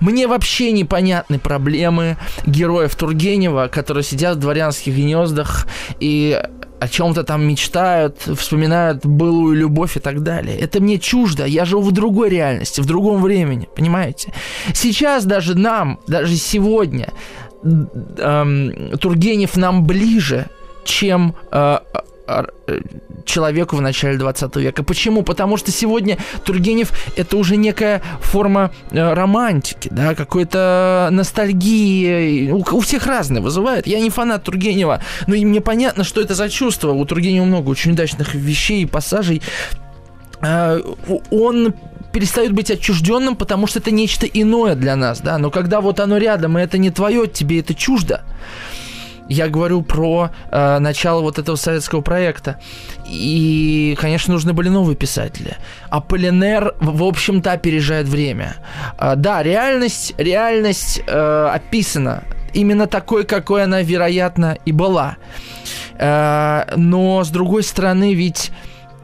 мне 0.00 0.26
вообще 0.26 0.72
непонятны 0.72 1.38
проблемы 1.38 2.16
героев 2.46 2.96
Тургенева, 2.96 3.68
которые 3.68 4.02
сидят 4.02 4.38
в 4.38 4.40
дворянских 4.40 4.92
гнездах 4.92 5.68
и 6.00 6.42
о 6.80 6.88
чем-то 6.88 7.22
там 7.22 7.46
мечтают, 7.46 8.18
вспоминают 8.36 9.06
былую 9.06 9.56
любовь 9.56 9.96
и 9.96 10.00
так 10.00 10.24
далее. 10.24 10.58
Это 10.58 10.80
мне 10.80 10.98
чуждо, 10.98 11.44
я 11.44 11.64
живу 11.64 11.82
в 11.82 11.92
другой 11.92 12.30
реальности, 12.30 12.80
в 12.80 12.86
другом 12.86 13.22
времени, 13.22 13.68
понимаете? 13.76 14.32
Сейчас 14.74 15.24
даже 15.24 15.56
нам, 15.56 16.00
даже 16.08 16.34
сегодня, 16.34 17.12
эм, 17.62 18.98
Тургенев 18.98 19.56
нам 19.56 19.84
ближе, 19.84 20.46
чем 20.84 21.36
э, 21.52 21.78
человеку 23.24 23.76
в 23.76 23.80
начале 23.80 24.18
20 24.18 24.56
века. 24.56 24.82
Почему? 24.82 25.22
Потому 25.22 25.56
что 25.56 25.70
сегодня 25.70 26.18
Тургенев 26.44 26.92
это 27.16 27.36
уже 27.36 27.56
некая 27.56 28.02
форма 28.20 28.70
э, 28.90 29.12
романтики, 29.12 29.88
да, 29.92 30.14
какой-то 30.14 31.08
ностальгии. 31.10 32.50
У, 32.50 32.58
у 32.58 32.80
всех 32.80 33.06
разные 33.06 33.42
вызывает. 33.42 33.86
Я 33.86 34.00
не 34.00 34.10
фанат 34.10 34.44
Тургенева, 34.44 35.02
но 35.26 35.34
и 35.34 35.44
мне 35.44 35.60
понятно, 35.60 36.04
что 36.04 36.20
это 36.20 36.34
за 36.34 36.48
чувство. 36.48 36.92
У 36.92 37.04
Тургенева 37.04 37.44
много 37.44 37.68
очень 37.68 37.92
удачных 37.92 38.34
вещей 38.34 38.82
и 38.82 38.86
пассажей. 38.86 39.42
Э, 40.40 40.80
он 41.30 41.74
перестает 42.12 42.52
быть 42.52 42.70
отчужденным, 42.70 43.36
потому 43.36 43.66
что 43.66 43.78
это 43.78 43.90
нечто 43.90 44.26
иное 44.26 44.74
для 44.74 44.96
нас, 44.96 45.20
да. 45.20 45.38
Но 45.38 45.50
когда 45.50 45.80
вот 45.80 46.00
оно 46.00 46.16
рядом, 46.16 46.58
и 46.58 46.62
это 46.62 46.78
не 46.78 46.90
твое, 46.90 47.26
тебе 47.26 47.60
это 47.60 47.74
чуждо. 47.74 48.22
Я 49.28 49.48
говорю 49.48 49.82
про 49.82 50.30
э, 50.50 50.78
начало 50.78 51.20
вот 51.20 51.38
этого 51.38 51.56
советского 51.56 52.00
проекта. 52.00 52.58
И, 53.06 53.96
конечно, 54.00 54.34
нужны 54.34 54.52
были 54.52 54.68
новые 54.68 54.96
писатели. 54.96 55.56
А 55.90 56.00
Полинер, 56.00 56.74
в 56.80 57.04
общем-то, 57.04 57.52
опережает 57.52 58.08
время. 58.08 58.56
Э, 58.98 59.14
да, 59.16 59.42
реальность, 59.42 60.14
реальность 60.16 61.02
э, 61.06 61.50
описана 61.52 62.24
именно 62.54 62.86
такой, 62.86 63.24
какой 63.24 63.64
она, 63.64 63.82
вероятно, 63.82 64.56
и 64.64 64.72
была. 64.72 65.16
Э, 65.98 66.64
но, 66.76 67.22
с 67.22 67.28
другой 67.28 67.62
стороны, 67.62 68.14
ведь 68.14 68.50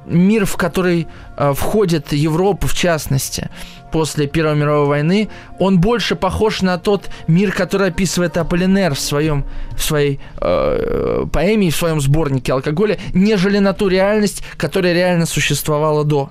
мир, 0.07 0.47
в 0.47 0.57
который 0.57 1.07
э, 1.37 1.53
входит 1.55 2.13
Европа, 2.13 2.67
в 2.67 2.75
частности, 2.75 3.49
после 3.93 4.27
Первой 4.27 4.57
мировой 4.57 4.87
войны, 4.87 5.29
он 5.59 5.81
больше 5.81 6.17
похож 6.17 6.63
на 6.63 6.79
тот 6.79 7.09
мир, 7.29 7.53
который 7.53 7.89
описывает 7.89 8.37
Аполлинер 8.37 8.95
в, 8.95 9.01
своем, 9.01 9.45
в 9.77 9.83
своей 9.83 10.21
э, 10.41 11.27
поэме, 11.33 11.71
в 11.71 11.77
своем 11.77 12.01
сборнике 12.01 12.53
алкоголя, 12.53 12.99
нежели 13.15 13.59
на 13.61 13.73
ту 13.73 13.89
реальность, 13.89 14.43
которая 14.57 14.95
реально 14.95 15.27
существовала 15.27 16.05
до. 16.05 16.31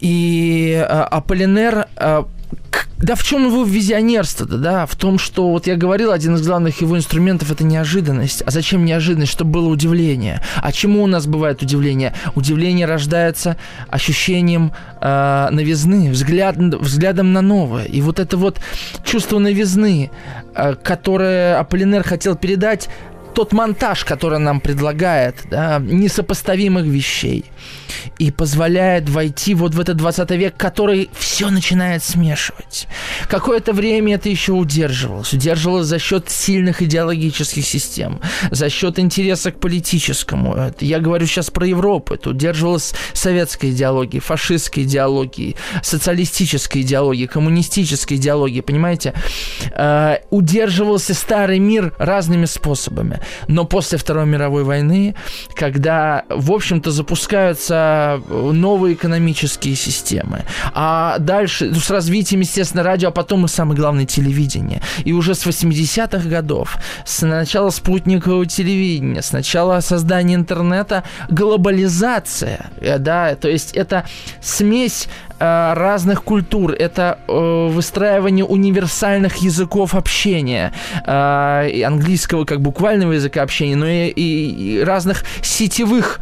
И 0.00 0.72
э, 0.76 0.82
Аполлинер 0.82 1.86
э, 1.96 2.24
да 2.98 3.14
в 3.14 3.22
чем 3.22 3.46
его 3.46 3.64
визионерство-то, 3.64 4.56
да? 4.56 4.86
В 4.86 4.96
том, 4.96 5.18
что, 5.18 5.50
вот 5.50 5.66
я 5.66 5.76
говорил, 5.76 6.12
один 6.12 6.34
из 6.36 6.46
главных 6.46 6.80
его 6.80 6.96
инструментов– 6.96 7.50
это 7.52 7.62
неожиданность. 7.62 8.42
А 8.46 8.50
зачем 8.50 8.84
неожиданность? 8.84 9.32
Чтобы 9.32 9.50
было 9.52 9.68
удивление. 9.68 10.40
А 10.56 10.72
чему 10.72 11.02
у 11.02 11.06
нас 11.06 11.26
бывает 11.26 11.62
удивление? 11.62 12.14
Удивление 12.34 12.86
рождается 12.86 13.58
ощущением 13.88 14.72
э, 15.00 15.48
новизны, 15.50 16.10
взгляд, 16.10 16.56
взглядом 16.56 17.32
на 17.32 17.42
новое. 17.42 17.84
И 17.84 18.00
вот 18.00 18.18
это 18.18 18.38
вот 18.38 18.60
чувство 19.04 19.38
новизны, 19.38 20.10
э, 20.54 20.74
которое 20.82 21.58
Аполлинер 21.58 22.02
хотел 22.02 22.34
передать, 22.34 22.88
тот 23.34 23.52
монтаж, 23.52 24.06
который 24.06 24.38
нам 24.38 24.60
предлагает, 24.60 25.36
да, 25.50 25.78
несопоставимых 25.78 26.86
вещей– 26.86 27.44
и 28.18 28.30
позволяет 28.30 29.08
войти 29.08 29.54
вот 29.54 29.74
в 29.74 29.80
этот 29.80 29.96
20 29.96 30.30
век, 30.32 30.56
который 30.56 31.10
все 31.18 31.50
начинает 31.50 32.02
смешивать. 32.02 32.86
Какое-то 33.28 33.72
время 33.72 34.14
это 34.14 34.28
еще 34.28 34.52
удерживалось. 34.52 35.32
Удерживалось 35.32 35.86
за 35.86 35.98
счет 35.98 36.30
сильных 36.30 36.82
идеологических 36.82 37.64
систем, 37.64 38.20
за 38.50 38.70
счет 38.70 38.98
интереса 38.98 39.52
к 39.52 39.60
политическому. 39.60 40.54
Это, 40.54 40.84
я 40.84 41.00
говорю 41.00 41.26
сейчас 41.26 41.50
про 41.50 41.66
Европу. 41.66 42.14
Это 42.14 42.30
удерживалось 42.30 42.94
советской 43.12 43.70
идеологией, 43.70 44.20
фашистской 44.20 44.84
идеологией, 44.84 45.56
социалистической 45.82 46.82
идеологией, 46.82 47.26
коммунистической 47.26 48.16
идеологией, 48.16 48.62
понимаете? 48.62 49.14
Э, 49.72 50.18
удерживался 50.30 51.14
старый 51.14 51.58
мир 51.58 51.94
разными 51.98 52.46
способами. 52.46 53.20
Но 53.48 53.64
после 53.64 53.98
Второй 53.98 54.26
мировой 54.26 54.64
войны, 54.64 55.14
когда, 55.54 56.24
в 56.28 56.52
общем-то, 56.52 56.90
запускаются 56.90 57.95
новые 58.18 58.94
экономические 58.94 59.74
системы. 59.74 60.44
А 60.74 61.18
дальше, 61.18 61.70
ну, 61.72 61.80
с 61.80 61.90
развитием, 61.90 62.40
естественно, 62.40 62.82
радио, 62.82 63.08
а 63.08 63.12
потом 63.12 63.44
и 63.44 63.48
самое 63.48 63.78
главное, 63.78 64.06
телевидение. 64.06 64.80
И 65.04 65.12
уже 65.12 65.34
с 65.34 65.46
80-х 65.46 66.28
годов, 66.28 66.76
с 67.04 67.22
начала 67.26 67.70
спутникового 67.70 68.46
телевидения, 68.46 69.22
с 69.22 69.32
начала 69.32 69.80
создания 69.80 70.34
интернета, 70.34 71.04
глобализация, 71.28 72.70
э, 72.80 72.98
да, 72.98 73.34
то 73.34 73.48
есть 73.48 73.72
это 73.72 74.04
смесь 74.40 75.08
э, 75.38 75.72
разных 75.74 76.22
культур, 76.24 76.72
это 76.72 77.18
э, 77.28 77.68
выстраивание 77.70 78.44
универсальных 78.44 79.36
языков 79.36 79.94
общения, 79.94 80.72
э, 81.06 81.82
английского 81.84 82.44
как 82.44 82.60
буквального 82.60 83.12
языка 83.12 83.42
общения, 83.42 83.76
но 83.76 83.86
и, 83.86 84.08
и, 84.08 84.78
и 84.78 84.82
разных 84.82 85.24
сетевых 85.42 86.20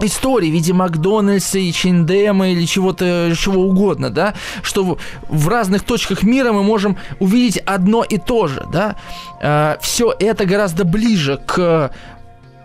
истории 0.00 0.50
в 0.50 0.52
виде 0.52 0.72
Макдональдса 0.72 1.58
и 1.58 1.72
Чиндема 1.72 2.50
или 2.50 2.64
чего-то, 2.64 3.32
чего 3.38 3.62
угодно, 3.62 4.10
да, 4.10 4.34
что 4.62 4.98
в 5.28 5.48
разных 5.48 5.82
точках 5.82 6.22
мира 6.22 6.52
мы 6.52 6.62
можем 6.62 6.96
увидеть 7.18 7.58
одно 7.58 8.04
и 8.04 8.18
то 8.18 8.46
же, 8.46 8.66
да. 8.72 8.96
Э, 9.40 9.76
все 9.80 10.14
это 10.18 10.44
гораздо 10.44 10.84
ближе 10.84 11.40
к 11.46 11.92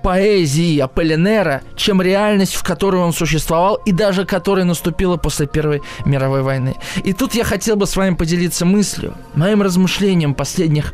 поэзии 0.03 0.77
Аполлинера, 0.79 1.61
чем 1.75 2.01
реальность, 2.01 2.53
в 2.53 2.63
которой 2.63 2.97
он 2.97 3.13
существовал 3.13 3.75
и 3.85 3.91
даже 3.91 4.25
которая 4.25 4.65
наступила 4.65 5.17
после 5.17 5.47
Первой 5.47 5.81
мировой 6.05 6.43
войны. 6.43 6.75
И 7.03 7.13
тут 7.13 7.33
я 7.33 7.43
хотел 7.43 7.77
бы 7.77 7.87
с 7.87 7.95
вами 7.95 8.13
поделиться 8.13 8.65
мыслью, 8.65 9.15
моим 9.33 9.61
размышлением 9.61 10.35
последних, 10.35 10.93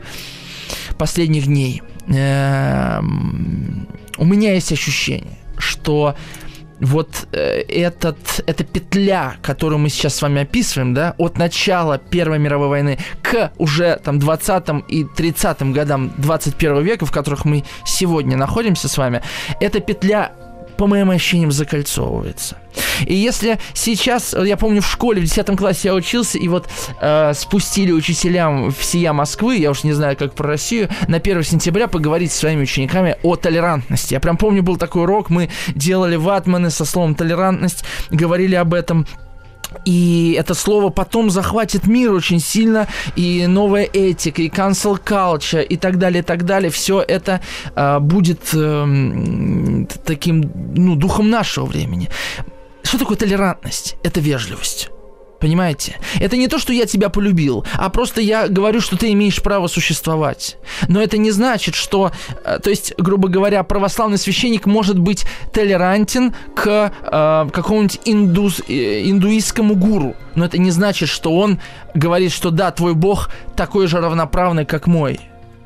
последних 0.98 1.48
дней. 1.48 1.82
Эм, 2.08 3.88
у 4.18 4.26
меня 4.26 4.54
есть 4.54 4.72
ощущение, 4.72 5.39
что 5.70 6.16
вот 6.80 7.28
э, 7.32 7.62
этот, 7.68 8.18
эта 8.46 8.64
петля, 8.64 9.36
которую 9.42 9.80
мы 9.80 9.90
сейчас 9.90 10.16
с 10.16 10.22
вами 10.22 10.42
описываем, 10.42 10.94
да, 10.94 11.14
от 11.18 11.38
начала 11.38 11.98
Первой 11.98 12.40
мировой 12.40 12.70
войны 12.70 12.98
к 13.22 13.52
уже 13.58 14.00
там 14.04 14.20
20 14.20 14.86
и 14.88 15.04
30 15.04 15.62
годам 15.72 16.12
21 16.18 16.82
века, 16.84 17.06
в 17.06 17.12
которых 17.12 17.46
мы 17.46 17.64
сегодня 17.86 18.38
находимся 18.38 18.88
с 18.88 18.98
вами, 18.98 19.22
эта 19.60 19.80
петля 19.80 20.32
по 20.78 20.88
моим 20.88 21.10
ощущениям, 21.10 21.52
закольцовывается. 21.52 22.58
И 23.06 23.16
если 23.16 23.60
сейчас, 23.74 24.34
я 24.34 24.58
помню, 24.58 24.82
в 24.82 24.88
школе 24.88 25.22
в 25.22 25.26
10 25.26 25.58
классе 25.58 25.90
я 25.90 25.94
учился, 25.94 26.38
и 26.38 26.48
вот 26.48 26.68
э, 27.02 27.34
спустили 27.34 27.92
учителям 27.92 28.72
всея 28.72 29.14
Москвы, 29.14 29.58
я 29.58 29.72
уж 29.72 29.84
не 29.84 29.94
знаю, 29.94 30.18
как 30.18 30.34
про 30.34 30.48
Россию, 30.48 30.90
на 31.08 31.18
1 31.18 31.44
сентября 31.44 31.88
поговорить 31.88 32.32
со 32.32 32.40
своими 32.40 32.64
учениками 32.64 33.18
о 33.24 33.36
толерантности. 33.36 34.14
Я 34.14 34.20
прям 34.20 34.38
помню, 34.38 34.64
был 34.64 34.78
такой 34.78 35.04
урок, 35.04 35.30
мы 35.30 35.50
делали 35.76 36.16
ватманы 36.16 36.70
со 36.70 36.86
словом 36.86 37.16
толерантность, 37.16 37.84
говорили 38.12 38.56
об 38.56 38.74
этом 38.74 39.06
и 39.86 40.36
это 40.38 40.54
слово 40.54 40.90
потом 40.90 41.30
захватит 41.30 41.88
мир 41.88 42.12
очень 42.12 42.40
сильно, 42.40 42.88
и 43.16 43.46
новая 43.48 43.84
этика, 43.84 44.42
и 44.42 44.50
cancel 44.50 45.00
culture, 45.04 45.64
и 45.64 45.78
так 45.78 45.98
далее, 45.98 46.22
и 46.22 46.26
так 46.26 46.46
далее. 46.46 46.72
Все 46.72 47.02
это 47.02 47.42
э, 47.76 48.00
будет 48.00 48.50
э, 48.54 49.86
таким, 50.06 50.52
ну, 50.76 50.96
духом 50.96 51.30
нашего 51.30 51.66
времени. 51.66 52.10
Что 52.90 52.98
такое 52.98 53.18
толерантность? 53.18 53.98
Это 54.02 54.20
вежливость. 54.20 54.90
Понимаете? 55.40 55.98
Это 56.20 56.38
не 56.38 56.48
то, 56.48 56.58
что 56.58 56.74
я 56.74 56.88
тебя 56.88 57.10
полюбил, 57.10 57.64
а 57.78 57.90
просто 57.90 58.20
я 58.20 58.48
говорю, 58.48 58.82
что 58.82 58.98
ты 58.98 59.12
имеешь 59.12 59.44
право 59.44 59.68
существовать. 59.68 60.58
Но 60.88 61.00
это 61.00 61.20
не 61.20 61.30
значит, 61.30 61.76
что, 61.76 62.12
э, 62.44 62.58
то 62.58 62.72
есть, 62.72 62.96
грубо 62.98 63.28
говоря, 63.28 63.62
православный 63.62 64.18
священник 64.18 64.66
может 64.66 64.98
быть 64.98 65.28
толерантен 65.54 66.34
к 66.56 66.92
э, 67.04 67.50
какому-нибудь 67.54 68.02
индус, 68.06 68.60
э, 68.68 69.08
индуистскому 69.08 69.76
гуру. 69.76 70.16
Но 70.34 70.46
это 70.46 70.58
не 70.58 70.72
значит, 70.72 71.10
что 71.10 71.38
он 71.38 71.60
говорит, 71.94 72.32
что 72.32 72.50
да, 72.50 72.72
твой 72.72 72.96
бог 72.96 73.30
такой 73.56 73.86
же 73.86 74.02
равноправный, 74.02 74.66
как 74.66 74.88
мой. 74.88 75.20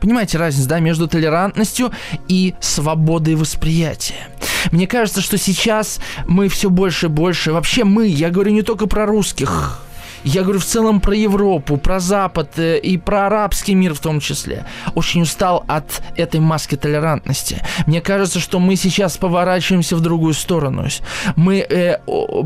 Понимаете 0.03 0.37
разницу, 0.37 0.67
да, 0.67 0.81
между 0.81 1.07
толерантностью 1.07 1.93
и 2.27 2.55
свободой 2.59 3.35
восприятия. 3.35 4.27
Мне 4.73 4.85
кажется, 4.85 5.21
что 5.21 5.37
сейчас 5.37 6.01
мы 6.27 6.49
все 6.49 6.69
больше 6.69 7.05
и 7.05 7.09
больше, 7.09 7.53
вообще 7.53 7.85
мы, 7.85 8.07
я 8.07 8.29
говорю 8.29 8.51
не 8.51 8.63
только 8.63 8.85
про 8.85 9.05
русских, 9.05 9.79
я 10.23 10.43
говорю 10.43 10.59
в 10.59 10.65
целом 10.65 10.99
про 10.99 11.15
Европу, 11.15 11.77
про 11.77 11.99
Запад 11.99 12.57
э, 12.57 12.79
и 12.79 12.97
про 12.97 13.27
арабский 13.27 13.75
мир 13.75 13.93
в 13.93 13.99
том 13.99 14.19
числе, 14.19 14.65
очень 14.95 15.21
устал 15.21 15.63
от 15.67 16.01
этой 16.15 16.39
маски 16.39 16.75
толерантности. 16.75 17.61
Мне 17.87 18.01
кажется, 18.01 18.39
что 18.39 18.59
мы 18.59 18.75
сейчас 18.75 19.17
поворачиваемся 19.17 19.95
в 19.95 20.01
другую 20.01 20.33
сторону. 20.33 20.87
Мы 21.35 21.65
э, 21.69 21.97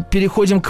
переходим 0.10 0.62
к, 0.62 0.70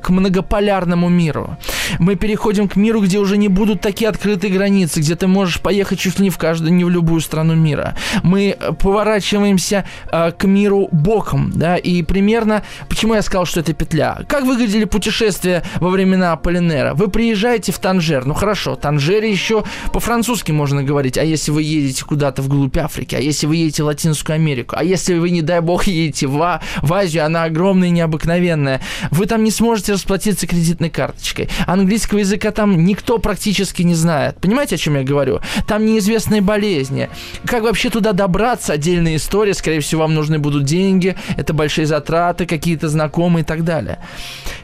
к 0.00 0.10
многополярному 0.10 1.08
миру. 1.08 1.56
Мы 1.98 2.16
переходим 2.16 2.68
к 2.68 2.76
миру, 2.76 3.00
где 3.00 3.18
уже 3.18 3.36
не 3.36 3.48
будут 3.48 3.80
такие 3.80 4.08
открытые 4.08 4.52
границы, 4.52 5.00
где 5.00 5.16
ты 5.16 5.26
можешь 5.26 5.60
поехать 5.60 5.98
чуть 5.98 6.18
ли 6.18 6.24
не 6.24 6.30
в 6.30 6.38
каждую, 6.38 6.72
не 6.72 6.84
в 6.84 6.90
любую 6.90 7.20
страну 7.20 7.54
мира. 7.54 7.94
Мы 8.22 8.56
поворачиваемся 8.78 9.84
э, 10.10 10.32
к 10.32 10.44
миру 10.44 10.88
боком, 10.92 11.52
да, 11.54 11.76
и 11.76 12.02
примерно, 12.02 12.62
почему 12.88 13.14
я 13.14 13.22
сказал, 13.22 13.46
что 13.46 13.60
это 13.60 13.72
петля? 13.72 14.20
Как 14.28 14.44
выглядели 14.44 14.84
путешествия 14.84 15.62
во 15.80 15.90
времена 15.90 16.36
Аполлинера? 16.40 16.94
Вы 16.94 17.08
приезжаете 17.08 17.70
в 17.70 17.78
Танжер, 17.78 18.24
ну 18.24 18.34
хорошо, 18.34 18.74
Танжере 18.74 19.30
еще 19.30 19.64
по-французски 19.92 20.52
можно 20.52 20.82
говорить, 20.82 21.18
а 21.18 21.24
если 21.24 21.50
вы 21.50 21.62
едете 21.62 22.04
куда-то 22.04 22.42
вглубь 22.42 22.78
Африки, 22.78 23.14
а 23.14 23.20
если 23.20 23.46
вы 23.46 23.56
едете 23.56 23.82
в 23.82 23.86
Латинскую 23.86 24.34
Америку, 24.34 24.74
а 24.78 24.82
если 24.82 25.14
вы, 25.14 25.30
не 25.30 25.42
дай 25.42 25.60
бог, 25.60 25.84
едете 25.86 26.26
в, 26.26 26.60
в 26.82 26.92
Азию, 26.92 27.26
она 27.26 27.44
огромная 27.44 27.88
и 27.88 27.90
необыкновенная, 27.92 28.80
вы 29.10 29.26
там 29.26 29.44
не 29.44 29.50
сможете 29.50 29.92
расплатиться 29.92 30.46
кредитной 30.46 30.90
карточкой. 30.90 31.48
Английского 31.66 32.18
языка 32.18 32.50
там 32.50 32.84
никто 32.84 33.18
практически 33.18 33.82
не 33.82 33.94
знает. 33.94 34.40
Понимаете, 34.40 34.76
о 34.76 34.78
чем 34.78 34.96
я 34.96 35.02
говорю? 35.02 35.40
Там 35.66 35.84
неизвестные 35.84 36.40
болезни. 36.40 37.10
Как 37.44 37.62
вообще 37.62 37.90
туда 37.90 38.12
добраться? 38.12 38.72
Отдельная 38.72 39.16
история. 39.16 39.54
Скорее 39.54 39.80
всего, 39.80 40.02
вам 40.02 40.14
нужны 40.14 40.38
будут 40.38 40.64
деньги. 40.64 41.16
Это 41.36 41.52
большие 41.52 41.86
затраты, 41.86 42.46
какие-то 42.46 42.88
знакомые 42.88 43.42
и 43.42 43.46
так 43.46 43.64
далее. 43.64 43.98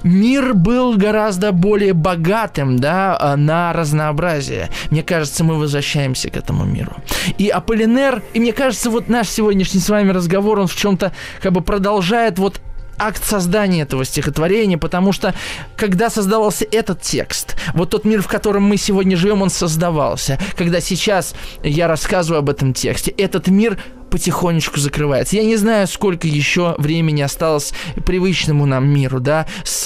Мир 0.02 0.54
был 0.54 0.96
гораздо 0.96 1.52
более 1.66 1.94
богатым, 1.94 2.78
да, 2.78 3.16
а, 3.18 3.36
на 3.36 3.72
разнообразие. 3.72 4.70
Мне 4.92 5.02
кажется, 5.02 5.42
мы 5.42 5.56
возвращаемся 5.56 6.30
к 6.30 6.36
этому 6.36 6.64
миру. 6.64 6.92
И 7.38 7.48
Аполлинер, 7.48 8.22
и 8.34 8.38
мне 8.38 8.52
кажется, 8.52 8.88
вот 8.88 9.08
наш 9.08 9.28
сегодняшний 9.28 9.80
с 9.80 9.88
вами 9.88 10.12
разговор, 10.12 10.60
он 10.60 10.68
в 10.68 10.76
чем-то 10.76 11.12
как 11.42 11.52
бы 11.52 11.62
продолжает 11.62 12.38
вот 12.38 12.60
акт 12.98 13.24
создания 13.24 13.82
этого 13.82 14.04
стихотворения, 14.04 14.78
потому 14.78 15.10
что 15.10 15.34
когда 15.76 16.08
создавался 16.08 16.64
этот 16.70 17.02
текст, 17.02 17.56
вот 17.74 17.90
тот 17.90 18.04
мир, 18.04 18.22
в 18.22 18.28
котором 18.28 18.62
мы 18.62 18.76
сегодня 18.76 19.16
живем, 19.16 19.42
он 19.42 19.50
создавался. 19.50 20.38
Когда 20.56 20.80
сейчас 20.80 21.34
я 21.64 21.88
рассказываю 21.88 22.38
об 22.38 22.48
этом 22.48 22.74
тексте, 22.74 23.10
этот 23.10 23.48
мир 23.48 23.76
потихонечку 24.08 24.78
закрывается. 24.78 25.34
Я 25.34 25.42
не 25.42 25.56
знаю, 25.56 25.88
сколько 25.88 26.28
еще 26.28 26.76
времени 26.78 27.22
осталось 27.22 27.72
привычному 28.06 28.66
нам 28.66 28.88
миру, 28.88 29.18
да, 29.18 29.46
с 29.64 29.84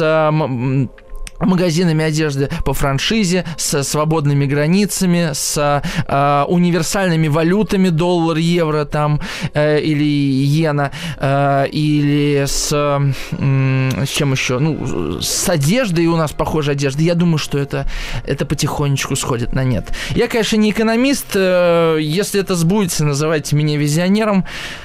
магазинами 1.40 2.04
одежды 2.04 2.48
по 2.64 2.74
франшизе, 2.74 3.44
с 3.56 3.82
свободными 3.82 4.46
границами, 4.46 5.30
с 5.32 5.82
э, 6.06 6.44
универсальными 6.48 7.28
валютами, 7.28 7.88
доллар, 7.88 8.36
евро 8.36 8.84
там, 8.84 9.20
э, 9.54 9.80
или 9.80 10.04
иена, 10.04 10.90
э, 11.18 11.66
или 11.72 12.44
с, 12.46 12.70
э, 12.72 14.04
с 14.04 14.08
чем 14.08 14.32
еще, 14.32 14.58
ну, 14.58 15.20
с 15.20 15.48
одеждой 15.48 16.06
у 16.06 16.16
нас 16.16 16.32
похожая 16.32 16.74
одежда. 16.74 17.02
Я 17.02 17.14
думаю, 17.14 17.38
что 17.38 17.58
это, 17.58 17.86
это 18.26 18.46
потихонечку 18.46 19.16
сходит 19.16 19.54
на 19.54 19.64
нет. 19.64 19.88
Я, 20.10 20.28
конечно, 20.28 20.56
не 20.56 20.70
экономист, 20.70 21.26
э, 21.34 21.98
если 22.00 22.40
это 22.40 22.54
сбудется, 22.54 23.04
называйте 23.04 23.56
меня 23.56 23.76
визионером, 23.76 24.44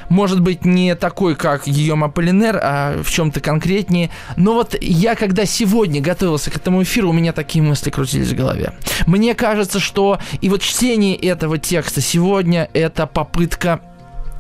может 0.10 0.40
быть, 0.40 0.66
не 0.66 0.96
такой, 0.96 1.36
как 1.36 1.68
Гийом 1.68 2.04
Аполлинер, 2.04 2.60
а 2.62 3.02
в 3.02 3.12
чем-то 3.12 3.40
конкретнее, 3.40 4.10
но 4.36 4.54
вот 4.54 4.76
я, 4.80 5.16
когда 5.16 5.46
сегодня 5.46 6.02
готовился 6.02 6.45
готовился 6.46 6.52
к 6.52 6.56
этому 6.58 6.84
эфиру, 6.84 7.10
у 7.10 7.14
меня 7.14 7.34
такие 7.34 7.64
мысли 7.64 7.90
крутились 7.90 8.30
в 8.30 8.36
голове. 8.36 8.74
Мне 9.06 9.34
кажется, 9.36 9.80
что 9.80 10.20
и 10.42 10.50
вот 10.50 10.62
чтение 10.62 11.16
этого 11.16 11.58
текста 11.58 12.02
сегодня 12.02 12.70
это 12.74 13.08
попытка 13.08 13.80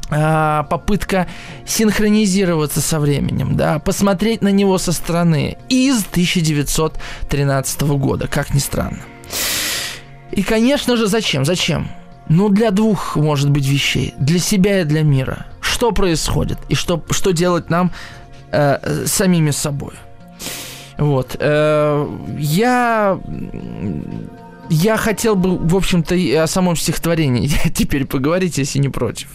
а, 0.09 0.63
попытка 0.63 1.27
синхронизироваться 1.65 2.79
со 2.79 2.99
временем, 2.99 3.55
да, 3.55 3.79
посмотреть 3.79 4.43
на 4.43 4.51
него 4.51 4.77
со 4.77 4.91
стороны 4.91 5.57
из 5.69 6.05
1913 6.11 7.81
года, 7.81 8.27
как 8.27 8.53
ни 8.53 8.59
странно. 8.59 8.99
И, 10.31 10.43
конечно 10.43 10.95
же, 10.97 11.07
зачем? 11.07 11.45
Зачем? 11.45 11.87
Ну, 12.29 12.49
для 12.49 12.71
двух, 12.71 13.15
может 13.15 13.49
быть, 13.49 13.67
вещей. 13.67 14.13
Для 14.19 14.39
себя 14.39 14.81
и 14.81 14.83
для 14.83 15.03
мира. 15.03 15.45
Что 15.61 15.91
происходит? 15.91 16.57
И 16.69 16.75
что, 16.75 17.03
что 17.11 17.31
делать 17.31 17.69
нам 17.69 17.91
э, 18.51 19.05
самими 19.05 19.51
собой? 19.51 19.93
Вот. 20.97 21.35
Э, 21.39 22.07
я 22.37 23.19
я 24.69 24.97
хотел 24.97 25.35
бы, 25.35 25.57
в 25.57 25.75
общем-то, 25.75 26.15
о 26.43 26.47
самом 26.47 26.75
стихотворении 26.75 27.51
теперь 27.75 28.05
поговорить, 28.05 28.57
если 28.57 28.79
не 28.79 28.89
против. 28.89 29.29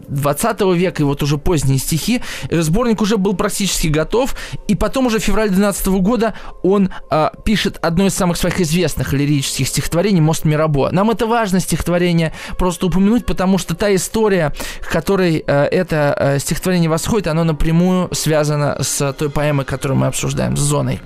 20 0.09 0.61
века 0.75 1.01
и 1.01 1.05
вот 1.05 1.23
уже 1.23 1.37
поздние 1.37 1.79
стихи. 1.79 2.21
Сборник 2.49 3.01
уже 3.01 3.17
был 3.17 3.35
практически 3.35 3.87
готов, 3.87 4.35
и 4.67 4.75
потом 4.75 5.07
уже 5.07 5.19
в 5.19 5.23
феврале 5.23 5.51
12 5.51 5.87
года 5.87 6.33
он 6.63 6.89
э, 7.11 7.29
пишет 7.43 7.77
одно 7.81 8.05
из 8.05 8.13
самых 8.13 8.37
своих 8.37 8.59
известных 8.59 9.13
лирических 9.13 9.67
стихотворений 9.67 10.21
«Мост 10.21 10.45
Мирабо». 10.45 10.89
Нам 10.91 11.09
это 11.09 11.27
важно 11.27 11.59
стихотворение 11.59 12.33
просто 12.57 12.87
упомянуть, 12.87 13.25
потому 13.25 13.57
что 13.57 13.75
та 13.75 13.93
история, 13.93 14.53
к 14.81 14.91
которой 14.91 15.43
э, 15.45 15.63
это 15.65 16.15
э, 16.17 16.39
стихотворение 16.39 16.89
восходит, 16.89 17.27
оно 17.27 17.43
напрямую 17.43 18.09
связано 18.13 18.77
с 18.81 19.13
той 19.13 19.29
поэмой, 19.29 19.65
которую 19.65 19.99
мы 19.99 20.07
обсуждаем, 20.07 20.57
с 20.57 20.59
«Зоной». 20.59 21.01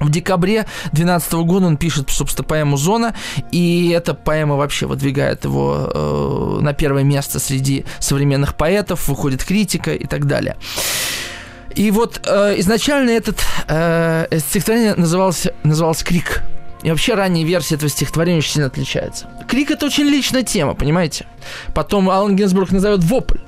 В 0.00 0.10
декабре 0.10 0.66
2012 0.92 1.32
года 1.32 1.66
он 1.66 1.76
пишет, 1.76 2.10
собственно, 2.10 2.46
поэму 2.46 2.76
«Зона», 2.76 3.14
и 3.50 3.90
эта 3.90 4.14
поэма 4.14 4.56
вообще 4.56 4.86
выдвигает 4.86 5.44
его 5.44 5.90
э, 5.92 6.58
на 6.60 6.72
первое 6.72 7.04
место 7.04 7.38
среди 7.38 7.84
современных 7.98 8.54
поэтов, 8.54 9.08
выходит 9.08 9.44
критика 9.44 9.92
и 9.92 10.06
так 10.06 10.26
далее. 10.26 10.56
И 11.74 11.90
вот 11.90 12.20
э, 12.26 12.60
изначально 12.60 13.10
этот 13.10 13.42
э, 13.68 14.26
стихотворение 14.38 14.94
называлось, 14.94 15.48
называлось 15.62 16.02
«Крик». 16.02 16.42
И 16.82 16.90
вообще 16.90 17.14
ранняя 17.14 17.46
версия 17.46 17.76
этого 17.76 17.88
стихотворения 17.88 18.38
очень 18.38 18.52
сильно 18.52 18.66
отличается. 18.66 19.28
Крик– 19.48 19.70
это 19.70 19.86
очень 19.86 20.04
личная 20.04 20.42
тема, 20.42 20.74
понимаете? 20.74 21.26
Потом 21.74 22.10
Алан 22.10 22.34
Гинзбург 22.34 22.72
назовет 22.72 23.04
вопль. 23.04 23.38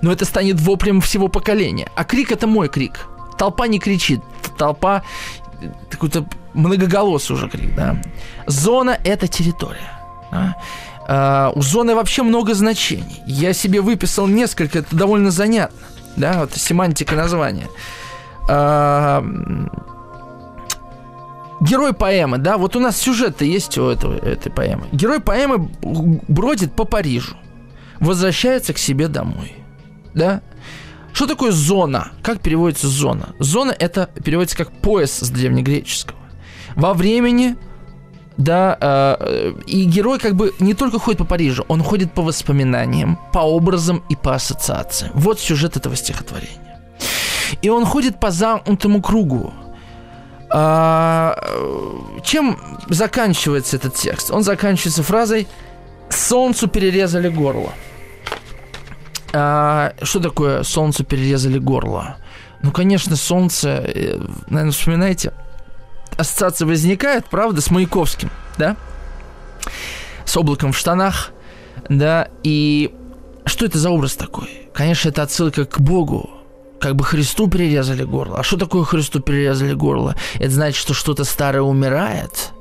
Но 0.00 0.12
это 0.12 0.24
станет 0.24 0.60
воплем 0.60 1.00
всего 1.00 1.28
поколения. 1.28 1.88
А 1.96 2.04
крик– 2.04 2.30
это 2.32 2.46
мой 2.46 2.68
крик. 2.68 3.06
Толпа 3.36 3.66
не 3.66 3.78
кричит. 3.78 4.20
Толпа 4.56 5.02
какой-то 5.90 6.26
многоголосый 6.54 7.36
уже 7.36 7.48
крик, 7.48 7.74
да. 7.74 7.96
Зона– 8.46 8.98
это 9.04 9.28
территория. 9.28 9.90
Да? 10.30 10.56
А, 11.06 11.52
у 11.54 11.62
зоны 11.62 11.94
вообще 11.94 12.22
много 12.22 12.54
значений. 12.54 13.22
Я 13.26 13.52
себе 13.52 13.80
выписал 13.80 14.26
несколько, 14.26 14.80
это 14.80 14.94
довольно 14.96 15.30
занятно. 15.30 15.78
Да, 16.16 16.40
вот 16.40 16.54
семантика 16.54 17.14
названия. 17.14 17.68
А, 18.48 19.24
герой 21.60 21.92
поэмы, 21.92 22.38
да, 22.38 22.58
вот 22.58 22.76
у 22.76 22.80
нас 22.80 22.96
сюжет-то 22.96 23.44
есть 23.44 23.78
у 23.78 23.88
этого, 23.88 24.14
этой 24.14 24.50
поэмы. 24.50 24.86
Герой 24.92 25.20
поэмы 25.20 25.70
бродит 26.28 26.74
по 26.74 26.84
Парижу, 26.84 27.36
возвращается 28.00 28.72
к 28.74 28.78
себе 28.78 29.08
домой, 29.08 29.54
да, 30.14 30.42
что 31.12 31.26
такое 31.26 31.52
зона? 31.52 32.12
Как 32.22 32.40
переводится 32.40 32.88
зона? 32.88 33.34
Зона 33.38 33.74
это 33.78 34.08
переводится 34.24 34.56
как 34.56 34.72
пояс 34.72 35.18
с 35.18 35.30
древнегреческого. 35.30 36.18
Во 36.74 36.94
времени, 36.94 37.56
да, 38.36 38.78
э, 38.80 39.52
и 39.66 39.84
герой 39.84 40.18
как 40.18 40.34
бы 40.36 40.54
не 40.58 40.74
только 40.74 40.98
ходит 40.98 41.18
по 41.18 41.24
Парижу, 41.24 41.64
он 41.68 41.82
ходит 41.82 42.12
по 42.12 42.22
воспоминаниям, 42.22 43.18
по 43.32 43.40
образам 43.40 44.02
и 44.08 44.16
по 44.16 44.34
ассоциациям. 44.34 45.12
Вот 45.14 45.38
сюжет 45.38 45.76
этого 45.76 45.96
стихотворения. 45.96 46.80
И 47.60 47.68
он 47.68 47.84
ходит 47.84 48.18
по 48.18 48.30
замкнутому 48.30 49.02
кругу. 49.02 49.52
А, 50.54 51.36
чем 52.24 52.58
заканчивается 52.88 53.76
этот 53.76 53.94
текст? 53.94 54.30
Он 54.30 54.42
заканчивается 54.42 55.02
фразой 55.02 55.46
«Солнцу 56.08 56.68
перерезали 56.68 57.28
горло». 57.28 57.72
А, 59.32 59.94
что 60.02 60.20
такое 60.20 60.62
«солнцу 60.62 61.04
перерезали 61.04 61.58
горло»? 61.58 62.16
Ну, 62.62 62.70
конечно, 62.70 63.16
солнце, 63.16 63.68
э, 63.68 64.20
наверное, 64.48 64.72
вспоминаете, 64.72 65.32
ассоциация 66.16 66.66
возникает, 66.66 67.26
правда, 67.28 67.60
с 67.60 67.70
Маяковским, 67.70 68.30
да? 68.56 68.76
С 70.24 70.36
облаком 70.36 70.72
в 70.72 70.78
штанах, 70.78 71.30
да, 71.88 72.28
и 72.42 72.94
что 73.46 73.66
это 73.66 73.78
за 73.78 73.90
образ 73.90 74.14
такой? 74.14 74.68
Конечно, 74.72 75.08
это 75.08 75.22
отсылка 75.22 75.64
к 75.64 75.80
Богу, 75.80 76.30
как 76.80 76.96
бы 76.96 77.04
Христу 77.04 77.48
перерезали 77.48 78.04
горло. 78.04 78.38
А 78.38 78.42
что 78.42 78.56
такое 78.56 78.84
Христу 78.84 79.20
перерезали 79.20 79.74
горло? 79.74 80.14
Это 80.36 80.50
значит, 80.50 80.80
что 80.80 80.94
что-то 80.94 81.24
старое 81.24 81.62
умирает, 81.62 82.52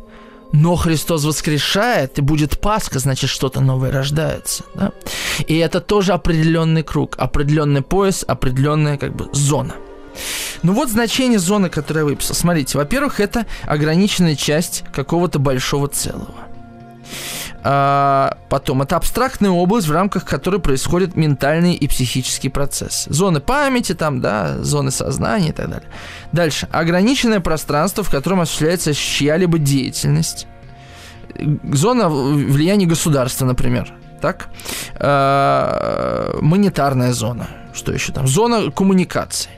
но 0.52 0.76
Христос 0.76 1.24
воскрешает, 1.24 2.20
и 2.20 2.22
будет 2.22 2.60
Пасха, 2.60 3.00
значит, 3.00 3.30
что-то 3.30 3.62
новое 3.62 3.92
рождается. 3.92 4.64
Да? 4.76 4.92
И 5.48 5.58
это 5.58 5.80
тоже 5.80 6.14
определенный 6.14 6.84
круг, 6.84 7.16
определенный 7.18 7.82
пояс, 7.82 8.26
определенная 8.28 8.98
как 8.98 9.16
бы 9.16 9.30
зона. 9.34 9.76
Ну 10.62 10.74
вот 10.74 10.90
значение 10.90 11.40
зоны, 11.40 11.70
которое 11.70 12.02
я 12.02 12.06
выписал. 12.06 12.36
Смотрите, 12.36 12.78
во-первых, 12.78 13.20
это 13.20 13.46
ограниченная 13.64 14.36
часть 14.36 14.84
какого-то 14.94 15.40
большого 15.40 15.88
целого. 15.88 16.51
А, 17.64 18.38
потом, 18.50 18.82
это 18.82 18.96
абстрактная 18.96 19.52
область, 19.52 19.88
в 19.88 19.92
рамках 19.92 20.26
которой 20.26 20.60
происходят 20.60 21.16
ментальные 21.16 21.76
и 21.76 21.88
психические 21.88 22.52
процессы. 22.52 23.12
Зоны 23.14 23.40
памяти, 23.40 23.94
там, 23.94 24.22
да, 24.22 24.58
зоны 24.64 24.92
сознания 24.92 25.50
и 25.50 25.54
так 25.54 25.70
далее. 25.70 25.90
Дальше. 26.32 26.68
Ограниченное 26.72 27.40
пространство, 27.40 28.04
в 28.04 28.10
котором 28.10 28.42
осуществляется 28.42 28.94
чья-либо 28.94 29.60
деятельность. 29.60 30.48
Зона 31.72 32.10
влияния 32.10 32.86
государства, 32.86 33.46
например. 33.46 33.94
Так? 34.22 34.50
А, 34.96 36.38
монетарная 36.42 37.14
зона. 37.14 37.48
Что 37.74 37.92
еще 37.92 38.12
там? 38.12 38.28
Зона 38.28 38.72
коммуникации. 38.72 39.52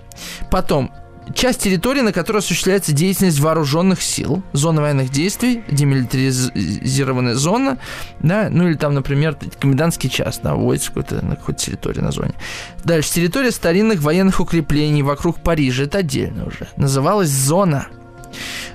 Потом, 0.51 0.93
часть 1.33 1.61
территории, 1.61 2.01
на 2.01 2.11
которой 2.11 2.37
осуществляется 2.37 2.91
деятельность 2.91 3.39
вооруженных 3.39 4.01
сил, 4.01 4.43
зона 4.53 4.81
военных 4.81 5.09
действий, 5.09 5.63
демилитаризированная 5.69 7.35
зона, 7.35 7.77
да, 8.19 8.49
ну 8.49 8.67
или 8.67 8.75
там, 8.75 8.93
например, 8.93 9.37
комендантский 9.59 10.09
час, 10.09 10.39
да, 10.43 10.55
вводится 10.55 10.89
какой-то, 10.89 11.25
на 11.25 11.35
какой-то 11.35 11.59
территории 11.59 12.01
название. 12.01 12.35
Дальше, 12.83 13.13
территория 13.13 13.51
старинных 13.51 14.01
военных 14.01 14.39
укреплений 14.39 15.01
вокруг 15.01 15.41
Парижа, 15.41 15.83
это 15.83 15.99
отдельно 15.99 16.45
уже, 16.45 16.67
называлась 16.77 17.29
зона. 17.29 17.87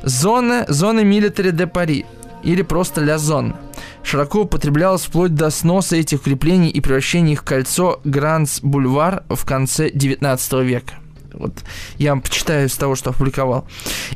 Зона, 0.03 0.65
зона 0.69 1.01
милитари 1.01 1.51
де 1.51 1.67
Пари, 1.67 2.07
или 2.45 2.63
просто 2.63 3.01
ля 3.01 3.19
зон 3.19 3.57
широко 4.09 4.43
употреблялась 4.43 5.03
вплоть 5.03 5.35
до 5.35 5.51
сноса 5.51 5.97
этих 5.97 6.21
укреплений 6.21 6.71
и 6.71 6.81
превращения 6.81 7.35
их 7.35 7.43
в 7.43 7.45
кольцо 7.45 8.01
Гранс-Бульвар 8.05 9.25
в 9.29 9.45
конце 9.45 9.91
19 9.91 10.53
века. 10.65 10.95
Вот 11.39 11.65
я 11.97 12.11
вам 12.11 12.21
почитаю 12.21 12.67
из 12.67 12.77
того, 12.77 12.95
что 12.97 13.11
опубликовал. 13.11 13.67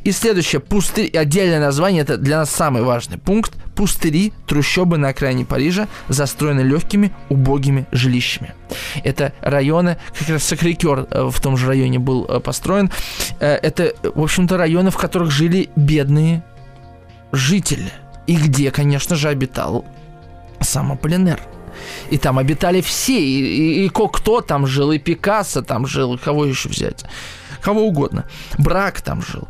И 0.05 0.13
следующее. 0.13 0.61
Пустырь. 0.61 1.17
Отдельное 1.17 1.61
название. 1.61 2.03
Это 2.03 2.17
для 2.17 2.39
нас 2.39 2.51
самый 2.51 2.83
важный 2.83 3.19
пункт. 3.19 3.53
Пустыри, 3.75 4.33
трущобы 4.47 4.99
на 4.99 5.09
окраине 5.09 5.47
Парижа, 5.47 5.89
застроены 6.09 6.61
легкими, 6.61 7.13
убогими 7.31 7.87
жилищами. 7.91 8.55
Это 9.03 9.33
районы, 9.41 9.97
как 10.19 10.29
раз 10.29 10.45
Сакрикер 10.45 11.07
э, 11.11 11.31
в 11.31 11.41
том 11.41 11.57
же 11.57 11.67
районе 11.67 11.99
был 11.99 12.27
э, 12.27 12.41
построен. 12.41 12.91
Э, 13.41 13.55
это, 13.55 13.95
в 14.03 14.23
общем-то, 14.23 14.59
районы, 14.59 14.91
в 14.91 14.99
которых 14.99 15.31
жили 15.31 15.71
бедные 15.75 16.45
жители. 17.33 17.91
И 18.27 18.37
где, 18.37 18.71
конечно 18.71 19.17
же, 19.17 19.29
обитал 19.29 19.85
сам 20.61 20.93
Аполлинер. 20.93 21.41
И 22.11 22.19
там 22.19 22.39
обитали 22.39 22.81
все, 22.81 23.21
и, 23.21 23.85
и, 23.85 23.87
и 23.87 23.89
кто 23.89 24.41
там 24.41 24.67
жил, 24.67 24.93
и 24.93 24.99
Пикассо 24.99 25.63
там 25.63 25.87
жил, 25.87 26.19
кого 26.19 26.45
еще 26.45 26.69
взять? 26.69 27.05
Кого 27.61 27.83
угодно. 27.83 28.25
Брак 28.59 29.01
там 29.01 29.23
жил. 29.23 29.49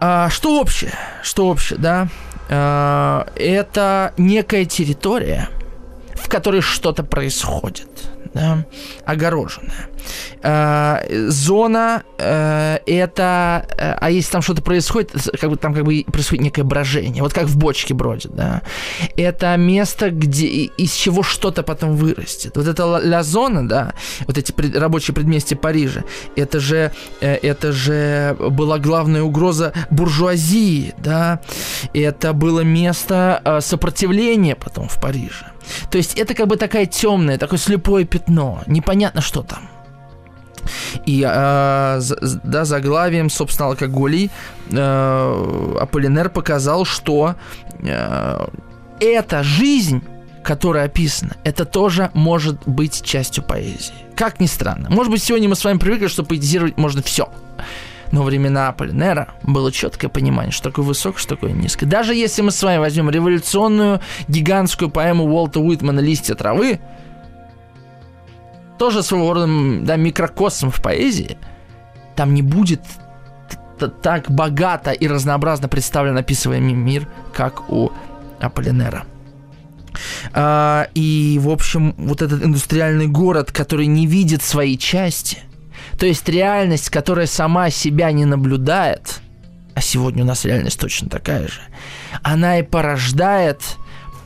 А, 0.00 0.28
что 0.30 0.60
общее? 0.60 0.92
Что 1.22 1.48
общее, 1.48 1.78
да? 1.78 2.08
А, 2.48 3.26
это 3.36 4.12
некая 4.16 4.64
территория, 4.64 5.48
в 6.14 6.28
которой 6.28 6.60
что-то 6.60 7.02
происходит, 7.02 7.88
да? 8.34 8.64
огороженная. 9.04 9.88
Э, 10.42 11.28
зона 11.28 12.04
э, 12.18 12.78
это, 12.86 13.66
э, 13.76 13.96
а 14.00 14.10
если 14.10 14.32
там 14.32 14.42
что-то 14.42 14.62
происходит, 14.62 15.12
как 15.40 15.50
бы 15.50 15.56
там 15.56 15.74
как 15.74 15.84
бы 15.84 16.04
происходит 16.10 16.44
некое 16.44 16.62
брожение, 16.62 17.22
вот 17.22 17.32
как 17.32 17.46
в 17.46 17.56
бочке 17.56 17.94
бродит, 17.94 18.34
да. 18.34 18.62
Это 19.16 19.56
место, 19.56 20.10
где 20.10 20.46
из 20.46 20.92
чего 20.92 21.22
что-то 21.22 21.62
потом 21.62 21.96
вырастет. 21.96 22.56
Вот 22.56 22.66
это 22.66 22.86
ла 22.86 23.22
зона, 23.22 23.68
да, 23.68 23.94
вот 24.26 24.38
эти 24.38 24.52
пред, 24.52 24.76
рабочие 24.76 25.14
предместья 25.14 25.56
Парижа, 25.56 26.04
это 26.36 26.60
же, 26.60 26.92
это 27.20 27.72
же 27.72 28.36
была 28.38 28.78
главная 28.78 29.22
угроза 29.22 29.72
буржуазии, 29.90 30.94
да. 30.98 31.40
Это 31.92 32.32
было 32.32 32.60
место 32.60 33.58
сопротивления 33.60 34.54
потом 34.54 34.88
в 34.88 35.00
Париже. 35.00 35.46
То 35.90 35.98
есть 35.98 36.14
это 36.18 36.34
как 36.34 36.46
бы 36.46 36.56
такая 36.56 36.86
темная, 36.86 37.38
такое 37.38 37.58
слепое 37.58 38.04
пятно, 38.04 38.62
непонятно 38.66 39.20
что 39.20 39.42
там. 39.42 39.68
И 41.04 41.22
э, 41.22 42.00
да, 42.44 42.64
заглавием, 42.64 43.30
собственно, 43.30 43.68
алкоголей 43.70 44.30
э, 44.70 45.76
Аполлинер 45.80 46.30
показал, 46.30 46.84
что 46.84 47.34
э, 47.82 48.46
эта 49.00 49.42
жизнь 49.42 50.02
которая 50.42 50.84
описана, 50.84 51.36
это 51.42 51.64
тоже 51.64 52.10
может 52.14 52.68
быть 52.68 53.02
частью 53.02 53.42
поэзии. 53.42 53.92
Как 54.14 54.38
ни 54.38 54.46
странно. 54.46 54.88
Может 54.90 55.10
быть, 55.10 55.20
сегодня 55.20 55.48
мы 55.48 55.56
с 55.56 55.64
вами 55.64 55.78
привыкли, 55.78 56.06
что 56.06 56.22
поэтизировать 56.22 56.76
можно 56.76 57.02
все. 57.02 57.28
Но 58.12 58.22
времена 58.22 58.68
Аполлинера 58.68 59.34
было 59.42 59.72
четкое 59.72 60.08
понимание, 60.08 60.52
что 60.52 60.70
такое 60.70 60.84
высокое, 60.84 61.18
что 61.18 61.34
такое 61.34 61.50
низкое. 61.52 61.88
Даже 61.88 62.14
если 62.14 62.42
мы 62.42 62.52
с 62.52 62.62
вами 62.62 62.78
возьмем 62.78 63.10
революционную 63.10 64.00
гигантскую 64.28 64.88
поэму 64.88 65.24
Уолта 65.24 65.58
Уитмана 65.58 65.98
«Листья 65.98 66.36
травы», 66.36 66.78
тоже 68.78 69.02
своего 69.02 69.32
рода 69.32 69.46
да, 69.82 69.96
микрокосм 69.96 70.70
в 70.70 70.80
поэзии, 70.80 71.38
там 72.14 72.34
не 72.34 72.42
будет 72.42 72.80
так 74.02 74.30
богато 74.30 74.92
и 74.92 75.06
разнообразно 75.06 75.68
представлен 75.68 76.16
описываемый 76.16 76.72
мир, 76.72 77.06
как 77.34 77.70
у 77.70 77.92
Аполлинера. 78.40 79.04
А, 80.32 80.88
и, 80.94 81.38
в 81.40 81.50
общем, 81.50 81.94
вот 81.98 82.22
этот 82.22 82.42
индустриальный 82.42 83.06
город, 83.06 83.52
который 83.52 83.86
не 83.86 84.06
видит 84.06 84.42
своей 84.42 84.78
части, 84.78 85.38
то 85.98 86.06
есть 86.06 86.28
реальность, 86.28 86.90
которая 86.90 87.26
сама 87.26 87.70
себя 87.70 88.12
не 88.12 88.24
наблюдает, 88.24 89.20
а 89.74 89.80
сегодня 89.80 90.24
у 90.24 90.26
нас 90.26 90.44
реальность 90.44 90.80
точно 90.80 91.08
такая 91.08 91.48
же, 91.48 91.60
она 92.22 92.58
и 92.58 92.62
порождает 92.62 93.62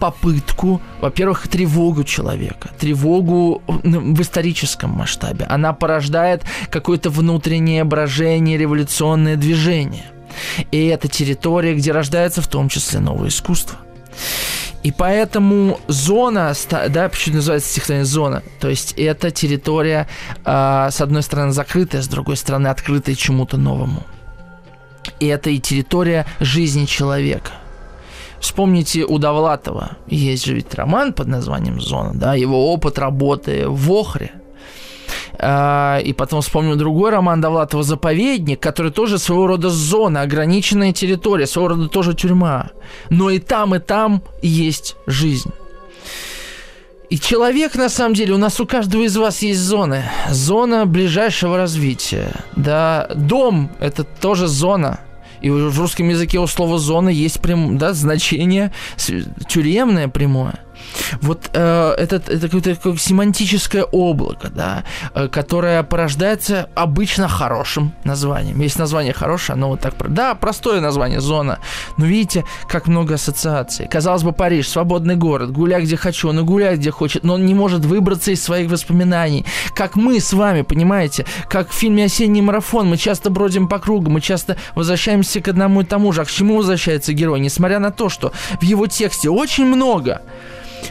попытку, 0.01 0.81
во-первых, 1.01 1.47
тревогу 1.47 2.03
человека, 2.03 2.71
тревогу 2.79 3.63
в 3.67 4.23
историческом 4.23 4.91
масштабе. 4.91 5.45
Она 5.45 5.73
порождает 5.73 6.43
какое-то 6.71 7.11
внутреннее 7.11 7.85
брожение, 7.85 8.59
революционное 8.59 9.37
движение. 9.37 10.07
И 10.73 10.87
это 10.87 11.07
территория, 11.09 11.75
где 11.75 11.93
рождается 11.93 12.41
в 12.41 12.49
том 12.49 12.69
числе 12.69 12.99
новое 13.01 13.29
искусство. 13.29 13.79
И 14.83 14.91
поэтому 14.91 15.79
зона, 15.89 16.55
да, 16.89 17.09
почему 17.11 17.37
называется 17.37 17.71
стихотворение 17.71 18.07
зона, 18.07 18.43
то 18.61 18.69
есть 18.71 18.95
это 18.97 19.31
территория, 19.31 20.09
э, 20.45 20.89
с 20.91 21.01
одной 21.03 21.23
стороны, 21.23 21.53
закрытая, 21.53 22.01
с 22.01 22.09
другой 22.09 22.39
стороны, 22.39 22.69
открытая 22.69 23.15
чему-то 23.15 23.59
новому. 23.59 24.03
И 25.19 25.27
это 25.27 25.51
и 25.51 25.59
территория 25.59 26.25
жизни 26.41 26.87
человека– 26.87 27.53
Вспомните 28.41 29.05
у 29.05 29.19
Довлатова. 29.19 29.99
Есть 30.09 30.47
же 30.47 30.55
ведь 30.55 30.75
роман 30.75 31.13
под 31.13 31.29
названием 31.29 31.81
«Зона», 31.81 32.13
да, 32.15 32.35
его 32.35 32.73
опыт 32.73 32.99
работы 32.99 33.69
в 33.69 33.93
Охре. 33.93 34.33
А, 35.39 35.99
и 35.99 36.13
потом 36.15 36.41
вспомню 36.41 36.77
другой 36.77 37.11
роман 37.11 37.43
Довлатова 37.43 37.83
«Заповедник», 37.83 38.59
который 38.59 38.93
тоже 38.93 39.19
своего 39.19 39.47
рода 39.47 39.69
зона, 39.69 40.23
ограниченная 40.23 40.93
территория, 40.93 41.47
своего 41.47 41.69
рода 41.69 41.89
тоже 41.89 42.15
тюрьма. 42.15 42.71
Но 43.11 43.29
и 43.31 43.39
там, 43.39 43.75
и 43.75 43.79
там 43.79 44.23
есть 44.41 44.97
жизнь. 45.07 45.53
И 47.11 47.19
человек, 47.19 47.75
на 47.75 47.89
самом 47.89 48.15
деле, 48.15 48.35
у 48.35 48.39
нас 48.39 48.59
у 48.61 48.67
каждого 48.67 49.03
из 49.03 49.17
вас 49.17 49.43
есть 49.43 49.61
зоны. 49.61 50.05
Зона 50.31 50.87
ближайшего 50.87 51.57
развития. 51.57 52.33
Да, 52.57 53.11
дом– 53.15 53.71
это 53.81 54.05
тоже 54.05 54.47
зона– 54.47 55.01
и 55.41 55.51
в 55.51 55.79
русском 55.79 56.09
языке 56.09 56.39
у 56.39 56.47
слова 56.47 56.79
зона 56.79 57.09
есть 57.09 57.41
прям, 57.41 57.79
да, 57.79 57.93
значение 57.93 58.73
тюремное 59.49 60.09
прямое. 60.09 60.61
Вот 61.21 61.51
э, 61.53 61.95
это, 61.99 62.17
это 62.17 62.41
какое-то 62.41 62.75
какое 62.75 62.97
семантическое 62.97 63.85
облако, 63.85 64.49
да, 64.49 64.85
э, 65.15 65.29
которое 65.29 65.83
порождается 65.83 66.69
обычно 66.75 67.29
хорошим 67.29 67.93
названием. 68.05 68.61
Есть 68.61 68.79
название 68.79 69.13
хорошее, 69.13 69.55
оно 69.55 69.69
вот 69.71 69.81
так... 69.81 69.95
Да, 70.09 70.35
простое 70.35 70.81
название 70.81 71.21
«Зона», 71.21 71.59
но 71.97 72.07
видите, 72.07 72.45
как 72.69 72.87
много 72.87 73.15
ассоциаций. 73.15 73.87
Казалось 73.89 74.23
бы, 74.23 74.33
Париж, 74.33 74.69
свободный 74.69 75.17
город, 75.17 75.53
гуляй 75.53 75.83
где 75.83 75.97
хочу, 75.97 76.29
он 76.29 76.41
и 76.41 76.43
гуляет 76.43 76.79
где 76.79 76.91
хочет, 76.91 77.25
но 77.25 77.35
он 77.35 77.47
не 77.47 77.55
может 77.55 77.85
выбраться 77.85 78.31
из 78.31 78.43
своих 78.43 78.71
воспоминаний. 78.71 79.45
Как 79.75 79.97
мы 79.97 80.21
с 80.21 80.33
вами, 80.33 80.63
понимаете, 80.63 81.27
как 81.49 81.71
в 81.71 81.75
фильме 81.75 82.05
«Осенний 82.05 82.43
марафон», 82.43 82.89
мы 82.89 82.97
часто 82.97 83.31
бродим 83.31 83.69
по 83.69 83.79
кругу, 83.79 84.11
мы 84.11 84.21
часто 84.21 84.57
возвращаемся 84.75 85.41
к 85.41 85.49
одному 85.49 85.83
и 85.83 85.85
тому 85.85 86.13
же. 86.13 86.23
А 86.23 86.25
к 86.25 86.31
чему 86.31 86.57
возвращается 86.57 87.13
герой? 87.13 87.41
Несмотря 87.41 87.79
на 87.79 87.91
то, 87.91 88.09
что 88.09 88.33
в 88.61 88.63
его 88.63 88.87
тексте 88.87 89.31
очень 89.31 89.67
много 89.67 90.23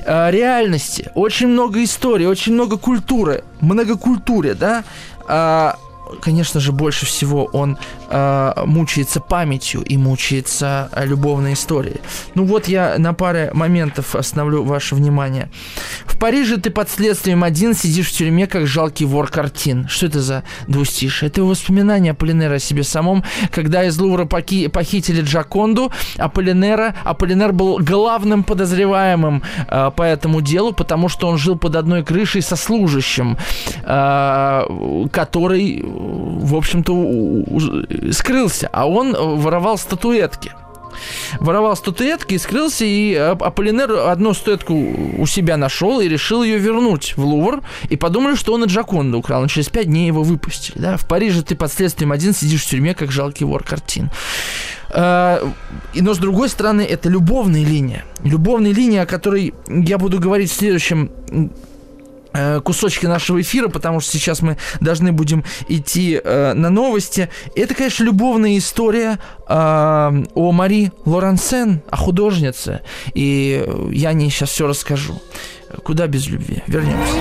э, 0.06 0.32
реальности, 0.32 1.12
очень 1.16 1.48
много 1.48 1.84
истории, 1.84 2.26
очень 2.26 2.54
много 2.54 2.78
культуры, 2.78 3.44
многокультуре, 3.62 4.54
да, 4.54 4.84
э, 5.28 5.72
конечно 6.22 6.60
же, 6.60 6.72
больше 6.72 7.06
всего 7.06 7.46
он 7.46 7.78
э, 8.10 8.54
мучается 8.66 9.20
памятью 9.20 9.82
и 9.82 9.98
мучается 9.98 10.90
э, 10.92 11.06
любовной 11.06 11.54
историей. 11.54 12.02
Ну 12.36 12.46
вот 12.46 12.68
я 12.68 12.96
на 12.98 13.14
паре 13.14 13.52
моментов 13.54 14.16
остановлю 14.16 14.64
ваше 14.64 14.96
внимание. 14.96 15.50
Париже 16.20 16.58
ты 16.58 16.70
под 16.70 16.90
следствием 16.90 17.44
один 17.44 17.74
сидишь 17.74 18.08
в 18.10 18.18
тюрьме, 18.18 18.46
как 18.46 18.68
жалкий 18.68 19.06
вор 19.06 19.30
картин. 19.30 19.88
Что 19.88 20.08
это 20.08 20.22
за 20.22 20.44
двустишие? 20.68 21.30
Это 21.30 21.44
воспоминания 21.44 22.12
Аполлинера 22.12 22.56
о 22.56 22.60
себе 22.60 22.84
самом, 22.84 23.24
когда 23.52 23.86
из 23.86 23.98
Лувра 23.98 24.26
поки- 24.26 24.68
похитили 24.68 25.22
Джаконду, 25.22 25.92
Аполлинера, 26.18 26.94
Аполлинер 27.06 27.54
был 27.54 27.80
главным 27.80 28.44
подозреваемым 28.44 29.44
э, 29.68 29.92
по 29.96 30.04
этому 30.04 30.42
делу, 30.42 30.74
потому 30.74 31.10
что 31.10 31.28
он 31.28 31.38
жил 31.38 31.58
под 31.58 31.76
одной 31.76 32.04
крышей 32.04 32.42
со 32.42 32.56
служащим, 32.56 33.38
э, 33.84 35.08
который, 35.12 35.84
в 35.86 36.56
общем-то, 36.56 38.12
скрылся, 38.12 38.70
а 38.74 38.88
он 38.88 39.16
воровал 39.16 39.78
статуэтки 39.78 40.52
воровал 41.40 41.76
статуэтки 41.76 42.36
и 42.36 42.38
скрылся, 42.38 42.86
и 42.86 43.14
Аполлинер 43.14 43.92
одну 44.10 44.34
статуэтку 44.34 44.74
у 45.18 45.26
себя 45.26 45.58
нашел 45.58 46.00
и 46.00 46.08
решил 46.08 46.44
ее 46.44 46.58
вернуть 46.58 47.16
в 47.18 47.24
Лувр, 47.24 47.62
и 47.90 47.96
подумали, 47.96 48.36
что 48.36 48.54
он 48.54 48.64
и 48.64 48.68
Джаконду 48.68 49.20
украл, 49.20 49.42
но 49.42 49.48
через 49.48 49.70
пять 49.70 49.88
дней 49.88 50.08
его 50.08 50.24
выпустили. 50.24 50.78
Да? 50.80 50.98
В 50.98 51.08
Париже 51.08 51.42
ты 51.44 51.56
под 51.56 51.72
следствием 51.72 52.12
один 52.12 52.34
сидишь 52.34 52.64
в 52.64 52.70
тюрьме, 52.70 52.94
как 52.94 53.12
жалкий 53.12 53.46
вор 53.46 53.64
картин. 53.64 54.10
А, 54.92 55.48
но 55.94 56.14
с 56.14 56.18
другой 56.18 56.50
стороны, 56.50 56.82
это 56.82 57.10
любовная 57.10 57.64
линия. 57.64 58.06
Любовная 58.24 58.74
линия, 58.74 59.04
о 59.04 59.06
которой 59.06 59.54
я 59.68 59.98
буду 59.98 60.20
говорить 60.20 60.52
в 60.52 60.56
следующем 60.56 61.12
Э, 61.32 61.48
кусочки 62.64 63.06
нашего 63.06 63.42
эфира, 63.42 63.70
потому 63.70 64.00
что 64.00 64.12
сейчас 64.12 64.42
мы 64.42 64.58
должны 64.80 65.12
будем 65.12 65.44
идти 65.68 66.20
э, 66.24 66.54
на 66.54 66.70
новости. 66.70 67.30
Это, 67.56 67.74
конечно, 67.74 68.04
любовная 68.04 68.58
история 68.58 69.20
э, 69.48 69.54
о 69.54 70.52
Мари 70.52 70.92
Лорансен, 71.06 71.82
о 71.90 71.98
художнице. 71.98 72.82
И 73.14 73.66
я 73.92 74.14
не 74.14 74.30
сейчас 74.30 74.50
все 74.52 74.68
расскажу. 74.68 75.22
Куда 75.84 76.08
без 76.08 76.28
любви? 76.28 76.64
Вернемся. 76.68 77.14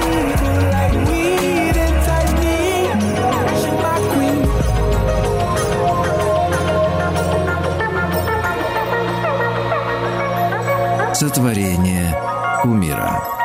Сотворение 11.14 12.16
умира. 12.64 13.37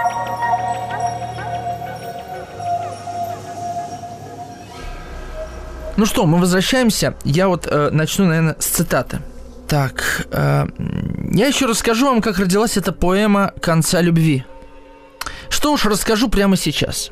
Ну 5.95 6.05
что, 6.05 6.25
мы 6.25 6.39
возвращаемся. 6.39 7.15
Я 7.23 7.47
вот 7.47 7.67
э, 7.69 7.89
начну, 7.91 8.25
наверное, 8.25 8.55
с 8.59 8.65
цитаты. 8.65 9.19
Так, 9.67 10.27
э, 10.31 10.65
я 11.31 11.47
еще 11.47 11.67
расскажу 11.67 12.07
вам, 12.07 12.21
как 12.21 12.39
родилась 12.39 12.77
эта 12.77 12.91
поэма 12.91 13.53
«Конца 13.61 14.01
любви». 14.01 14.43
Что 15.49 15.71
уж 15.71 15.85
расскажу 15.85 16.29
прямо 16.29 16.57
сейчас. 16.57 17.09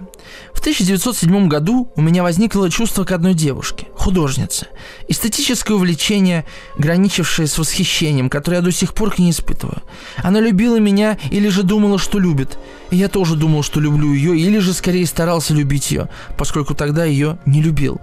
В 0.53 0.59
1907 0.59 1.47
году 1.47 1.91
у 1.95 2.01
меня 2.01 2.23
возникло 2.23 2.69
чувство 2.69 3.03
к 3.03 3.11
одной 3.11 3.33
девушке, 3.33 3.87
художнице. 3.95 4.67
Эстетическое 5.07 5.77
увлечение, 5.77 6.45
граничившее 6.77 7.47
с 7.47 7.57
восхищением, 7.57 8.29
которое 8.29 8.57
я 8.57 8.61
до 8.61 8.71
сих 8.71 8.93
пор 8.93 9.11
к 9.11 9.19
ней 9.19 9.31
испытываю. 9.31 9.81
Она 10.17 10.39
любила 10.39 10.77
меня 10.79 11.17
или 11.29 11.47
же 11.49 11.63
думала, 11.63 11.99
что 11.99 12.19
любит. 12.19 12.57
И 12.89 12.97
я 12.97 13.07
тоже 13.07 13.35
думал, 13.35 13.63
что 13.63 13.79
люблю 13.79 14.11
ее, 14.11 14.37
или 14.37 14.57
же 14.57 14.73
скорее 14.73 15.05
старался 15.05 15.53
любить 15.53 15.91
ее, 15.91 16.09
поскольку 16.37 16.73
тогда 16.73 17.05
ее 17.05 17.37
не 17.45 17.61
любил. 17.61 18.01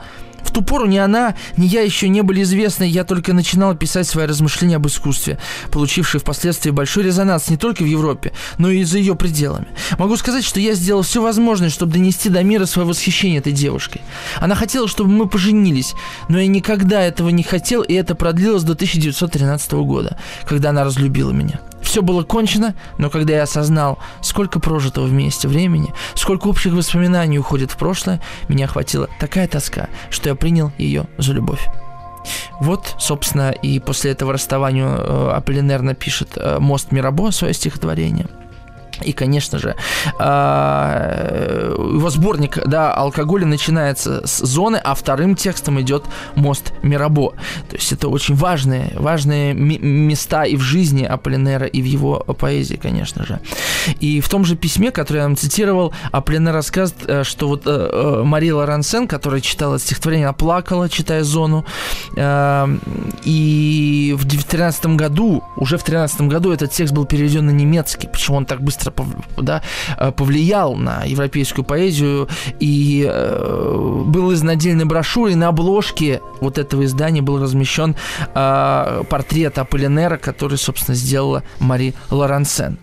В 0.48 0.50
ту 0.50 0.62
пору 0.62 0.86
ни 0.86 0.96
она, 0.96 1.34
ни 1.58 1.66
я 1.66 1.82
еще 1.82 2.08
не 2.08 2.22
были 2.22 2.40
известны, 2.42 2.84
я 2.84 3.04
только 3.04 3.34
начинал 3.34 3.76
писать 3.76 4.08
свои 4.08 4.24
размышления 4.24 4.76
об 4.76 4.86
искусстве, 4.86 5.38
получившие 5.70 6.22
впоследствии 6.22 6.70
большой 6.70 7.02
резонанс 7.04 7.50
не 7.50 7.58
только 7.58 7.82
в 7.82 7.86
Европе, 7.86 8.32
но 8.56 8.70
и 8.70 8.82
за 8.82 8.96
ее 8.96 9.14
пределами. 9.14 9.66
Могу 9.98 10.16
сказать, 10.16 10.46
что 10.46 10.58
я 10.58 10.72
сделал 10.72 11.02
все 11.02 11.20
возможное, 11.20 11.68
чтобы 11.68 11.92
донести 11.92 12.30
до 12.30 12.42
мира 12.42 12.64
свое 12.64 12.88
восхищение 12.88 13.40
этой 13.40 13.52
девушкой. 13.52 14.00
Она 14.40 14.54
хотела, 14.54 14.88
чтобы 14.88 15.10
мы 15.10 15.28
поженились, 15.28 15.92
но 16.30 16.40
я 16.40 16.46
никогда 16.46 17.02
этого 17.02 17.28
не 17.28 17.42
хотел, 17.42 17.82
и 17.82 17.92
это 17.92 18.14
продлилось 18.14 18.62
до 18.62 18.72
1913 18.72 19.72
года, 19.72 20.16
когда 20.46 20.70
она 20.70 20.82
разлюбила 20.82 21.30
меня. 21.30 21.60
Все 21.88 22.02
было 22.02 22.22
кончено, 22.22 22.74
но 22.98 23.08
когда 23.08 23.32
я 23.32 23.44
осознал, 23.44 23.98
сколько 24.20 24.60
прожитого 24.60 25.06
вместе 25.06 25.48
времени, 25.48 25.94
сколько 26.14 26.48
общих 26.48 26.74
воспоминаний 26.74 27.38
уходит 27.38 27.70
в 27.70 27.78
прошлое, 27.78 28.20
меня 28.46 28.66
охватила 28.66 29.08
такая 29.18 29.48
тоска, 29.48 29.88
что 30.10 30.28
я 30.28 30.34
принял 30.34 30.70
ее 30.76 31.06
за 31.16 31.32
любовь. 31.32 31.66
Вот, 32.60 32.94
собственно, 32.98 33.52
и 33.52 33.78
после 33.78 34.10
этого 34.10 34.34
расставания 34.34 34.86
э, 34.86 35.30
Аполлинер 35.34 35.80
напишет 35.80 36.32
э, 36.36 36.58
«Мост 36.58 36.92
Мирабо» 36.92 37.30
свое 37.30 37.54
стихотворение– 37.54 38.26
и, 39.02 39.12
конечно 39.12 39.58
же, 39.58 39.76
а, 40.18 41.74
его 41.78 42.10
сборник 42.10 42.58
да, 42.66 42.92
алкоголя 42.92 43.46
начинается 43.46 44.26
с 44.26 44.38
зоны, 44.44 44.80
а 44.82 44.94
вторым 44.94 45.36
текстом 45.36 45.80
идет 45.80 46.04
мост 46.34 46.72
Мирабо. 46.82 47.32
То 47.68 47.76
есть 47.76 47.92
это 47.92 48.08
очень 48.08 48.34
важные, 48.34 48.92
важные 48.94 49.54
места 49.54 50.44
и 50.44 50.56
в 50.56 50.60
жизни 50.60 51.04
Аполлинера, 51.04 51.66
и 51.66 51.82
в 51.82 51.84
его 51.84 52.18
поэзии, 52.38 52.76
конечно 52.76 53.24
же. 53.24 53.40
И 54.00 54.20
в 54.20 54.28
том 54.28 54.44
же 54.44 54.56
письме, 54.56 54.90
которое 54.90 55.20
я 55.20 55.24
вам 55.24 55.36
цитировал, 55.36 55.92
Аполлинер 56.12 56.52
рассказывает, 56.52 57.04
э, 57.08 57.24
что 57.24 57.48
вот 57.48 57.62
э, 57.66 57.70
э, 57.70 58.22
Мария 58.24 58.54
Лорансен, 58.54 59.06
которая 59.06 59.40
читала 59.40 59.78
стихотворение, 59.78 60.26
она 60.26 60.32
плакала, 60.32 60.88
читая 60.88 61.24
зону. 61.24 61.64
И 63.24 64.14
в 64.18 64.24
2013 64.24 64.86
году, 64.96 65.44
уже 65.56 65.76
в 65.76 65.84
2013 65.84 66.20
году 66.22 66.52
этот 66.52 66.70
текст 66.72 66.94
был 66.94 67.04
переведен 67.04 67.46
на 67.46 67.50
немецкий. 67.50 68.08
Почему 68.08 68.36
он 68.36 68.46
так 68.46 68.60
быстро 68.60 68.87
да, 69.36 69.62
э, 69.96 70.12
повлиял 70.12 70.74
на 70.74 71.04
европейскую 71.04 71.64
поэзию 71.64 72.28
и 72.60 73.06
э, 73.08 74.02
был 74.06 74.32
издан 74.32 74.50
отдельной 74.50 74.84
брошюрой. 74.84 75.34
На 75.34 75.48
обложке 75.48 76.20
вот 76.40 76.58
этого 76.58 76.84
издания 76.84 77.22
был 77.22 77.40
размещен 77.42 77.96
э, 78.34 79.02
портрет 79.08 79.58
Аполлинера, 79.58 80.16
который, 80.16 80.58
собственно, 80.58 80.94
сделала 80.94 81.42
Мари 81.58 81.94
Лорансен. 82.10 82.78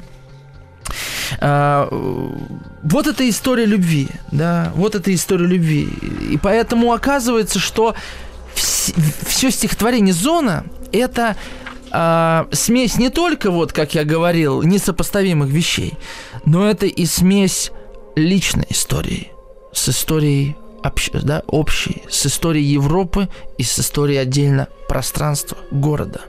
Uh, 1.41 2.37
вот 2.83 3.07
эта 3.07 3.27
история 3.27 3.65
любви, 3.65 4.07
да, 4.31 4.71
вот 4.75 4.93
эта 4.93 5.13
история 5.13 5.47
любви. 5.47 5.89
И 6.29 6.37
поэтому 6.37 6.93
оказывается, 6.93 7.57
что 7.57 7.95
вс- 8.55 8.93
все 9.25 9.49
стихотворение 9.49 10.13
Зона 10.13 10.65
это 10.91 11.35
а, 11.97 12.47
смесь 12.51 12.97
не 12.97 13.09
только, 13.09 13.51
вот 13.51 13.71
как 13.71 13.95
я 13.95 14.03
говорил, 14.03 14.61
несопоставимых 14.63 15.49
вещей, 15.49 15.93
но 16.45 16.69
это 16.69 16.87
и 16.87 17.05
смесь 17.05 17.71
личной 18.17 18.67
истории 18.69 19.31
с 19.71 19.87
историей 19.87 20.57
общ, 20.83 21.09
да, 21.13 21.43
общей, 21.47 22.03
с 22.09 22.25
историей 22.25 22.65
Европы 22.65 23.29
и 23.57 23.63
с 23.63 23.79
историей 23.79 24.17
отдельно 24.17 24.67
пространства 24.89 25.57
города. 25.71 26.19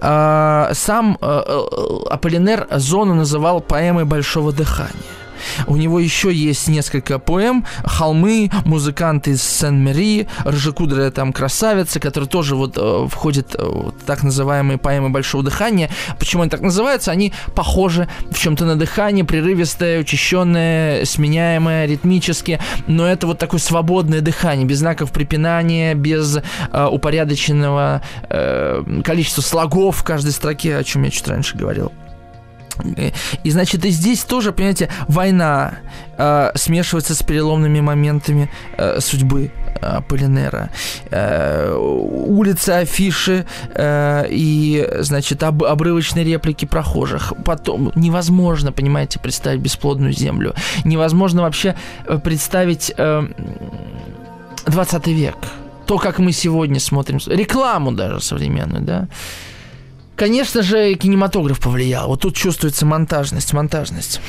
А, 0.00 0.70
сам 0.72 1.18
а, 1.20 1.66
Аполлинер 2.08 2.66
зону 2.70 3.14
называл 3.14 3.60
поэмой 3.60 4.06
большого 4.06 4.50
дыхания. 4.50 4.92
У 5.66 5.76
него 5.76 6.00
еще 6.00 6.32
есть 6.32 6.68
несколько 6.68 7.18
поэм 7.18 7.64
«Холмы», 7.84 8.50
«Музыканты 8.64 9.32
из 9.32 9.42
Сен-Мери», 9.42 10.28
«Рыжекудрая 10.44 11.10
там 11.10 11.32
красавица», 11.32 12.00
которые 12.00 12.28
тоже 12.28 12.56
вот 12.56 12.76
э, 12.76 13.06
входят 13.08 13.54
э, 13.58 13.90
так 14.06 14.22
называемые 14.22 14.78
поэмы 14.78 15.10
«Большого 15.10 15.44
дыхания». 15.44 15.90
Почему 16.18 16.42
они 16.42 16.50
так 16.50 16.60
называются? 16.60 17.10
Они 17.10 17.32
похожи 17.54 18.08
в 18.30 18.38
чем-то 18.38 18.64
на 18.64 18.76
дыхание, 18.76 19.24
прерывистое, 19.24 20.00
учащенное, 20.00 21.04
сменяемое 21.04 21.86
ритмически, 21.86 22.60
но 22.86 23.06
это 23.06 23.26
вот 23.26 23.38
такое 23.38 23.60
свободное 23.60 24.20
дыхание, 24.20 24.66
без 24.66 24.78
знаков 24.78 25.12
препинания, 25.12 25.94
без 25.94 26.36
э, 26.36 26.86
упорядоченного 26.90 28.02
э, 28.28 29.00
количества 29.04 29.42
слогов 29.42 29.96
в 29.96 30.04
каждой 30.04 30.32
строке, 30.32 30.76
о 30.76 30.84
чем 30.84 31.02
я 31.04 31.10
чуть 31.10 31.26
раньше 31.28 31.56
говорил. 31.56 31.92
И, 33.44 33.50
значит, 33.50 33.84
и 33.84 33.90
здесь 33.90 34.24
тоже, 34.24 34.52
понимаете, 34.52 34.88
война 35.08 35.78
э, 36.18 36.52
смешивается 36.54 37.14
с 37.14 37.22
переломными 37.22 37.80
моментами 37.80 38.50
э, 38.76 39.00
судьбы 39.00 39.50
э, 39.80 40.00
Полинера. 40.08 40.70
Э, 41.10 41.74
улицы, 41.76 42.70
афиши 42.70 43.46
э, 43.74 44.26
и, 44.30 44.88
значит, 45.00 45.42
об, 45.42 45.64
обрывочные 45.64 46.24
реплики 46.24 46.64
прохожих. 46.64 47.32
Потом 47.44 47.92
невозможно, 47.94 48.72
понимаете, 48.72 49.18
представить 49.18 49.60
бесплодную 49.60 50.12
землю. 50.12 50.54
Невозможно 50.84 51.42
вообще 51.42 51.74
э, 52.06 52.18
представить 52.18 52.92
э, 52.96 53.28
20 54.66 55.06
век. 55.08 55.36
То, 55.86 55.98
как 55.98 56.18
мы 56.18 56.32
сегодня 56.32 56.80
смотрим, 56.80 57.18
рекламу 57.26 57.92
даже 57.92 58.20
современную, 58.20 58.82
да. 58.82 59.08
Конечно 60.16 60.62
же, 60.62 60.94
кинематограф 60.94 61.60
повлиял. 61.60 62.08
Вот 62.08 62.22
тут 62.22 62.34
чувствуется 62.34 62.86
монтажность, 62.86 63.52
монтажность. 63.52 64.20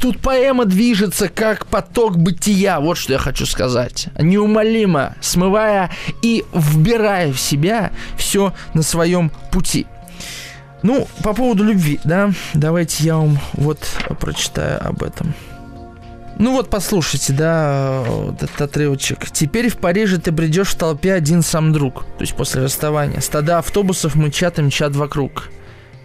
Тут 0.00 0.20
поэма 0.20 0.64
движется 0.64 1.28
как 1.28 1.66
поток 1.66 2.18
бытия, 2.18 2.80
вот 2.80 2.98
что 2.98 3.12
я 3.12 3.18
хочу 3.18 3.46
сказать. 3.46 4.08
Неумолимо 4.18 5.14
смывая 5.20 5.90
и 6.22 6.44
вбирая 6.52 7.32
в 7.32 7.40
себя 7.40 7.92
все 8.18 8.52
на 8.74 8.82
своем 8.82 9.30
пути. 9.52 9.86
Ну, 10.82 11.08
по 11.22 11.32
поводу 11.32 11.64
любви, 11.64 12.00
да, 12.04 12.32
давайте 12.52 13.04
я 13.04 13.16
вам 13.16 13.38
вот 13.54 13.80
прочитаю 14.20 14.86
об 14.86 15.02
этом. 15.02 15.34
Ну 16.38 16.52
вот, 16.52 16.68
послушайте, 16.68 17.32
да, 17.32 18.04
этот 18.34 18.60
отрывочек. 18.60 19.30
Теперь 19.30 19.70
в 19.70 19.78
Париже 19.78 20.18
ты 20.18 20.32
бредешь 20.32 20.68
в 20.68 20.74
толпе 20.74 21.14
один 21.14 21.42
сам 21.42 21.72
друг, 21.72 22.04
то 22.04 22.20
есть 22.20 22.34
после 22.34 22.62
расставания. 22.62 23.20
Стада 23.20 23.58
автобусов 23.58 24.14
мычат 24.14 24.58
и 24.58 24.62
мчат 24.62 24.94
вокруг. 24.94 25.48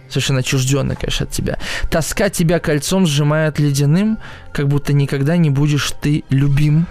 Совершенно 0.08 0.40
отчужденно, 0.40 0.96
конечно, 0.96 1.24
от 1.24 1.32
тебя. 1.32 1.58
Тоска 1.90 2.30
тебя 2.30 2.60
кольцом 2.60 3.06
сжимает 3.06 3.58
ледяным, 3.58 4.18
как 4.52 4.68
будто 4.68 4.92
никогда 4.92 5.36
не 5.36 5.50
будешь 5.50 5.90
ты 6.00 6.24
любим. 6.30 6.86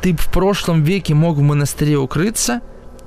Ты 0.00 0.16
в 0.16 0.30
прошлом 0.30 0.82
веке 0.82 1.14
мог 1.14 1.36
в 1.36 1.42
монастыре 1.42 1.96
укрыться, 1.96 2.60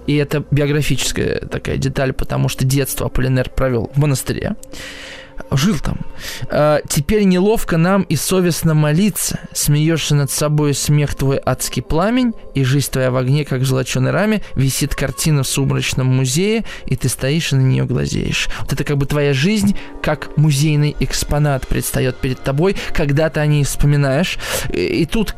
и 0.06 0.16
это 0.16 0.46
биографическая 0.52 1.40
такая 1.40 1.78
деталь, 1.78 2.14
потому 2.14 2.50
что 2.50 2.66
детство 2.66 3.08
Аполлинер 3.08 3.50
провел 3.50 3.92
в 3.96 4.00
монастыре 4.00 4.56
жил 5.52 5.78
там. 5.80 6.00
А, 6.50 6.82
теперь 6.88 7.24
неловко 7.24 7.78
нам 7.78 8.04
и 8.04 8.16
совестно 8.16 8.74
молиться. 8.74 9.40
Смеешься 9.54 10.16
над 10.16 10.32
собой 10.32 10.74
смех 10.74 11.16
твой 11.16 11.40
адский 11.44 11.82
пламень, 11.82 12.34
и 12.54 12.64
жизнь 12.64 12.92
твоя 12.92 13.12
в 13.12 13.18
огне, 13.18 13.46
как 13.46 13.62
в 13.62 13.66
золоченой 13.66 14.12
раме, 14.12 14.42
висит 14.56 14.96
картина 14.96 15.44
в 15.44 15.48
сумрачном 15.48 16.08
музее, 16.08 16.66
и 16.86 16.96
ты 16.96 17.10
стоишь 17.10 17.54
и 17.54 17.56
на 17.56 17.62
нее 17.62 17.86
глазеешь. 17.86 18.50
Вот 18.62 18.74
это 18.74 18.84
как 18.84 18.98
бы 18.98 19.06
твоя 19.06 19.34
жизнь, 19.34 19.78
как 20.02 20.38
музейный 20.38 20.96
экспонат 21.00 21.68
предстает 21.68 22.18
перед 22.18 22.42
тобой, 22.42 22.76
когда 22.94 23.30
ты 23.30 23.40
о 23.40 23.46
ней 23.46 23.64
вспоминаешь. 23.64 24.38
И, 24.72 24.80
и 24.80 25.06
тут 25.06 25.36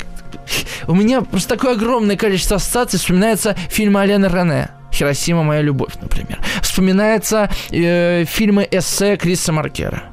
у 0.88 0.96
меня 0.96 1.22
просто 1.22 1.56
такое 1.56 1.74
огромное 1.74 2.16
количество 2.16 2.58
ассоциаций 2.58 3.00
вспоминается 3.00 3.56
фильм 3.70 3.98
Алена 3.98 4.28
Рене. 4.28 4.70
«Хиросима. 4.98 5.44
Моя 5.44 5.62
любовь», 5.62 5.94
например. 6.02 6.40
Вспоминаются 6.62 7.50
э, 7.72 8.26
фильмы 8.26 8.68
эссе 8.70 9.16
Криса 9.18 9.52
Маркера 9.54 10.04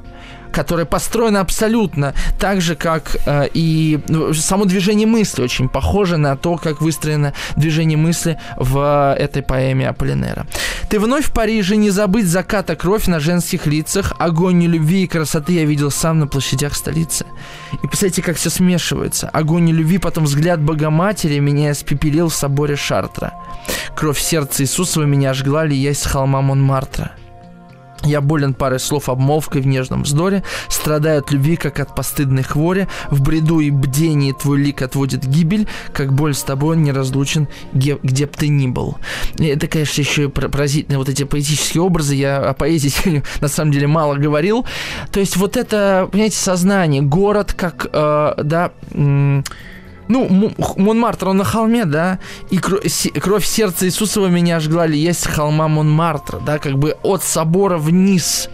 которая 0.55 0.85
построена 0.85 1.41
абсолютно 1.41 2.13
так 2.39 2.61
же, 2.61 2.75
как 2.75 3.17
э, 3.25 3.49
и 3.53 3.99
ну, 4.07 4.33
само 4.33 4.63
движение 4.63 5.05
мысли 5.05 5.41
очень 5.41 5.67
похоже 5.67 6.15
на 6.15 6.37
то, 6.37 6.55
как 6.55 6.79
выстроено 6.79 7.33
движение 7.57 7.97
мысли 7.97 8.39
в 8.55 9.15
этой 9.19 9.43
поэме 9.43 9.89
Аполлинера. 9.89 10.47
Ты 10.89 10.99
вновь 11.01 11.25
в 11.25 11.33
Париже, 11.33 11.75
не 11.75 11.89
забыть 11.89 12.27
заката 12.27 12.77
кровь 12.77 13.07
на 13.07 13.19
женских 13.19 13.67
лицах, 13.67 14.13
огонь 14.17 14.65
любви 14.65 15.03
и 15.03 15.07
красоты 15.07 15.53
я 15.53 15.65
видел 15.65 15.91
сам 15.91 16.19
на 16.19 16.27
площадях 16.27 16.73
столицы. 16.73 17.25
И 17.83 17.87
представляете, 17.87 18.21
как 18.21 18.37
все 18.37 18.49
смешивается. 18.49 19.27
Огонь 19.27 19.69
любви, 19.69 19.97
потом 19.97 20.23
взгляд 20.23 20.61
Богоматери 20.61 21.39
меня 21.39 21.73
испепелил 21.73 22.29
в 22.29 22.35
соборе 22.35 22.77
Шартра. 22.77 23.33
Кровь 23.93 24.21
сердца 24.21 24.63
Иисусова 24.63 25.03
меня 25.03 25.33
жгла, 25.33 25.65
лиясь 25.65 25.99
с 25.99 26.05
холма 26.05 26.41
Монмартра. 26.41 27.11
Я 28.03 28.21
болен 28.21 28.53
парой 28.53 28.79
слов 28.79 29.09
обмолвкой 29.09 29.61
в 29.61 29.67
нежном 29.67 30.03
вздоре, 30.03 30.43
страдаю 30.69 31.19
от 31.19 31.31
любви, 31.31 31.55
как 31.55 31.79
от 31.79 31.95
постыдной 31.95 32.43
хвори, 32.43 32.87
в 33.09 33.21
бреду 33.21 33.59
и 33.59 33.71
бдении 33.71 34.31
твой 34.31 34.59
лик 34.59 34.81
отводит 34.81 35.25
гибель, 35.25 35.67
как 35.93 36.13
боль 36.13 36.35
с 36.35 36.43
тобой 36.43 36.77
не 36.77 36.91
разлучен, 36.91 37.47
где, 37.73 37.97
где 38.03 38.25
б 38.25 38.31
ты 38.35 38.47
ни 38.47 38.67
был. 38.67 38.97
И 39.37 39.45
это, 39.45 39.67
конечно, 39.67 40.01
еще 40.01 40.25
и 40.25 40.27
поразительные 40.27 40.99
вот 40.99 41.09
эти 41.09 41.23
поэтические 41.23 41.81
образы, 41.81 42.15
я 42.15 42.37
о 42.37 42.53
поэзии 42.53 43.23
на 43.41 43.47
самом 43.47 43.71
деле 43.71 43.87
мало 43.87 44.15
говорил. 44.15 44.65
То 45.11 45.19
есть 45.19 45.37
вот 45.37 45.57
это, 45.57 46.07
понимаете, 46.11 46.37
сознание, 46.37 47.01
город 47.01 47.53
как, 47.53 47.87
э, 47.91 48.33
да, 48.43 48.71
ну, 50.07 50.53
Монмартр, 50.77 51.29
он 51.29 51.37
на 51.37 51.43
холме, 51.43 51.85
да, 51.85 52.19
и 52.49 52.57
кровь 52.57 53.45
сердца 53.45 53.85
Иисусова 53.85 54.27
меня 54.27 54.59
жгла 54.59 54.85
ли 54.85 54.97
есть 54.97 55.27
холма 55.27 55.67
Монмартра, 55.67 56.39
да, 56.39 56.59
как 56.59 56.77
бы 56.77 56.97
от 57.03 57.23
собора 57.23 57.77
вниз. 57.77 58.49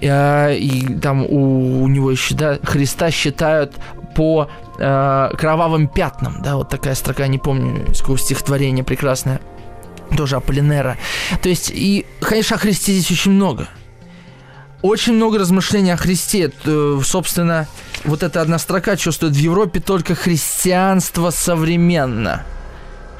Э, 0.00 0.56
и 0.56 0.94
там 0.98 1.24
у, 1.24 1.82
у 1.82 1.88
него 1.88 2.10
еще, 2.10 2.34
да, 2.34 2.58
Христа 2.62 3.10
считают 3.10 3.74
по 4.16 4.48
э, 4.78 5.30
кровавым 5.36 5.88
пятнам, 5.88 6.42
да, 6.42 6.56
вот 6.56 6.68
такая 6.68 6.94
строка, 6.94 7.26
не 7.26 7.38
помню, 7.38 7.90
из 7.90 8.00
какого 8.00 8.18
стихотворения 8.18 8.84
прекрасное, 8.84 9.40
тоже 10.16 10.36
Аполлинера. 10.36 10.96
То 11.42 11.48
есть, 11.48 11.70
и, 11.72 12.06
конечно, 12.20 12.56
о 12.56 12.58
Христе 12.58 12.92
здесь 12.92 13.10
очень 13.10 13.32
много. 13.32 13.68
Очень 14.82 15.14
много 15.14 15.38
размышлений 15.38 15.92
о 15.92 15.96
Христе. 15.96 16.52
Собственно, 17.04 17.68
вот 18.04 18.22
эта 18.22 18.40
одна 18.40 18.58
строка 18.58 18.96
чувствует 18.96 19.34
в 19.34 19.38
Европе 19.38 19.80
только 19.80 20.14
христианство 20.16 21.30
современно. 21.30 22.44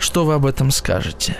Что 0.00 0.24
вы 0.24 0.34
об 0.34 0.46
этом 0.46 0.72
скажете? 0.72 1.36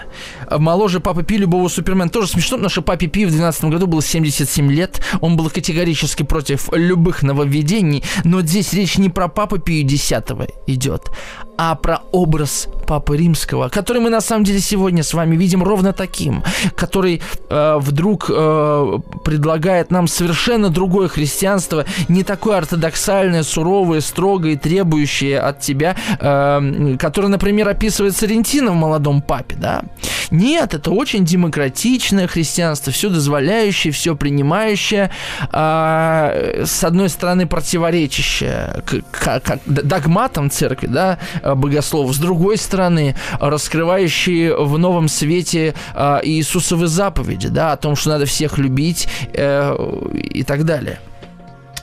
Моложе 0.49 1.01
Папы 1.01 1.25
Пи 1.25 1.37
любого 1.37 1.67
Супермена. 1.67 2.09
Тоже 2.09 2.29
смешно, 2.29 2.59
потому 2.59 2.71
что 2.71 2.83
Папе 2.83 3.09
Пи 3.09 3.25
в 3.25 3.31
2012 3.31 3.65
году 3.65 3.89
было 3.89 4.01
77 4.01 4.71
лет. 4.71 5.05
Он 5.21 5.37
был 5.37 5.51
категорически 5.51 6.23
против 6.23 6.73
любых 6.73 7.25
нововведений. 7.25 8.05
Но 8.23 8.41
здесь 8.43 8.73
речь 8.73 8.99
не 8.99 9.09
про 9.09 9.27
Папу 9.27 9.59
Пию 9.59 9.83
10 9.85 10.25
идет, 10.69 11.11
а 11.57 11.75
про 11.75 12.03
образ 12.13 12.69
Папы 12.87 13.17
Римского, 13.17 13.69
который 13.69 14.03
мы 14.03 14.11
на 14.11 14.21
самом 14.21 14.45
деле 14.45 14.61
сегодня 14.61 15.03
с 15.03 15.15
вами 15.15 15.37
видим 15.37 15.63
ровно 15.63 15.93
таким, 15.93 16.43
который 16.75 17.23
э, 17.49 17.79
вдруг 17.79 18.27
э, 18.29 18.99
предлагает 19.25 19.91
нам 19.91 20.09
совершенно 20.09 20.69
другое 20.69 21.09
христианство, 21.09 21.87
не 22.09 22.23
такое 22.25 22.59
ортодоксальное, 22.59 23.45
суровое, 23.45 24.01
строгое, 24.01 24.57
требующее 24.57 25.41
от 25.41 25.61
тебя, 25.61 25.97
э, 26.21 26.97
которое, 26.99 27.29
например, 27.29 27.69
описывает 27.69 28.17
Сарентино 28.17 28.73
в 28.73 28.75
«Молодом 28.75 29.23
папе», 29.23 29.57
да? 29.57 29.85
Нет, 30.31 30.75
это 30.75 30.91
очень 30.91 31.25
демократичное 31.25 32.27
христианство, 32.27 32.93
все 32.93 33.09
дозволяющее, 33.09 33.93
все 33.93 34.17
принимающее, 34.17 35.11
э, 35.53 36.65
с 36.67 36.85
одной 36.85 37.09
стороны 37.09 37.47
противоречащее 37.47 38.83
к, 38.85 39.03
к, 39.11 39.41
к 39.41 39.59
догматам 39.67 40.51
церкви, 40.51 40.87
да, 40.87 41.19
богослов, 41.43 42.15
с 42.15 42.19
другой 42.19 42.57
стороны, 42.57 43.15
раскрывающие 43.41 44.57
в 44.57 44.79
новом 44.79 45.09
свете 45.09 45.75
э, 45.95 46.21
Иисусовы 46.23 46.87
заповеди, 46.87 47.49
да, 47.49 47.73
о 47.73 47.77
том, 47.77 47.97
что 47.97 48.11
надо 48.11 48.27
всех 48.27 48.59
любить 48.59 49.09
э, 49.33 49.77
и 50.13 50.43
так 50.43 50.65
далее. 50.65 50.99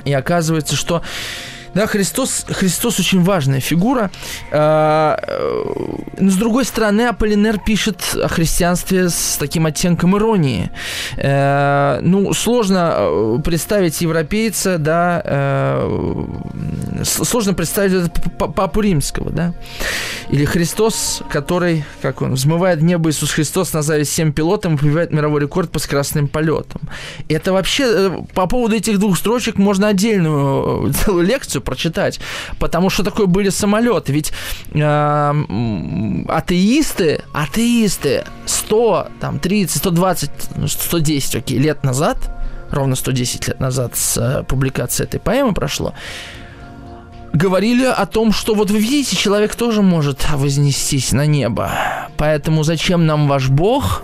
И 0.05 0.13
оказывается, 0.13 0.75
что 0.75 1.01
да, 1.73 1.87
Христос, 1.87 2.45
Христос 2.49 2.99
очень 2.99 3.23
важная 3.23 3.59
фигура. 3.59 4.09
А, 4.51 5.19
э, 5.21 5.63
но 6.19 6.31
с 6.31 6.35
другой 6.35 6.65
стороны, 6.65 7.03
Аполлинер 7.03 7.59
пишет 7.59 8.01
о 8.15 8.27
христианстве 8.27 9.09
с 9.09 9.37
таким 9.39 9.65
оттенком 9.65 10.17
иронии. 10.17 10.71
Э, 11.17 11.99
ну, 12.01 12.33
сложно 12.33 12.93
э, 12.97 13.37
представить 13.43 14.01
европейца, 14.01 14.77
да, 14.77 15.79
сложно 17.03 17.53
представить 17.53 18.11
Папу 18.37 18.81
Римского, 18.81 19.29
да, 19.31 19.53
или 20.29 20.45
Христос, 20.45 21.21
который, 21.29 21.85
как 22.01 22.21
он, 22.21 22.33
взмывает 22.33 22.81
небо 22.81 23.09
Иисус 23.09 23.31
Христос 23.31 23.73
на 23.73 23.81
зависть 23.81 24.11
всем 24.11 24.33
пилотам 24.33 24.75
и 24.75 24.77
побивает 24.77 25.11
мировой 25.11 25.41
рекорд 25.41 25.71
по 25.71 25.79
скоростным 25.79 26.27
полетам. 26.27 26.81
Это 27.27 27.53
вообще, 27.53 28.25
по 28.33 28.47
поводу 28.47 28.75
этих 28.75 28.99
двух 28.99 29.17
строчек 29.17 29.57
можно 29.57 29.87
отдельную 29.87 30.93
целую 30.93 31.25
лекцию 31.27 31.58
лекцию 31.59 31.61
прочитать, 31.61 32.19
потому 32.59 32.89
что 32.89 33.03
такое 33.03 33.27
были 33.27 33.49
самолеты. 33.49 34.13
Ведь 34.13 34.31
э, 34.73 36.25
атеисты, 36.27 37.21
атеисты 37.33 38.23
100, 38.45 39.07
там, 39.19 39.39
30, 39.39 39.77
120, 39.77 40.31
110 40.67 41.35
окей, 41.35 41.59
лет 41.59 41.83
назад, 41.83 42.17
ровно 42.71 42.95
110 42.95 43.47
лет 43.47 43.59
назад 43.59 43.95
с 43.95 44.17
э, 44.17 44.43
публикации 44.43 45.05
этой 45.05 45.19
поэмы 45.19 45.53
прошло, 45.53 45.93
говорили 47.33 47.85
о 47.85 48.05
том, 48.05 48.31
что 48.31 48.55
вот 48.55 48.71
вы 48.71 48.79
видите, 48.79 49.15
человек 49.15 49.55
тоже 49.55 49.81
может 49.81 50.29
вознестись 50.31 51.13
на 51.13 51.25
небо. 51.27 51.69
Поэтому 52.17 52.63
зачем 52.63 53.05
нам 53.05 53.27
ваш 53.27 53.49
Бог? 53.49 54.01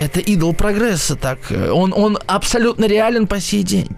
Это 0.00 0.18
идол 0.18 0.54
прогресса, 0.54 1.14
так. 1.14 1.38
Он, 1.50 1.94
он 1.96 2.18
абсолютно 2.26 2.86
реален 2.86 3.26
по 3.26 3.40
сей 3.40 3.62
день. 3.62 3.96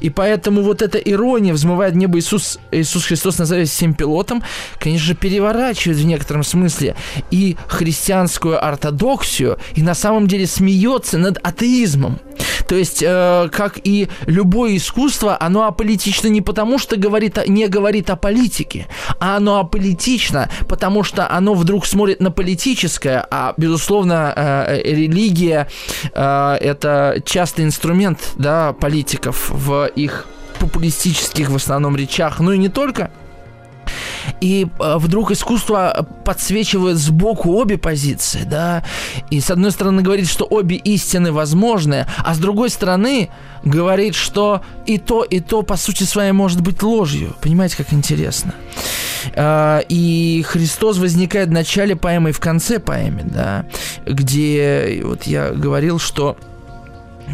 И 0.00 0.10
поэтому 0.10 0.62
вот 0.62 0.82
эта 0.82 0.98
ирония 0.98 1.52
взмывает 1.52 1.94
небо 1.94 2.18
Иисус, 2.18 2.58
Иисус 2.70 3.04
Христос 3.06 3.38
называется 3.38 3.74
всем 3.74 3.94
пилотом, 3.94 4.42
конечно 4.78 5.06
же, 5.06 5.14
переворачивает 5.14 5.98
в 5.98 6.04
некотором 6.04 6.44
смысле 6.44 6.96
и 7.30 7.56
христианскую 7.66 8.64
ортодоксию, 8.64 9.58
и 9.74 9.82
на 9.82 9.94
самом 9.94 10.26
деле 10.26 10.46
смеется 10.46 11.18
над 11.18 11.38
атеизмом. 11.42 12.18
То 12.66 12.74
есть, 12.74 13.02
э, 13.02 13.48
как 13.52 13.78
и 13.84 14.08
любое 14.26 14.76
искусство, 14.76 15.36
оно 15.38 15.66
аполитично 15.66 16.28
не 16.28 16.40
потому, 16.40 16.78
что 16.78 16.96
говорит, 16.96 17.38
не 17.46 17.68
говорит 17.68 18.10
о 18.10 18.16
политике, 18.16 18.86
а 19.20 19.36
оно 19.36 19.58
аполитично, 19.58 20.48
потому 20.68 21.02
что 21.02 21.30
оно 21.30 21.54
вдруг 21.54 21.86
смотрит 21.86 22.20
на 22.20 22.30
политическое, 22.30 23.26
а, 23.30 23.54
безусловно, 23.56 24.32
э, 24.34 24.82
религия 24.82 25.68
э, 26.12 26.56
это 26.60 27.22
частый 27.24 27.64
инструмент 27.64 28.18
да, 28.36 28.72
политиков 28.72 29.50
в 29.50 29.83
их 29.86 30.26
популистических 30.58 31.50
в 31.50 31.56
основном 31.56 31.96
речах, 31.96 32.40
ну 32.40 32.52
и 32.52 32.58
не 32.58 32.68
только– 32.68 33.10
и 34.40 34.66
э, 34.78 34.96
вдруг 34.98 35.30
искусство 35.30 36.06
подсвечивает 36.24 36.96
сбоку 36.98 37.52
обе 37.52 37.78
позиции, 37.78 38.42
да, 38.44 38.84
и 39.30 39.40
с 39.40 39.50
одной 39.50 39.70
стороны 39.70 40.02
говорит, 40.02 40.28
что 40.28 40.44
обе 40.44 40.76
истины 40.76 41.32
возможны, 41.32 42.06
а 42.18 42.34
с 42.34 42.38
другой 42.38 42.70
стороны 42.70 43.30
говорит, 43.64 44.14
что 44.14 44.62
и 44.86 44.98
то, 44.98 45.22
и 45.22 45.40
то 45.40 45.62
по 45.62 45.76
сути 45.76 46.04
своей 46.04 46.32
может 46.32 46.60
быть 46.60 46.82
ложью. 46.82 47.34
Понимаете, 47.40 47.76
как 47.76 47.92
интересно? 47.92 48.54
Э, 49.34 49.80
и 49.88 50.44
Христос 50.46 50.98
возникает 50.98 51.48
в 51.48 51.52
начале 51.52 51.96
поэмы 51.96 52.30
и 52.30 52.32
в 52.32 52.40
конце 52.40 52.78
поэмы, 52.78 53.22
да, 53.24 53.66
где 54.06 55.00
вот 55.04 55.24
я 55.24 55.50
говорил, 55.50 55.98
что 55.98 56.36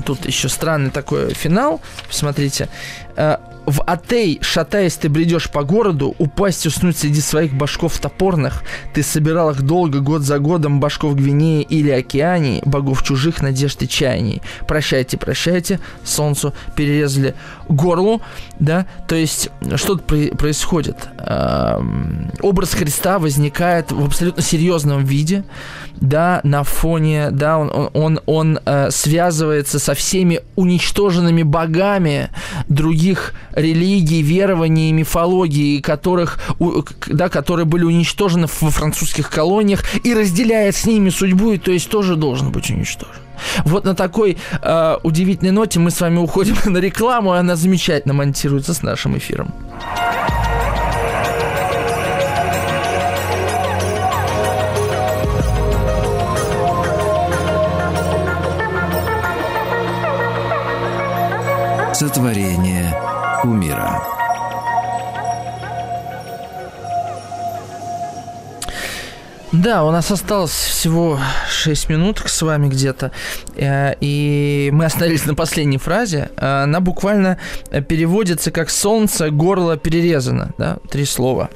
Тут 0.04 0.26
еще 0.26 0.48
странный 0.48 0.90
такой 0.90 1.34
финал. 1.34 1.80
Посмотрите. 2.06 2.68
Э, 3.16 3.36
в 3.66 3.82
Атей, 3.86 4.38
шатаясь, 4.42 4.96
ты 4.96 5.08
бредешь 5.08 5.50
по 5.50 5.62
городу, 5.62 6.14
упасть 6.18 6.66
уснуть 6.66 6.96
среди 6.96 7.20
своих 7.20 7.54
башков 7.54 7.98
топорных. 7.98 8.62
Ты 8.94 9.02
собирал 9.02 9.50
их 9.50 9.62
долго, 9.62 10.00
год 10.00 10.22
за 10.22 10.38
годом, 10.38 10.80
башков 10.80 11.14
Гвинеи 11.14 11.62
или 11.62 11.90
Океании, 11.90 12.62
богов 12.64 13.02
чужих 13.04 13.42
надежд 13.42 13.82
и 13.82 13.88
чаяний. 13.88 14.42
Прощайте, 14.66 15.16
прощайте, 15.18 15.78
солнцу 16.04 16.52
перерезали 16.74 17.34
горлу, 17.68 18.20
да, 18.58 18.86
то 19.06 19.14
есть 19.14 19.50
что 19.76 19.96
тут 19.96 20.36
происходит? 20.36 20.96
Эм, 21.18 22.32
образ 22.40 22.74
Христа 22.74 23.18
возникает 23.18 23.92
в 23.92 24.04
абсолютно 24.04 24.42
серьезном 24.42 25.04
виде, 25.04 25.44
да, 26.00 26.40
на 26.44 26.64
фоне, 26.64 27.30
да, 27.30 27.58
он, 27.58 27.70
он, 27.70 27.90
он, 27.94 28.20
он 28.26 28.58
э, 28.64 28.90
связывается 28.90 29.78
со 29.78 29.94
всеми 29.94 30.40
уничтоженными 30.56 31.42
богами 31.42 32.30
других 32.68 32.99
религий, 33.52 34.22
верований, 34.22 34.92
мифологий, 34.92 35.80
которых, 35.80 36.38
да, 37.06 37.28
которые 37.28 37.66
были 37.66 37.84
уничтожены 37.84 38.46
во 38.60 38.70
французских 38.70 39.30
колониях 39.30 39.84
и 40.04 40.14
разделяет 40.14 40.76
с 40.76 40.86
ними 40.86 41.10
судьбу, 41.10 41.52
и 41.52 41.58
то 41.58 41.72
есть 41.72 41.88
тоже 41.88 42.16
должен 42.16 42.50
быть 42.50 42.70
уничтожен. 42.70 43.22
Вот 43.64 43.84
на 43.84 43.94
такой 43.94 44.36
э, 44.62 44.96
удивительной 45.02 45.52
ноте 45.52 45.78
мы 45.78 45.90
с 45.90 46.00
вами 46.00 46.18
уходим 46.18 46.56
на 46.72 46.78
рекламу, 46.78 47.34
и 47.34 47.38
она 47.38 47.56
замечательно 47.56 48.14
монтируется 48.14 48.74
с 48.74 48.82
нашим 48.82 49.16
эфиром. 49.16 49.52
Сотворение 62.00 62.69
кумира. 63.40 64.02
Да, 69.52 69.84
у 69.84 69.90
нас 69.90 70.10
осталось 70.10 70.52
всего 70.52 71.18
6 71.48 71.88
минут 71.88 72.22
с 72.24 72.42
вами 72.42 72.68
где-то, 72.68 73.10
э, 73.56 73.94
и 74.00 74.70
мы 74.72 74.84
остановились 74.84 75.26
на 75.26 75.34
последней 75.34 75.78
фразе. 75.78 76.30
Она 76.36 76.80
буквально 76.80 77.38
переводится 77.88 78.52
как 78.52 78.70
«солнце, 78.70 79.30
горло 79.30 79.76
перерезано», 79.76 80.52
да, 80.56 80.78
три 80.88 81.04
слова. 81.04 81.50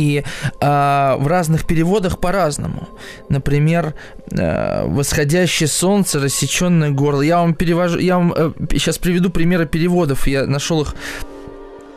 И 0.00 0.22
э, 0.60 1.14
в 1.18 1.26
разных 1.26 1.66
переводах 1.66 2.18
по-разному. 2.18 2.88
Например, 3.28 3.94
э, 4.30 4.86
восходящее 4.86 5.68
солнце, 5.68 6.20
рассеченное 6.20 6.90
горло. 6.90 7.20
Я 7.20 7.38
вам 7.40 7.54
перевожу, 7.54 7.98
я 7.98 8.16
вам 8.16 8.32
э, 8.34 8.52
сейчас 8.70 8.96
приведу 8.96 9.28
примеры 9.28 9.66
переводов. 9.66 10.26
Я 10.26 10.46
нашел 10.46 10.80
их 10.80 10.94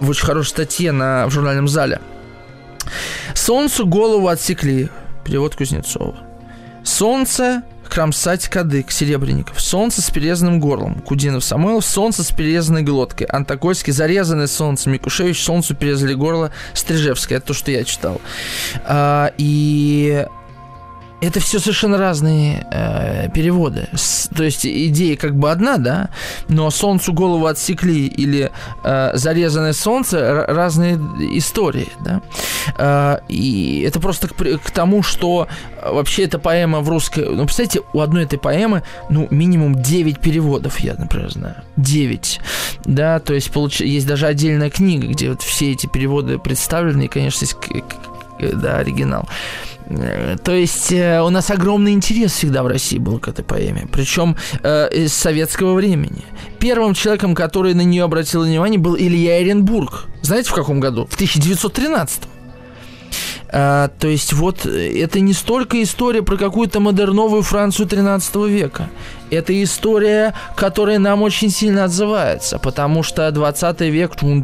в 0.02 0.10
очень 0.10 0.26
хорошей 0.26 0.50
статье 0.50 0.92
на, 0.92 1.28
в 1.28 1.32
журнальном 1.32 1.70
зале. 1.70 2.00
Солнцу 3.34 3.86
голову 3.86 4.28
отсекли. 4.28 4.90
Перевод 5.24 5.56
Кузнецова. 5.56 6.18
Солнце 6.84 7.64
кромсать 7.94 8.48
кадык, 8.48 8.90
Серебренников. 8.90 9.62
Солнце 9.62 10.02
с 10.02 10.10
перерезанным 10.10 10.60
горлом. 10.60 11.00
Кудинов, 11.02 11.44
Самойлов. 11.44 11.86
Солнце 11.86 12.24
с 12.24 12.32
перерезанной 12.32 12.82
глоткой. 12.82 13.28
Антокольский, 13.28 13.94
зарезанное 13.94 14.48
солнце. 14.48 14.90
Микушевич, 14.90 15.44
солнцу 15.44 15.76
перерезали 15.76 16.16
горло. 16.16 16.52
Стрижевская, 16.74 17.38
это 17.38 17.50
то, 17.50 17.54
что 17.54 17.70
я 17.70 17.84
читал. 17.84 18.20
А, 18.86 19.32
и 19.38 20.26
это 21.24 21.40
все 21.40 21.60
совершенно 21.60 21.98
разные 21.98 22.68
э, 22.72 23.30
переводы. 23.30 23.88
С, 23.94 24.28
то 24.28 24.44
есть 24.44 24.66
идея 24.66 25.16
как 25.16 25.36
бы 25.36 25.52
одна, 25.52 25.78
да, 25.78 26.10
но 26.50 26.70
солнцу 26.70 27.14
голову 27.14 27.46
отсекли 27.46 28.08
или 28.08 28.52
э, 28.84 29.12
зарезанное 29.14 29.74
солнце 29.74 30.46
разные 30.48 30.96
истории, 31.38 31.90
да. 32.04 32.22
Э, 32.78 33.20
и 33.30 33.86
это 33.88 34.00
просто 34.00 34.28
к, 34.28 34.36
к 34.36 34.72
тому, 34.72 35.04
что 35.04 35.48
вообще 35.82 36.24
эта 36.24 36.40
поэма 36.40 36.82
в 36.82 36.90
русской... 36.90 37.26
Ну, 37.26 37.46
представляете, 37.46 37.82
у 37.94 38.02
одной 38.02 38.24
этой 38.26 38.40
поэмы, 38.40 38.84
ну, 39.10 39.28
минимум 39.30 39.82
9 39.82 40.20
переводов, 40.20 40.80
я, 40.80 40.96
например, 40.96 41.32
знаю. 41.32 41.56
9. 41.78 42.40
Да, 42.86 43.20
то 43.20 43.34
есть 43.34 43.52
получ... 43.52 43.82
есть 43.82 44.08
даже 44.08 44.28
отдельная 44.28 44.70
книга, 44.70 45.08
где 45.08 45.30
вот 45.30 45.42
все 45.42 45.72
эти 45.72 45.88
переводы 45.88 46.38
представлены, 46.38 47.04
и, 47.04 47.08
конечно, 47.08 47.46
есть 47.46 47.56
да, 48.40 48.78
оригинал. 48.78 49.24
Э, 49.24 49.73
то 50.44 50.52
есть 50.52 50.92
э, 50.92 51.22
у 51.22 51.30
нас 51.30 51.50
огромный 51.50 51.94
интерес 51.94 52.34
всегда 52.34 52.64
в 52.64 52.68
России 52.68 52.98
был 52.98 53.20
к 53.20 53.28
этой 53.28 53.44
поэме, 53.44 53.88
причем 53.92 54.36
э, 54.62 54.90
из 54.94 55.14
советского 55.14 55.74
времени. 55.74 56.24
Первым 56.60 56.94
человеком, 56.94 57.36
который 57.36 57.74
на 57.74 57.82
нее 57.82 58.04
обратил 58.04 58.44
внимание, 58.44 58.80
был 58.80 58.96
Илья 58.96 59.42
Эренбург. 59.42 60.06
Знаете, 60.22 60.50
в 60.50 60.54
каком 60.54 60.80
году? 60.80 61.08
В 61.10 61.16
1913. 61.16 62.24
А, 63.56 63.90
то 64.00 64.08
есть 64.08 64.34
вот 64.34 64.66
э, 64.66 65.00
это 65.00 65.20
не 65.20 65.34
столько 65.34 65.82
история 65.84 66.24
про 66.24 66.38
какую-то 66.38 66.80
модерновую 66.80 67.44
Францию 67.44 67.88
13 67.88 68.36
века. 68.48 68.90
Это 69.34 69.64
история, 69.64 70.34
которая 70.56 71.00
нам 71.00 71.22
очень 71.22 71.50
сильно 71.50 71.86
отзывается, 71.86 72.60
потому 72.60 73.04
что 73.04 73.30
20 73.32 73.82
век... 73.82 74.22
Вы 74.22 74.38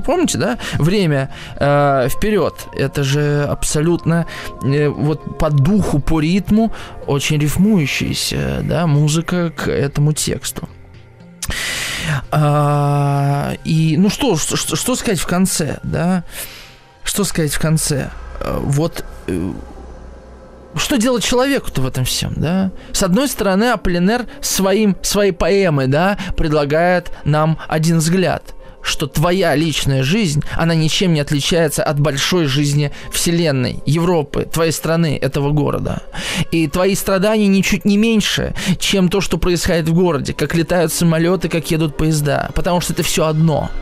помните, 0.00 0.38
да? 0.38 0.58
Время 0.78 1.30
э, 1.56 2.08
вперед. 2.10 2.54
Это 2.74 3.02
же 3.02 3.44
абсолютно 3.48 4.26
э, 4.62 4.88
вот 4.88 5.38
по 5.38 5.50
духу, 5.50 5.98
по 5.98 6.20
ритму 6.20 6.72
очень 7.06 7.38
рифмующаяся 7.38 8.60
да, 8.62 8.86
музыка 8.86 9.50
к 9.50 9.68
этому 9.68 10.12
тексту. 10.12 10.68
А, 12.30 13.54
и 13.64 13.96
ну 13.98 14.08
что, 14.10 14.36
что, 14.36 14.56
что 14.56 14.94
сказать 14.96 15.18
в 15.20 15.26
конце, 15.26 15.78
да? 15.82 16.24
Что 17.04 17.24
сказать 17.24 17.52
в 17.52 17.60
конце? 17.60 18.10
Э, 18.40 18.58
вот 18.60 19.04
э, 19.26 19.52
что 20.78 20.98
делать 20.98 21.24
человеку-то 21.24 21.82
в 21.82 21.86
этом 21.86 22.04
всем, 22.04 22.32
да? 22.36 22.72
С 22.92 23.02
одной 23.02 23.28
стороны, 23.28 23.64
Аполлинер 23.70 24.26
своим, 24.40 24.96
своей 25.02 25.32
поэмой, 25.32 25.86
да, 25.86 26.18
предлагает 26.36 27.10
нам 27.24 27.58
один 27.68 27.98
взгляд– 27.98 28.54
что 28.88 29.06
твоя 29.06 29.54
личная 29.54 30.02
жизнь, 30.02 30.42
она 30.56 30.74
ничем 30.74 31.12
не 31.12 31.20
отличается 31.20 31.82
от 31.82 32.00
большой 32.00 32.46
жизни 32.46 32.92
Вселенной, 33.12 33.82
Европы, 33.84 34.48
твоей 34.50 34.72
страны, 34.72 35.18
этого 35.20 35.50
города. 35.50 36.02
И 36.50 36.68
твои 36.68 36.94
страдания 36.94 37.48
ничуть 37.48 37.84
не 37.84 37.96
меньше, 37.96 38.54
чем 38.78 39.08
то, 39.08 39.20
что 39.20 39.36
происходит 39.38 39.88
в 39.88 39.94
городе, 39.94 40.32
как 40.32 40.54
летают 40.54 40.92
самолеты, 40.92 41.48
как 41.48 41.70
едут 41.70 41.96
поезда, 41.96 42.50
потому 42.54 42.80
что 42.80 42.92
это 42.92 43.02
все 43.02 43.26
одно– 43.26 43.70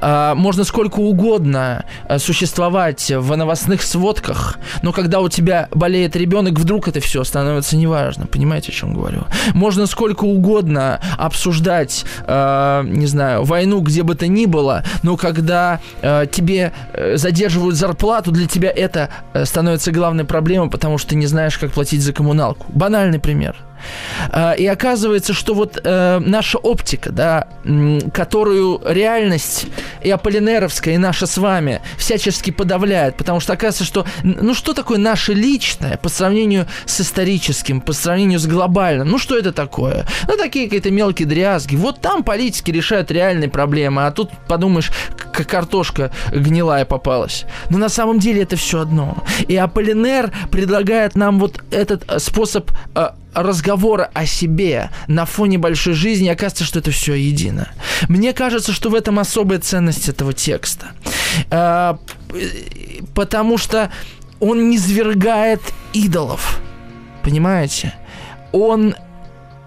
можно 0.00 0.64
сколько 0.64 1.00
угодно 1.00 1.84
э, 2.08 2.18
существовать 2.18 3.10
в 3.10 3.36
новостных 3.36 3.82
сводках, 3.82 4.58
но 4.82 4.92
когда 4.92 5.20
у 5.20 5.28
тебя 5.28 5.68
болеет 5.70 6.16
ребенок, 6.16 6.58
вдруг 6.58 6.88
это 6.88 7.00
все 7.00 7.24
становится 7.24 7.76
неважно. 7.76 8.26
Понимаете, 8.26 8.72
о 8.72 8.74
чем 8.74 8.94
говорю? 8.94 9.24
Можно 9.54 9.86
сколько 9.86 10.24
угодно 10.24 11.00
обсуждать, 11.18 12.04
э, 12.26 12.82
не 12.86 13.06
знаю, 13.06 13.44
войну 13.44 13.80
где 13.80 14.02
бы 14.02 14.14
то 14.14 14.26
ни 14.26 14.46
было, 14.46 14.84
но 15.02 15.16
когда 15.16 15.80
э, 16.00 16.26
тебе 16.30 16.72
задерживают 17.14 17.76
зарплату, 17.76 18.30
для 18.30 18.46
тебя 18.46 18.70
это 18.70 19.08
становится 19.44 19.92
главной 19.92 20.24
проблемой, 20.24 20.70
потому 20.70 20.98
что 20.98 21.10
ты 21.10 21.16
не 21.16 21.26
знаешь, 21.26 21.58
как 21.58 21.72
платить 21.72 22.02
за 22.02 22.12
коммуналку. 22.12 22.66
Банальный 22.72 23.18
пример– 23.18 23.56
и 24.58 24.66
оказывается, 24.66 25.32
что 25.32 25.54
вот 25.54 25.80
э, 25.82 26.18
наша 26.20 26.58
оптика, 26.58 27.10
да, 27.10 27.48
которую 28.12 28.80
реальность 28.84 29.66
и 30.02 30.10
Аполлинеровская, 30.10 30.94
и 30.94 30.98
наша 30.98 31.26
с 31.26 31.38
вами 31.38 31.80
всячески 31.96 32.50
подавляет, 32.50 33.16
потому 33.16 33.40
что 33.40 33.52
оказывается, 33.52 33.84
что 33.84 34.06
ну 34.22 34.54
что 34.54 34.74
такое 34.74 34.98
наше 34.98 35.34
личное 35.34 35.96
по 35.96 36.08
сравнению 36.08 36.66
с 36.86 37.00
историческим, 37.00 37.80
по 37.80 37.92
сравнению 37.92 38.38
с 38.38 38.46
глобальным? 38.46 39.08
Ну 39.08 39.18
что 39.18 39.38
это 39.38 39.52
такое? 39.52 40.06
Ну 40.28 40.36
такие 40.36 40.66
какие-то 40.66 40.90
мелкие 40.90 41.26
дрязги. 41.28 41.76
Вот 41.76 42.00
там 42.00 42.22
политики 42.24 42.70
решают 42.70 43.10
реальные 43.10 43.50
проблемы, 43.50 44.06
а 44.06 44.10
тут 44.10 44.30
подумаешь, 44.48 44.90
как 45.32 45.46
картошка 45.46 46.10
гнилая 46.30 46.84
попалась. 46.84 47.44
Но 47.70 47.78
на 47.78 47.88
самом 47.88 48.18
деле 48.18 48.42
это 48.42 48.56
все 48.56 48.80
одно. 48.80 49.24
И 49.48 49.56
Аполлинер 49.56 50.32
предлагает 50.50 51.14
нам 51.14 51.38
вот 51.38 51.62
этот 51.70 52.10
э, 52.10 52.18
способ 52.18 52.70
э, 52.94 53.10
разговора 53.34 54.10
о 54.14 54.26
себе 54.26 54.90
на 55.08 55.24
фоне 55.24 55.58
большой 55.58 55.94
жизни, 55.94 56.28
оказывается, 56.28 56.64
что 56.64 56.78
это 56.78 56.90
все 56.90 57.14
едино. 57.14 57.68
Мне 58.08 58.32
кажется, 58.32 58.72
что 58.72 58.90
в 58.90 58.94
этом 58.94 59.18
особая 59.18 59.58
ценность 59.58 60.08
этого 60.08 60.32
текста. 60.32 60.88
Э, 61.50 61.96
потому 63.14 63.58
что 63.58 63.90
он 64.40 64.70
не 64.70 64.78
свергает 64.78 65.60
идолов. 65.92 66.60
Понимаете? 67.22 67.94
Он 68.52 68.94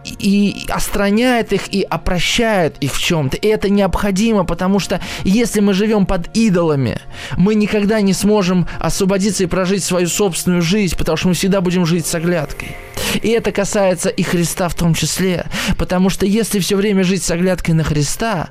и 0.05 0.65
остраняет 0.69 1.53
их, 1.53 1.73
и 1.73 1.81
опрощает 1.81 2.77
их 2.79 2.93
в 2.93 2.99
чем-то. 2.99 3.37
И 3.37 3.47
это 3.47 3.69
необходимо, 3.69 4.43
потому 4.43 4.79
что 4.79 5.01
если 5.23 5.59
мы 5.59 5.73
живем 5.73 6.05
под 6.05 6.35
идолами, 6.35 6.99
мы 7.37 7.55
никогда 7.55 8.01
не 8.01 8.13
сможем 8.13 8.67
освободиться 8.79 9.43
и 9.43 9.47
прожить 9.47 9.83
свою 9.83 10.07
собственную 10.07 10.61
жизнь, 10.61 10.95
потому 10.97 11.17
что 11.17 11.27
мы 11.29 11.33
всегда 11.33 11.61
будем 11.61 11.85
жить 11.85 12.05
с 12.05 12.15
оглядкой. 12.15 12.75
И 13.21 13.29
это 13.29 13.51
касается 13.51 14.09
и 14.09 14.23
Христа 14.23 14.69
в 14.69 14.75
том 14.75 14.93
числе. 14.93 15.45
Потому 15.77 16.09
что 16.09 16.25
если 16.25 16.59
все 16.59 16.75
время 16.75 17.03
жить 17.03 17.23
с 17.23 17.31
оглядкой 17.31 17.73
на 17.73 17.83
Христа, 17.83 18.49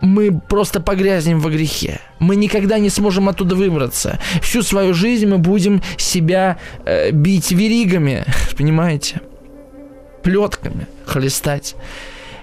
мы 0.00 0.38
просто 0.38 0.80
погрязнем 0.80 1.40
во 1.40 1.50
грехе. 1.50 2.00
Мы 2.18 2.36
никогда 2.36 2.78
не 2.78 2.90
сможем 2.90 3.28
оттуда 3.28 3.54
выбраться. 3.54 4.18
Всю 4.42 4.62
свою 4.62 4.94
жизнь 4.94 5.26
мы 5.26 5.38
будем 5.38 5.82
себя 5.96 6.58
э, 6.84 7.10
бить 7.10 7.50
веригами, 7.50 8.24
понимаете? 8.56 9.20
Плетками 10.26 10.88
хлестать. 11.06 11.76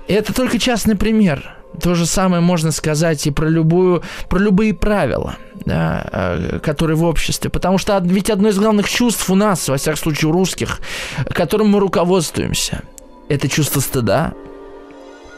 Это 0.07 0.33
только 0.33 0.57
частный 0.57 0.95
пример. 0.95 1.57
То 1.81 1.95
же 1.95 2.05
самое 2.05 2.41
можно 2.41 2.71
сказать 2.71 3.27
и 3.27 3.31
про 3.31 3.49
любую, 3.49 4.03
про 4.29 4.39
любые 4.39 4.73
правила, 4.73 5.35
да, 5.65 6.07
э, 6.09 6.59
которые 6.63 6.95
в 6.95 7.03
обществе. 7.03 7.49
Потому 7.49 7.77
что 7.77 7.99
ведь 8.01 8.29
одно 8.29 8.47
из 8.47 8.57
главных 8.57 8.87
чувств 8.87 9.29
у 9.29 9.35
нас, 9.35 9.67
во 9.67 9.75
всяком 9.75 9.97
случае 9.97 10.29
у 10.29 10.31
русских, 10.31 10.79
которым 11.33 11.71
мы 11.71 11.81
руководствуемся, 11.81 12.83
это 13.27 13.49
чувство 13.49 13.81
стыда, 13.81 14.33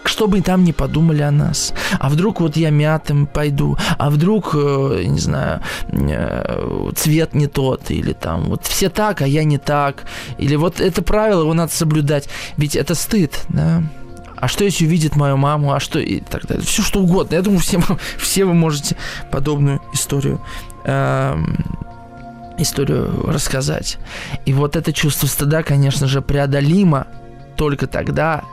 что 0.10 0.28
бы 0.28 0.42
там 0.42 0.64
ни 0.64 0.72
подумали 0.72 1.22
о 1.22 1.32
нас. 1.32 1.74
А 2.00 2.10
вдруг 2.10 2.42
вот 2.42 2.58
я 2.58 2.70
мятым 2.70 3.28
пойду, 3.28 3.78
а 3.98 4.10
вдруг, 4.10 4.52
э, 4.54 5.04
не 5.06 5.20
знаю, 5.20 5.62
э, 5.90 6.92
цвет 6.96 7.34
не 7.34 7.48
тот, 7.48 7.92
или 7.92 8.14
там 8.14 8.44
вот 8.46 8.66
все 8.66 8.90
так, 8.90 9.22
а 9.22 9.28
я 9.28 9.44
не 9.44 9.58
так. 9.58 10.04
Или 10.38 10.56
вот 10.56 10.80
это 10.80 11.02
правило, 11.02 11.42
его 11.42 11.54
надо 11.54 11.72
соблюдать. 11.72 12.30
Ведь 12.58 12.76
это 12.76 12.96
стыд, 12.96 13.46
да. 13.50 13.84
А 14.36 14.48
что 14.48 14.64
если 14.64 14.86
увидит 14.86 15.16
мою 15.16 15.38
маму, 15.38 15.74
а 15.74 15.80
что 15.80 16.00
и 16.00 16.20
так 16.20 16.46
далее. 16.46 16.66
Все 16.66 16.84
что 16.84 17.02
угодно. 17.02 17.36
Я 17.36 17.42
думаю, 17.42 17.60
все, 17.60 17.80
все 18.18 18.46
вы 18.46 18.54
можете 18.54 18.96
подобную 19.32 19.82
историю 19.94 20.42
эм, 20.84 21.58
историю 22.58 23.24
рассказать. 23.28 23.98
И 24.46 24.54
вот 24.54 24.76
это 24.76 24.94
чувство 24.94 25.28
стыда, 25.28 25.64
конечно 25.64 26.08
же, 26.08 26.22
преодолимо 26.22 27.08
только 27.56 27.88
тогда, 27.88 28.44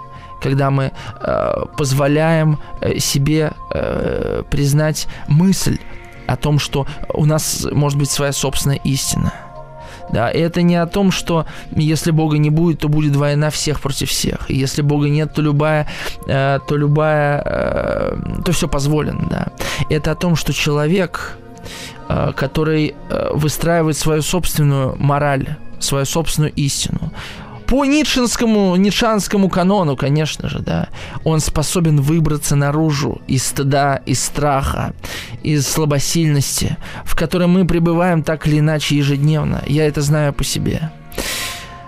когда 0.43 0.70
мы 0.70 0.93
э, 1.20 1.55
позволяем 1.77 2.59
э, 2.81 2.98
себе 2.98 3.52
э, 3.70 4.43
признать 4.51 5.09
мысль 5.28 5.78
о 6.27 6.36
том, 6.36 6.59
что 6.59 6.86
у 7.14 7.24
нас 7.24 7.66
может 7.73 7.98
быть 7.98 8.10
своя 8.10 8.32
собственная 8.32 8.81
истина. 8.85 9.32
Да, 10.12 10.31
и 10.31 10.39
это 10.39 10.62
не 10.62 10.77
о 10.77 10.86
том, 10.86 11.10
что 11.10 11.47
если 11.70 12.10
Бога 12.10 12.36
не 12.36 12.51
будет, 12.51 12.81
то 12.81 12.89
будет 12.89 13.16
война 13.16 13.48
всех 13.48 13.81
против 13.81 14.10
всех. 14.10 14.51
И 14.51 14.55
если 14.55 14.82
Бога 14.82 15.09
нет, 15.09 15.32
то 15.35 15.43
любая, 15.43 15.86
э, 16.27 16.59
то 16.69 16.77
любая, 16.77 17.43
э, 17.44 18.43
то 18.44 18.52
все 18.52 18.69
позволено, 18.69 19.27
да. 19.31 19.47
Это 19.90 20.10
о 20.10 20.14
том, 20.14 20.36
что 20.36 20.52
человек, 20.52 21.39
э, 22.09 22.32
который 22.36 22.94
э, 23.09 23.31
выстраивает 23.35 23.97
свою 23.97 24.23
собственную 24.23 24.97
мораль, 24.98 25.56
свою 25.78 26.05
собственную 26.05 26.52
истину, 26.56 27.10
по 27.73 27.86
ницшинскому, 27.86 28.77
ницшанскому 28.77 29.49
канону, 29.49 29.97
конечно 29.97 30.51
же, 30.51 30.59
да, 30.59 30.89
он 31.24 31.40
способен 31.40 32.03
выбраться 32.03 32.55
наружу 32.55 33.23
из 33.27 33.47
стыда, 33.47 34.03
из 34.05 34.23
страха, 34.23 34.93
из 35.43 35.66
слабосильности, 35.66 36.77
в 37.07 37.16
которой 37.16 37.47
мы 37.47 37.66
пребываем 37.66 38.23
так 38.23 38.47
или 38.47 38.59
иначе 38.59 38.99
ежедневно. 38.99 39.62
Я 39.66 39.86
это 39.86 40.03
знаю 40.03 40.35
по 40.35 40.44
себе. 40.44 40.90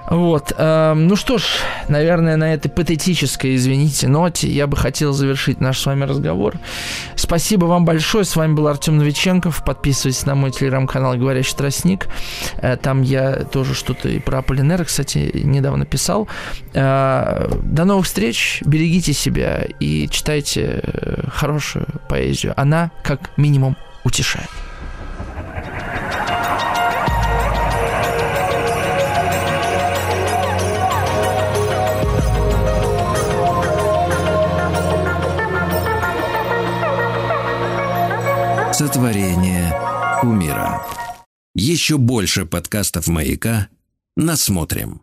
Вот. 0.08 0.52
Э, 0.56 0.92
ну 0.94 1.16
что 1.16 1.38
ж, 1.38 1.44
наверное, 1.88 2.36
на 2.36 2.54
этой 2.54 2.68
патетической, 2.68 3.54
извините, 3.56 4.08
ноте 4.08 4.48
я 4.48 4.66
бы 4.66 4.76
хотел 4.76 5.12
завершить 5.12 5.60
наш 5.60 5.78
с 5.78 5.86
вами 5.86 6.04
разговор. 6.04 6.54
Спасибо 7.16 7.66
вам 7.66 7.84
большое. 7.84 8.24
С 8.24 8.36
вами 8.36 8.54
был 8.54 8.68
Артем 8.68 8.98
Новиченков. 8.98 9.64
Подписывайтесь 9.64 10.26
на 10.26 10.34
мой 10.34 10.50
телеграм-канал 10.50 11.16
«Говорящий 11.16 11.56
тростник». 11.56 12.08
Э, 12.58 12.76
там 12.76 13.02
я 13.02 13.44
тоже 13.44 13.74
что-то 13.74 14.08
и 14.08 14.18
про 14.18 14.38
Аполлинера, 14.38 14.84
кстати, 14.84 15.30
недавно 15.34 15.86
писал. 15.86 16.28
Э, 16.74 17.48
до 17.62 17.84
новых 17.84 18.06
встреч. 18.06 18.62
Берегите 18.64 19.12
себя 19.12 19.64
и 19.80 20.08
читайте 20.08 20.80
э, 20.82 21.28
хорошую 21.32 21.86
поэзию. 22.08 22.52
Она, 22.56 22.90
как 23.02 23.30
минимум, 23.36 23.76
утешает. 24.04 24.50
Сотворение 38.76 39.72
умира. 40.24 40.84
Еще 41.54 41.96
больше 41.96 42.44
подкастов 42.44 43.06
«Маяка» 43.06 43.68
насмотрим. 44.16 45.00